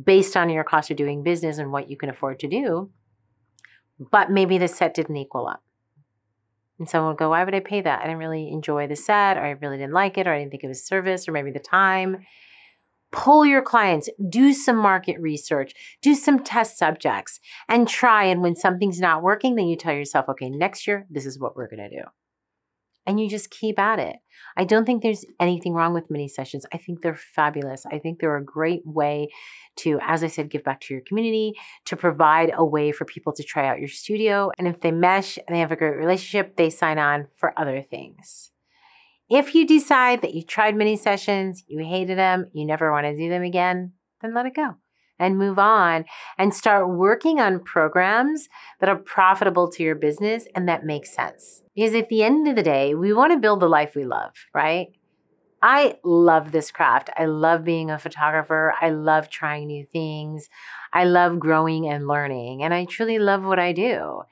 based 0.00 0.36
on 0.36 0.50
your 0.50 0.64
cost 0.64 0.90
of 0.90 0.96
doing 0.96 1.22
business 1.22 1.58
and 1.58 1.72
what 1.72 1.90
you 1.90 1.96
can 1.96 2.08
afford 2.08 2.38
to 2.40 2.48
do, 2.48 2.90
but 3.98 4.30
maybe 4.30 4.58
the 4.58 4.68
set 4.68 4.94
didn't 4.94 5.16
equal 5.16 5.46
up. 5.46 5.62
And 6.78 6.88
someone 6.88 7.10
will 7.10 7.16
go, 7.16 7.30
Why 7.30 7.44
would 7.44 7.54
I 7.54 7.60
pay 7.60 7.80
that? 7.80 8.00
I 8.00 8.04
didn't 8.04 8.18
really 8.18 8.50
enjoy 8.50 8.86
the 8.86 8.96
set, 8.96 9.36
or 9.36 9.42
I 9.42 9.50
really 9.50 9.78
didn't 9.78 9.92
like 9.92 10.18
it, 10.18 10.26
or 10.26 10.32
I 10.32 10.38
didn't 10.38 10.50
think 10.50 10.64
it 10.64 10.68
was 10.68 10.84
service, 10.84 11.28
or 11.28 11.32
maybe 11.32 11.50
the 11.50 11.60
time. 11.60 12.24
Pull 13.12 13.44
your 13.44 13.60
clients, 13.60 14.08
do 14.30 14.54
some 14.54 14.76
market 14.76 15.20
research, 15.20 15.74
do 16.00 16.14
some 16.14 16.42
test 16.42 16.78
subjects, 16.78 17.40
and 17.68 17.86
try. 17.86 18.24
And 18.24 18.40
when 18.40 18.56
something's 18.56 19.00
not 19.00 19.22
working, 19.22 19.54
then 19.54 19.66
you 19.66 19.76
tell 19.76 19.92
yourself, 19.92 20.30
okay, 20.30 20.48
next 20.48 20.86
year, 20.86 21.06
this 21.10 21.26
is 21.26 21.38
what 21.38 21.54
we're 21.54 21.68
going 21.68 21.90
to 21.90 21.96
do 21.96 22.04
and 23.06 23.18
you 23.18 23.28
just 23.28 23.50
keep 23.50 23.78
at 23.78 23.98
it. 23.98 24.16
I 24.56 24.64
don't 24.64 24.84
think 24.84 25.02
there's 25.02 25.24
anything 25.40 25.74
wrong 25.74 25.94
with 25.94 26.10
mini 26.10 26.28
sessions. 26.28 26.66
I 26.72 26.78
think 26.78 27.00
they're 27.00 27.14
fabulous. 27.14 27.84
I 27.86 27.98
think 27.98 28.18
they're 28.18 28.36
a 28.36 28.44
great 28.44 28.82
way 28.84 29.28
to, 29.76 29.98
as 30.02 30.22
I 30.22 30.28
said, 30.28 30.50
give 30.50 30.64
back 30.64 30.80
to 30.82 30.94
your 30.94 31.02
community, 31.02 31.54
to 31.86 31.96
provide 31.96 32.52
a 32.54 32.64
way 32.64 32.92
for 32.92 33.04
people 33.04 33.32
to 33.34 33.42
try 33.42 33.66
out 33.66 33.78
your 33.78 33.88
studio. 33.88 34.50
And 34.58 34.68
if 34.68 34.80
they 34.80 34.92
mesh 34.92 35.38
and 35.38 35.54
they 35.54 35.60
have 35.60 35.72
a 35.72 35.76
great 35.76 35.96
relationship, 35.96 36.56
they 36.56 36.70
sign 36.70 36.98
on 36.98 37.28
for 37.36 37.58
other 37.58 37.82
things. 37.82 38.50
If 39.28 39.54
you 39.54 39.66
decide 39.66 40.20
that 40.22 40.34
you 40.34 40.42
tried 40.42 40.76
mini 40.76 40.96
sessions, 40.96 41.64
you 41.66 41.78
hated 41.84 42.18
them, 42.18 42.50
you 42.52 42.66
never 42.66 42.92
want 42.92 43.06
to 43.06 43.16
do 43.16 43.30
them 43.30 43.42
again, 43.42 43.92
then 44.20 44.34
let 44.34 44.46
it 44.46 44.54
go 44.54 44.76
and 45.22 45.38
move 45.38 45.58
on 45.58 46.04
and 46.36 46.52
start 46.52 46.88
working 46.88 47.40
on 47.40 47.60
programs 47.60 48.48
that 48.80 48.88
are 48.88 48.96
profitable 48.96 49.70
to 49.70 49.82
your 49.82 49.94
business 49.94 50.46
and 50.54 50.68
that 50.68 50.84
make 50.84 51.06
sense. 51.06 51.62
Because 51.74 51.94
at 51.94 52.08
the 52.08 52.22
end 52.22 52.48
of 52.48 52.56
the 52.56 52.62
day, 52.62 52.94
we 52.94 53.12
want 53.12 53.32
to 53.32 53.38
build 53.38 53.60
the 53.60 53.68
life 53.68 53.94
we 53.94 54.04
love, 54.04 54.32
right? 54.52 54.88
I 55.62 55.98
love 56.02 56.50
this 56.50 56.72
craft. 56.72 57.08
I 57.16 57.26
love 57.26 57.64
being 57.64 57.88
a 57.88 57.98
photographer. 57.98 58.74
I 58.80 58.90
love 58.90 59.30
trying 59.30 59.68
new 59.68 59.86
things. 59.86 60.48
I 60.92 61.04
love 61.04 61.38
growing 61.38 61.88
and 61.88 62.08
learning. 62.08 62.64
And 62.64 62.74
I 62.74 62.84
truly 62.84 63.20
love 63.20 63.44
what 63.44 63.60
I 63.60 63.72
do. 63.72 64.22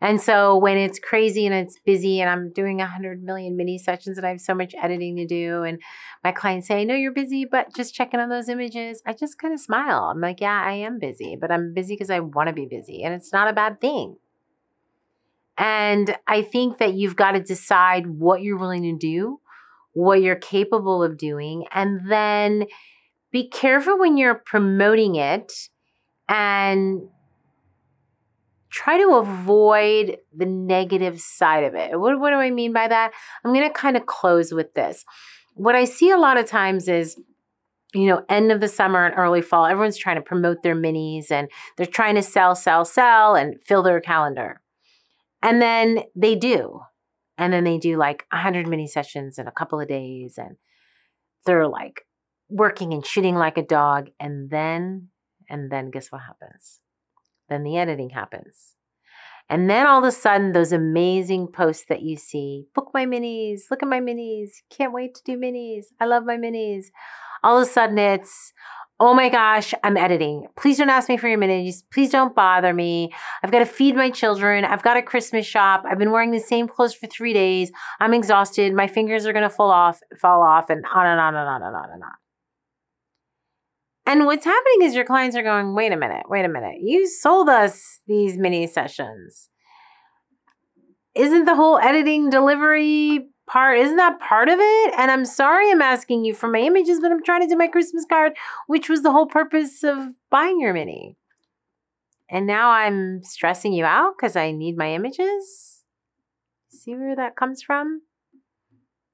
And 0.00 0.20
so 0.20 0.56
when 0.56 0.76
it's 0.76 1.00
crazy 1.00 1.44
and 1.44 1.54
it's 1.54 1.80
busy 1.84 2.20
and 2.20 2.30
I'm 2.30 2.52
doing 2.52 2.80
a 2.80 2.86
hundred 2.86 3.22
million 3.22 3.56
mini 3.56 3.78
sessions 3.78 4.16
and 4.16 4.24
I 4.26 4.30
have 4.30 4.40
so 4.40 4.54
much 4.54 4.74
editing 4.80 5.16
to 5.16 5.26
do 5.26 5.64
and 5.64 5.80
my 6.22 6.30
clients 6.30 6.68
say, 6.68 6.80
I 6.80 6.84
know 6.84 6.94
you're 6.94 7.12
busy, 7.12 7.44
but 7.44 7.74
just 7.74 7.94
checking 7.94 8.20
on 8.20 8.28
those 8.28 8.48
images, 8.48 9.02
I 9.04 9.12
just 9.12 9.38
kind 9.38 9.52
of 9.52 9.58
smile. 9.58 10.04
I'm 10.04 10.20
like, 10.20 10.40
yeah, 10.40 10.62
I 10.64 10.74
am 10.74 11.00
busy, 11.00 11.36
but 11.40 11.50
I'm 11.50 11.74
busy 11.74 11.94
because 11.94 12.10
I 12.10 12.20
want 12.20 12.48
to 12.48 12.52
be 12.52 12.66
busy 12.66 13.02
and 13.02 13.12
it's 13.12 13.32
not 13.32 13.48
a 13.48 13.52
bad 13.52 13.80
thing. 13.80 14.16
And 15.56 16.16
I 16.28 16.42
think 16.42 16.78
that 16.78 16.94
you've 16.94 17.16
got 17.16 17.32
to 17.32 17.40
decide 17.40 18.06
what 18.06 18.42
you're 18.42 18.58
willing 18.58 18.84
to 18.84 18.96
do, 18.96 19.40
what 19.92 20.22
you're 20.22 20.36
capable 20.36 21.02
of 21.02 21.18
doing, 21.18 21.64
and 21.72 22.08
then 22.08 22.66
be 23.32 23.48
careful 23.48 23.98
when 23.98 24.16
you're 24.16 24.40
promoting 24.46 25.16
it 25.16 25.52
and 26.28 27.08
try 28.70 28.98
to 28.98 29.14
avoid 29.14 30.18
the 30.34 30.46
negative 30.46 31.20
side 31.20 31.64
of 31.64 31.74
it. 31.74 31.98
What, 31.98 32.20
what 32.20 32.30
do 32.30 32.36
I 32.36 32.50
mean 32.50 32.72
by 32.72 32.88
that? 32.88 33.12
I'm 33.44 33.52
going 33.52 33.66
to 33.66 33.72
kind 33.72 33.96
of 33.96 34.06
close 34.06 34.52
with 34.52 34.74
this. 34.74 35.04
What 35.54 35.74
I 35.74 35.84
see 35.84 36.10
a 36.10 36.18
lot 36.18 36.36
of 36.36 36.46
times 36.46 36.88
is, 36.88 37.18
you 37.94 38.06
know, 38.06 38.24
end 38.28 38.52
of 38.52 38.60
the 38.60 38.68
summer 38.68 39.06
and 39.06 39.14
early 39.16 39.40
fall, 39.40 39.66
everyone's 39.66 39.96
trying 39.96 40.16
to 40.16 40.22
promote 40.22 40.62
their 40.62 40.76
minis 40.76 41.30
and 41.30 41.48
they're 41.76 41.86
trying 41.86 42.14
to 42.16 42.22
sell, 42.22 42.54
sell, 42.54 42.84
sell 42.84 43.34
and 43.34 43.62
fill 43.64 43.82
their 43.82 44.00
calendar. 44.00 44.60
And 45.42 45.62
then 45.62 46.00
they 46.14 46.34
do. 46.34 46.80
And 47.38 47.52
then 47.52 47.64
they 47.64 47.78
do 47.78 47.96
like 47.96 48.26
100 48.32 48.66
mini 48.66 48.88
sessions 48.88 49.38
in 49.38 49.46
a 49.46 49.52
couple 49.52 49.80
of 49.80 49.88
days 49.88 50.38
and 50.38 50.56
they're 51.46 51.68
like 51.68 52.04
working 52.50 52.92
and 52.92 53.06
shooting 53.06 53.36
like 53.36 53.56
a 53.56 53.62
dog. 53.62 54.10
And 54.20 54.50
then, 54.50 55.08
and 55.48 55.70
then 55.70 55.90
guess 55.90 56.12
what 56.12 56.22
happens? 56.22 56.80
Then 57.48 57.62
the 57.62 57.78
editing 57.78 58.10
happens. 58.10 58.74
And 59.50 59.70
then 59.70 59.86
all 59.86 59.98
of 59.98 60.04
a 60.04 60.12
sudden, 60.12 60.52
those 60.52 60.72
amazing 60.72 61.48
posts 61.48 61.86
that 61.88 62.02
you 62.02 62.16
see 62.16 62.66
book 62.74 62.90
my 62.92 63.06
minis, 63.06 63.62
look 63.70 63.82
at 63.82 63.88
my 63.88 64.00
minis, 64.00 64.50
can't 64.68 64.92
wait 64.92 65.14
to 65.14 65.22
do 65.24 65.38
minis, 65.38 65.86
I 65.98 66.04
love 66.04 66.24
my 66.24 66.36
minis. 66.36 66.86
All 67.42 67.56
of 67.56 67.66
a 67.66 67.70
sudden, 67.70 67.96
it's, 67.96 68.52
oh 69.00 69.14
my 69.14 69.30
gosh, 69.30 69.72
I'm 69.82 69.96
editing. 69.96 70.48
Please 70.56 70.76
don't 70.76 70.90
ask 70.90 71.08
me 71.08 71.16
for 71.16 71.28
your 71.28 71.38
minis. 71.38 71.82
Please 71.90 72.10
don't 72.10 72.34
bother 72.34 72.74
me. 72.74 73.10
I've 73.42 73.52
got 73.52 73.60
to 73.60 73.66
feed 73.66 73.94
my 73.94 74.10
children. 74.10 74.64
I've 74.64 74.82
got 74.82 74.96
a 74.98 75.02
Christmas 75.02 75.46
shop. 75.46 75.84
I've 75.88 75.98
been 75.98 76.10
wearing 76.10 76.32
the 76.32 76.40
same 76.40 76.68
clothes 76.68 76.94
for 76.94 77.06
three 77.06 77.32
days. 77.32 77.70
I'm 78.00 78.12
exhausted. 78.12 78.74
My 78.74 78.86
fingers 78.86 79.24
are 79.24 79.32
going 79.32 79.44
to 79.44 79.50
fall 79.50 79.70
off, 79.70 80.00
fall 80.20 80.42
off, 80.42 80.68
and 80.68 80.84
on 80.94 81.06
and 81.06 81.20
on 81.20 81.34
and 81.34 81.48
on 81.48 81.62
and 81.62 81.76
on 81.76 81.90
and 81.90 82.02
on. 82.02 82.27
And 84.08 84.24
what's 84.24 84.46
happening 84.46 84.88
is 84.88 84.94
your 84.94 85.04
clients 85.04 85.36
are 85.36 85.42
going, 85.42 85.74
wait 85.74 85.92
a 85.92 85.96
minute, 85.96 86.30
wait 86.30 86.46
a 86.46 86.48
minute. 86.48 86.76
You 86.80 87.06
sold 87.06 87.50
us 87.50 88.00
these 88.06 88.38
mini 88.38 88.66
sessions. 88.66 89.50
Isn't 91.14 91.44
the 91.44 91.54
whole 91.54 91.78
editing 91.78 92.30
delivery 92.30 93.28
part, 93.46 93.76
isn't 93.76 93.98
that 93.98 94.18
part 94.18 94.48
of 94.48 94.58
it? 94.58 94.94
And 94.96 95.10
I'm 95.10 95.26
sorry 95.26 95.70
I'm 95.70 95.82
asking 95.82 96.24
you 96.24 96.32
for 96.32 96.48
my 96.48 96.60
images, 96.60 97.00
but 97.00 97.12
I'm 97.12 97.22
trying 97.22 97.42
to 97.42 97.48
do 97.48 97.58
my 97.58 97.66
Christmas 97.66 98.06
card, 98.08 98.32
which 98.66 98.88
was 98.88 99.02
the 99.02 99.12
whole 99.12 99.26
purpose 99.26 99.84
of 99.84 100.14
buying 100.30 100.58
your 100.58 100.72
mini. 100.72 101.18
And 102.30 102.46
now 102.46 102.70
I'm 102.70 103.22
stressing 103.22 103.74
you 103.74 103.84
out 103.84 104.14
because 104.16 104.36
I 104.36 104.52
need 104.52 104.78
my 104.78 104.94
images. 104.94 105.84
See 106.70 106.94
where 106.94 107.14
that 107.14 107.36
comes 107.36 107.62
from? 107.62 108.00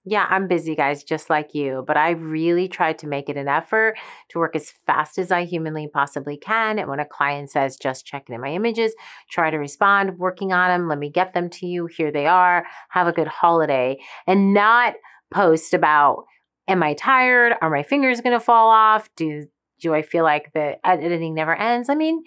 Yeah, 0.07 0.27
I'm 0.29 0.49
busy, 0.49 0.77
guys, 0.77 1.03
just 1.03 1.31
like 1.31 1.55
you, 1.55 1.83
but 1.87 1.97
I 1.97 2.11
really 2.11 2.69
tried 2.69 2.99
to 2.99 3.07
make 3.07 3.31
it 3.31 3.39
an 3.39 3.49
effort 3.49 3.97
to 4.29 4.39
work 4.39 4.55
as 4.55 4.71
fast 4.87 5.17
as 5.17 5.33
I 5.33 5.45
humanly 5.45 5.89
possibly 5.89 6.37
can. 6.37 6.79
And 6.79 6.91
when 6.91 7.01
a 7.01 7.07
client 7.07 7.51
says, 7.51 7.79
just 7.79 8.05
checking 8.05 8.35
in 8.35 8.43
my 8.43 8.51
images, 8.53 8.95
try 9.31 9.49
to 9.49 9.57
respond, 9.57 10.19
working 10.19 10.53
on 10.53 10.69
them, 10.69 10.89
let 10.89 10.99
me 10.99 11.09
get 11.09 11.33
them 11.33 11.49
to 11.51 11.67
you. 11.67 11.87
Here 11.87 12.13
they 12.13 12.27
are. 12.27 12.67
Have 12.91 13.07
a 13.07 13.13
good 13.13 13.29
holiday. 13.29 13.99
And 14.27 14.53
not 14.53 14.93
post 15.33 15.73
about, 15.73 16.25
am 16.69 16.83
I 16.83 16.93
tired? 16.93 17.55
Are 17.63 17.71
my 17.71 17.83
fingers 17.83 18.21
going 18.21 18.39
to 18.39 18.45
fall 18.45 18.69
off? 18.69 19.09
Do, 19.17 19.47
do 19.81 19.95
I 19.95 20.03
feel 20.03 20.25
like 20.25 20.53
the 20.53 20.77
editing 20.87 21.33
never 21.33 21.57
ends? 21.57 21.89
I 21.89 21.95
mean, 21.95 22.23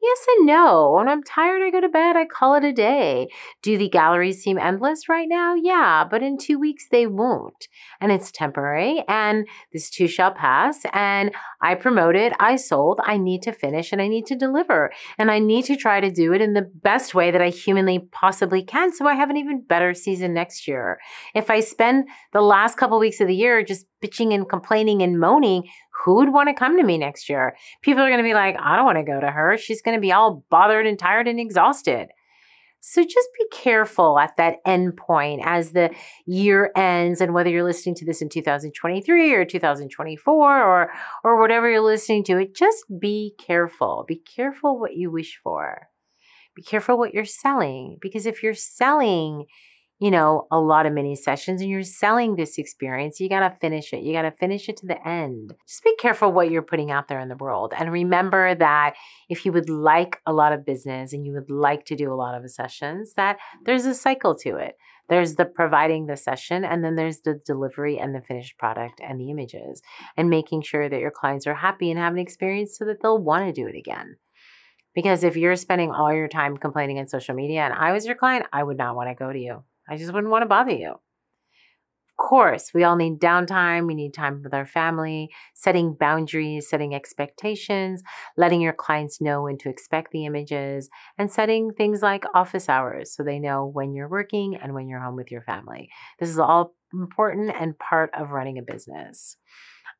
Yes 0.00 0.26
and 0.36 0.46
no. 0.46 0.92
When 0.96 1.08
I'm 1.08 1.24
tired, 1.24 1.60
I 1.62 1.70
go 1.70 1.80
to 1.80 1.88
bed, 1.88 2.16
I 2.16 2.24
call 2.24 2.54
it 2.54 2.62
a 2.62 2.72
day. 2.72 3.28
Do 3.62 3.76
the 3.76 3.88
galleries 3.88 4.42
seem 4.42 4.56
endless 4.56 5.08
right 5.08 5.28
now? 5.28 5.54
Yeah, 5.54 6.04
but 6.08 6.22
in 6.22 6.38
two 6.38 6.58
weeks 6.58 6.86
they 6.90 7.06
won't. 7.06 7.66
And 8.00 8.12
it's 8.12 8.30
temporary, 8.30 9.02
and 9.08 9.48
this 9.72 9.90
too 9.90 10.06
shall 10.06 10.32
pass. 10.32 10.78
And 10.92 11.34
I 11.60 11.74
promoted, 11.74 12.32
I 12.38 12.56
sold, 12.56 13.00
I 13.04 13.16
need 13.16 13.42
to 13.42 13.52
finish, 13.52 13.90
and 13.90 14.00
I 14.00 14.06
need 14.06 14.26
to 14.26 14.36
deliver. 14.36 14.92
And 15.18 15.30
I 15.32 15.40
need 15.40 15.64
to 15.64 15.76
try 15.76 16.00
to 16.00 16.10
do 16.10 16.32
it 16.32 16.42
in 16.42 16.54
the 16.54 16.70
best 16.82 17.14
way 17.14 17.32
that 17.32 17.42
I 17.42 17.48
humanly 17.48 17.98
possibly 17.98 18.62
can 18.62 18.92
so 18.94 19.06
I 19.06 19.14
have 19.14 19.30
an 19.30 19.36
even 19.36 19.62
better 19.62 19.94
season 19.94 20.32
next 20.32 20.68
year. 20.68 20.98
If 21.34 21.50
I 21.50 21.58
spend 21.60 22.08
the 22.32 22.40
last 22.40 22.76
couple 22.76 22.98
weeks 23.00 23.20
of 23.20 23.26
the 23.26 23.34
year 23.34 23.64
just 23.64 23.86
bitching 24.02 24.32
and 24.32 24.48
complaining 24.48 25.02
and 25.02 25.18
moaning, 25.18 25.64
who 26.08 26.14
would 26.14 26.32
want 26.32 26.48
to 26.48 26.54
come 26.54 26.78
to 26.78 26.82
me 26.82 26.96
next 26.96 27.28
year? 27.28 27.54
People 27.82 28.02
are 28.02 28.08
going 28.08 28.16
to 28.18 28.24
be 28.24 28.32
like, 28.32 28.56
I 28.58 28.76
don't 28.76 28.86
want 28.86 28.96
to 28.96 29.04
go 29.04 29.20
to 29.20 29.30
her. 29.30 29.58
She's 29.58 29.82
going 29.82 29.94
to 29.94 30.00
be 30.00 30.10
all 30.10 30.42
bothered 30.48 30.86
and 30.86 30.98
tired 30.98 31.28
and 31.28 31.38
exhausted. 31.38 32.08
So 32.80 33.02
just 33.02 33.28
be 33.38 33.44
careful 33.52 34.18
at 34.18 34.38
that 34.38 34.56
end 34.64 34.96
point 34.96 35.42
as 35.44 35.72
the 35.72 35.90
year 36.24 36.70
ends 36.74 37.20
and 37.20 37.34
whether 37.34 37.50
you're 37.50 37.62
listening 37.62 37.96
to 37.96 38.06
this 38.06 38.22
in 38.22 38.30
2023 38.30 39.34
or 39.34 39.44
2024 39.44 40.62
or 40.62 40.90
or 41.24 41.40
whatever 41.40 41.68
you're 41.68 41.80
listening 41.82 42.24
to 42.24 42.38
it 42.38 42.54
just 42.54 42.84
be 42.98 43.34
careful. 43.38 44.06
Be 44.08 44.16
careful 44.16 44.78
what 44.78 44.96
you 44.96 45.10
wish 45.10 45.38
for. 45.42 45.88
Be 46.54 46.62
careful 46.62 46.96
what 46.96 47.12
you're 47.12 47.26
selling 47.26 47.98
because 48.00 48.24
if 48.24 48.42
you're 48.42 48.54
selling 48.54 49.44
you 50.00 50.12
know, 50.12 50.46
a 50.52 50.60
lot 50.60 50.86
of 50.86 50.92
mini 50.92 51.16
sessions 51.16 51.60
and 51.60 51.68
you're 51.68 51.82
selling 51.82 52.36
this 52.36 52.56
experience, 52.56 53.18
you 53.18 53.28
got 53.28 53.40
to 53.40 53.56
finish 53.60 53.92
it. 53.92 54.02
You 54.02 54.12
got 54.12 54.22
to 54.22 54.30
finish 54.30 54.68
it 54.68 54.76
to 54.78 54.86
the 54.86 55.06
end. 55.06 55.54
Just 55.66 55.82
be 55.82 55.94
careful 55.96 56.30
what 56.30 56.50
you're 56.50 56.62
putting 56.62 56.92
out 56.92 57.08
there 57.08 57.18
in 57.18 57.28
the 57.28 57.36
world. 57.36 57.72
And 57.76 57.90
remember 57.90 58.54
that 58.54 58.94
if 59.28 59.44
you 59.44 59.52
would 59.52 59.68
like 59.68 60.20
a 60.24 60.32
lot 60.32 60.52
of 60.52 60.64
business 60.64 61.12
and 61.12 61.26
you 61.26 61.32
would 61.32 61.50
like 61.50 61.84
to 61.86 61.96
do 61.96 62.12
a 62.12 62.14
lot 62.14 62.36
of 62.36 62.48
sessions, 62.48 63.14
that 63.14 63.38
there's 63.64 63.86
a 63.86 63.94
cycle 63.94 64.36
to 64.36 64.56
it. 64.56 64.76
There's 65.08 65.34
the 65.34 65.46
providing 65.46 66.06
the 66.06 66.18
session, 66.18 66.66
and 66.66 66.84
then 66.84 66.94
there's 66.94 67.20
the 67.20 67.40
delivery 67.46 67.98
and 67.98 68.14
the 68.14 68.20
finished 68.20 68.58
product 68.58 69.00
and 69.02 69.18
the 69.18 69.30
images, 69.30 69.80
and 70.18 70.28
making 70.28 70.62
sure 70.62 70.86
that 70.86 71.00
your 71.00 71.10
clients 71.10 71.46
are 71.46 71.54
happy 71.54 71.90
and 71.90 71.98
have 71.98 72.12
an 72.12 72.18
experience 72.18 72.76
so 72.76 72.84
that 72.84 73.00
they'll 73.00 73.16
want 73.16 73.46
to 73.46 73.58
do 73.58 73.66
it 73.66 73.74
again. 73.74 74.16
Because 74.94 75.24
if 75.24 75.36
you're 75.36 75.56
spending 75.56 75.92
all 75.92 76.12
your 76.12 76.28
time 76.28 76.56
complaining 76.56 76.98
on 76.98 77.06
social 77.06 77.34
media 77.34 77.60
and 77.60 77.72
I 77.72 77.92
was 77.92 78.04
your 78.04 78.16
client, 78.16 78.46
I 78.52 78.62
would 78.62 78.76
not 78.76 78.96
want 78.96 79.08
to 79.08 79.14
go 79.14 79.32
to 79.32 79.38
you. 79.38 79.64
I 79.88 79.96
just 79.96 80.12
wouldn't 80.12 80.30
want 80.30 80.42
to 80.42 80.46
bother 80.48 80.72
you. 80.72 80.96
Of 82.10 82.26
course, 82.26 82.72
we 82.74 82.82
all 82.82 82.96
need 82.96 83.20
downtime. 83.20 83.86
We 83.86 83.94
need 83.94 84.12
time 84.12 84.42
with 84.42 84.52
our 84.52 84.66
family, 84.66 85.30
setting 85.54 85.94
boundaries, 85.94 86.68
setting 86.68 86.92
expectations, 86.92 88.02
letting 88.36 88.60
your 88.60 88.72
clients 88.72 89.20
know 89.20 89.44
when 89.44 89.56
to 89.58 89.68
expect 89.68 90.10
the 90.10 90.26
images, 90.26 90.90
and 91.16 91.30
setting 91.30 91.72
things 91.72 92.02
like 92.02 92.24
office 92.34 92.68
hours 92.68 93.14
so 93.14 93.22
they 93.22 93.38
know 93.38 93.64
when 93.64 93.94
you're 93.94 94.08
working 94.08 94.56
and 94.56 94.74
when 94.74 94.88
you're 94.88 95.00
home 95.00 95.14
with 95.14 95.30
your 95.30 95.42
family. 95.42 95.90
This 96.18 96.28
is 96.28 96.40
all 96.40 96.74
important 96.92 97.52
and 97.58 97.78
part 97.78 98.10
of 98.18 98.32
running 98.32 98.58
a 98.58 98.62
business. 98.62 99.36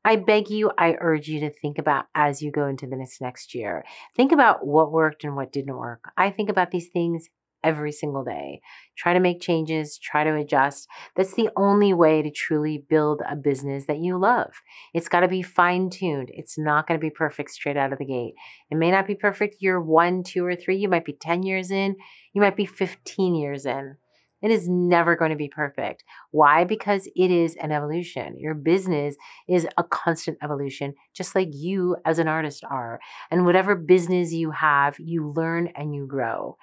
I 0.05 0.17
beg 0.17 0.51
you, 0.51 0.73
I 0.79 0.97
urge 1.01 1.29
you 1.29 1.41
to 1.41 1.51
think 1.51 1.79
about 1.79 2.07
as 2.15 2.41
you 2.43 2.51
go 2.51 2.67
into 2.67 2.87
next 2.87 3.21
next 3.21 3.55
year. 3.55 3.85
Think 4.17 4.33
about 4.33 4.67
what 4.67 4.91
worked 4.91 5.23
and 5.23 5.37
what 5.37 5.53
didn't 5.53 5.77
work. 5.77 6.13
I 6.17 6.31
think 6.31 6.51
about 6.51 6.71
these 6.71 6.89
things 6.89 7.29
every 7.65 7.93
single 7.93 8.25
day. 8.25 8.61
Try 8.97 9.13
to 9.15 9.21
make 9.21 9.41
changes, 9.41 9.99
try 9.99 10.25
to 10.25 10.35
adjust. 10.35 10.89
That's 11.17 11.35
the 11.35 11.51
only 11.57 11.93
way 11.93 12.23
to 12.23 12.31
truly 12.31 12.85
build 12.89 13.23
a 13.29 13.37
business 13.37 13.87
that 13.87 13.99
you 13.99 14.19
love. 14.19 14.53
It's 14.95 15.09
got 15.09 15.21
to 15.21 15.29
be 15.29 15.43
fine 15.43 15.91
tuned. 15.91 16.31
It's 16.33 16.59
not 16.59 16.87
going 16.87 16.99
to 16.99 17.05
be 17.05 17.11
perfect 17.11 17.51
straight 17.51 17.77
out 17.77 17.93
of 17.93 17.99
the 17.99 18.05
gate. 18.05 18.35
It 18.71 18.77
may 18.77 18.91
not 18.91 19.07
be 19.07 19.15
perfect 19.15 19.57
year 19.61 19.81
one, 19.81 20.23
two, 20.23 20.45
or 20.45 20.57
three. 20.57 20.77
You 20.77 20.89
might 20.89 21.05
be 21.05 21.13
10 21.13 21.43
years 21.43 21.71
in, 21.71 21.97
you 22.33 22.41
might 22.41 22.57
be 22.57 22.67
15 22.67 23.35
years 23.35 23.67
in. 23.67 23.97
It 24.43 24.51
is 24.51 24.69
never 24.69 25.17
going 25.17 25.31
to 25.31 25.37
be 25.37 25.49
perfect. 25.49 26.05
Why? 26.31 26.65
Because 26.65 27.09
it 27.17 27.31
is 27.31 27.57
an 27.57 27.73
evolution. 27.73 28.39
Your 28.39 28.55
business 28.55 29.17
is 29.49 29.67
a 29.77 29.83
constant 29.83 30.39
evolution, 30.43 30.95
just 31.15 31.35
like 31.35 31.49
you 31.53 31.97
as 32.05 32.19
an 32.19 32.29
artist 32.29 32.65
are. 32.65 33.01
And 33.31 33.45
whatever 33.45 33.75
business 33.75 34.33
you 34.33 34.53
have, 34.53 34.97
you 34.99 35.33
learn 35.35 35.69
and 35.75 35.95
you 35.95 36.07
grow. 36.07 36.57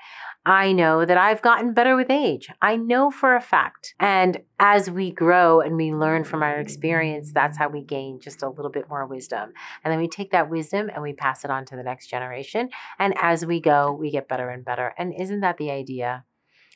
I 0.46 0.72
know 0.72 1.06
that 1.06 1.18
I've 1.18 1.42
gotten 1.42 1.74
better 1.74 1.96
with 1.96 2.10
age. 2.10 2.50
I 2.62 2.76
know 2.76 3.12
for 3.12 3.36
a 3.36 3.42
fact. 3.42 3.96
And 4.00 4.42
as 4.60 4.90
we 4.90 5.12
grow 5.12 5.60
and 5.60 5.76
we 5.76 5.92
learn 5.92 6.24
from 6.24 6.44
our 6.44 6.60
experience, 6.60 7.32
that's 7.34 7.58
how 7.58 7.68
we 7.68 7.82
gain 7.82 8.20
just 8.22 8.44
a 8.44 8.50
little 8.50 8.72
bit 8.72 8.88
more 8.88 9.06
wisdom. 9.06 9.52
And 9.84 9.92
then 9.92 10.00
we 10.00 10.08
take 10.08 10.32
that 10.32 10.50
wisdom 10.50 10.90
and 10.94 11.02
we 11.02 11.14
pass 11.14 11.44
it 11.44 11.52
on 11.52 11.66
to 11.66 11.76
the 11.76 11.84
next 11.84 12.08
generation. 12.08 12.70
And 13.00 13.16
as 13.20 13.46
we 13.46 13.60
go, 13.60 13.92
we 13.92 14.12
get 14.12 14.28
better 14.28 14.50
and 14.50 14.64
better. 14.64 14.94
And 14.98 15.14
isn't 15.20 15.42
that 15.42 15.58
the 15.58 15.72
idea? 15.72 16.26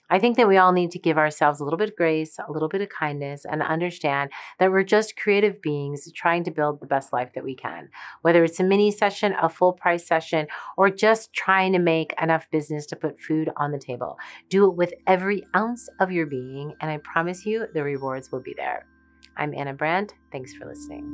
I 0.10 0.20
think 0.20 0.38
that 0.38 0.47
we 0.47 0.57
all 0.57 0.72
need 0.72 0.91
to 0.91 0.99
give 0.99 1.18
ourselves 1.18 1.60
a 1.60 1.64
little 1.64 1.78
bit 1.78 1.89
of 1.89 1.95
grace, 1.95 2.38
a 2.39 2.51
little 2.51 2.68
bit 2.68 2.82
of 2.82 2.89
kindness, 2.89 3.45
and 3.45 3.62
understand 3.62 4.32
that 4.57 4.72
we're 4.72 4.84
just 4.84 5.16
creative 5.16 5.62
beings 5.62 6.12
trying 6.14 6.43
to 6.45 6.51
build 6.51 6.80
the 6.80 6.88
best 6.88 7.14
life 7.14 7.30
that 7.36 7.43
we 7.43 7.55
can. 7.55 7.89
Whether 8.22 8.43
it's 8.43 8.60
a 8.60 8.64
mini 8.64 8.91
session, 8.91 9.36
a 9.39 9.49
full 9.49 9.74
price 9.74 10.07
session, 10.07 10.47
or 10.78 10.89
just 10.89 11.34
trying 11.34 11.74
to 11.74 11.80
make 11.80 12.14
enough 12.22 12.49
business 12.51 12.86
to 12.88 12.95
put 12.95 13.20
food 13.20 13.49
on 13.57 13.72
the 13.72 13.80
table. 13.80 14.18
Do 14.49 14.66
it 14.66 14.76
with 14.76 14.93
every 15.05 15.45
ounce 15.55 15.88
of 15.99 16.12
your 16.12 16.26
being, 16.26 16.74
and 16.82 16.89
I 16.89 16.97
promise 16.97 17.45
you 17.45 17.68
the 17.74 17.84
rewards 17.84 18.32
will 18.32 18.41
be 18.41 18.55
there. 18.57 18.86
I'm 19.38 19.53
Ana 19.53 19.74
Brandt. 19.74 20.14
Thanks 20.32 20.53
for 20.53 20.66
listening. 20.66 21.05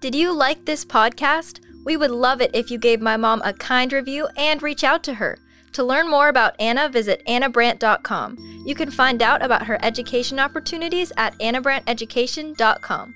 Did 0.00 0.14
you 0.14 0.32
like 0.32 0.66
this 0.66 0.84
podcast? 0.84 1.60
We 1.86 1.96
would 1.96 2.10
love 2.10 2.42
it 2.42 2.50
if 2.52 2.70
you 2.70 2.78
gave 2.78 3.00
my 3.00 3.16
mom 3.16 3.40
a 3.44 3.52
kind 3.52 3.92
review 3.92 4.26
and 4.36 4.60
reach 4.60 4.82
out 4.82 5.04
to 5.04 5.14
her. 5.14 5.38
To 5.74 5.84
learn 5.84 6.10
more 6.10 6.28
about 6.28 6.60
Ana, 6.60 6.88
visit 6.88 7.22
anabrandt.com. 7.28 8.64
You 8.66 8.74
can 8.74 8.90
find 8.90 9.22
out 9.22 9.40
about 9.40 9.66
her 9.66 9.78
education 9.82 10.40
opportunities 10.40 11.12
at 11.16 11.38
anabrandteducation.com. 11.38 13.14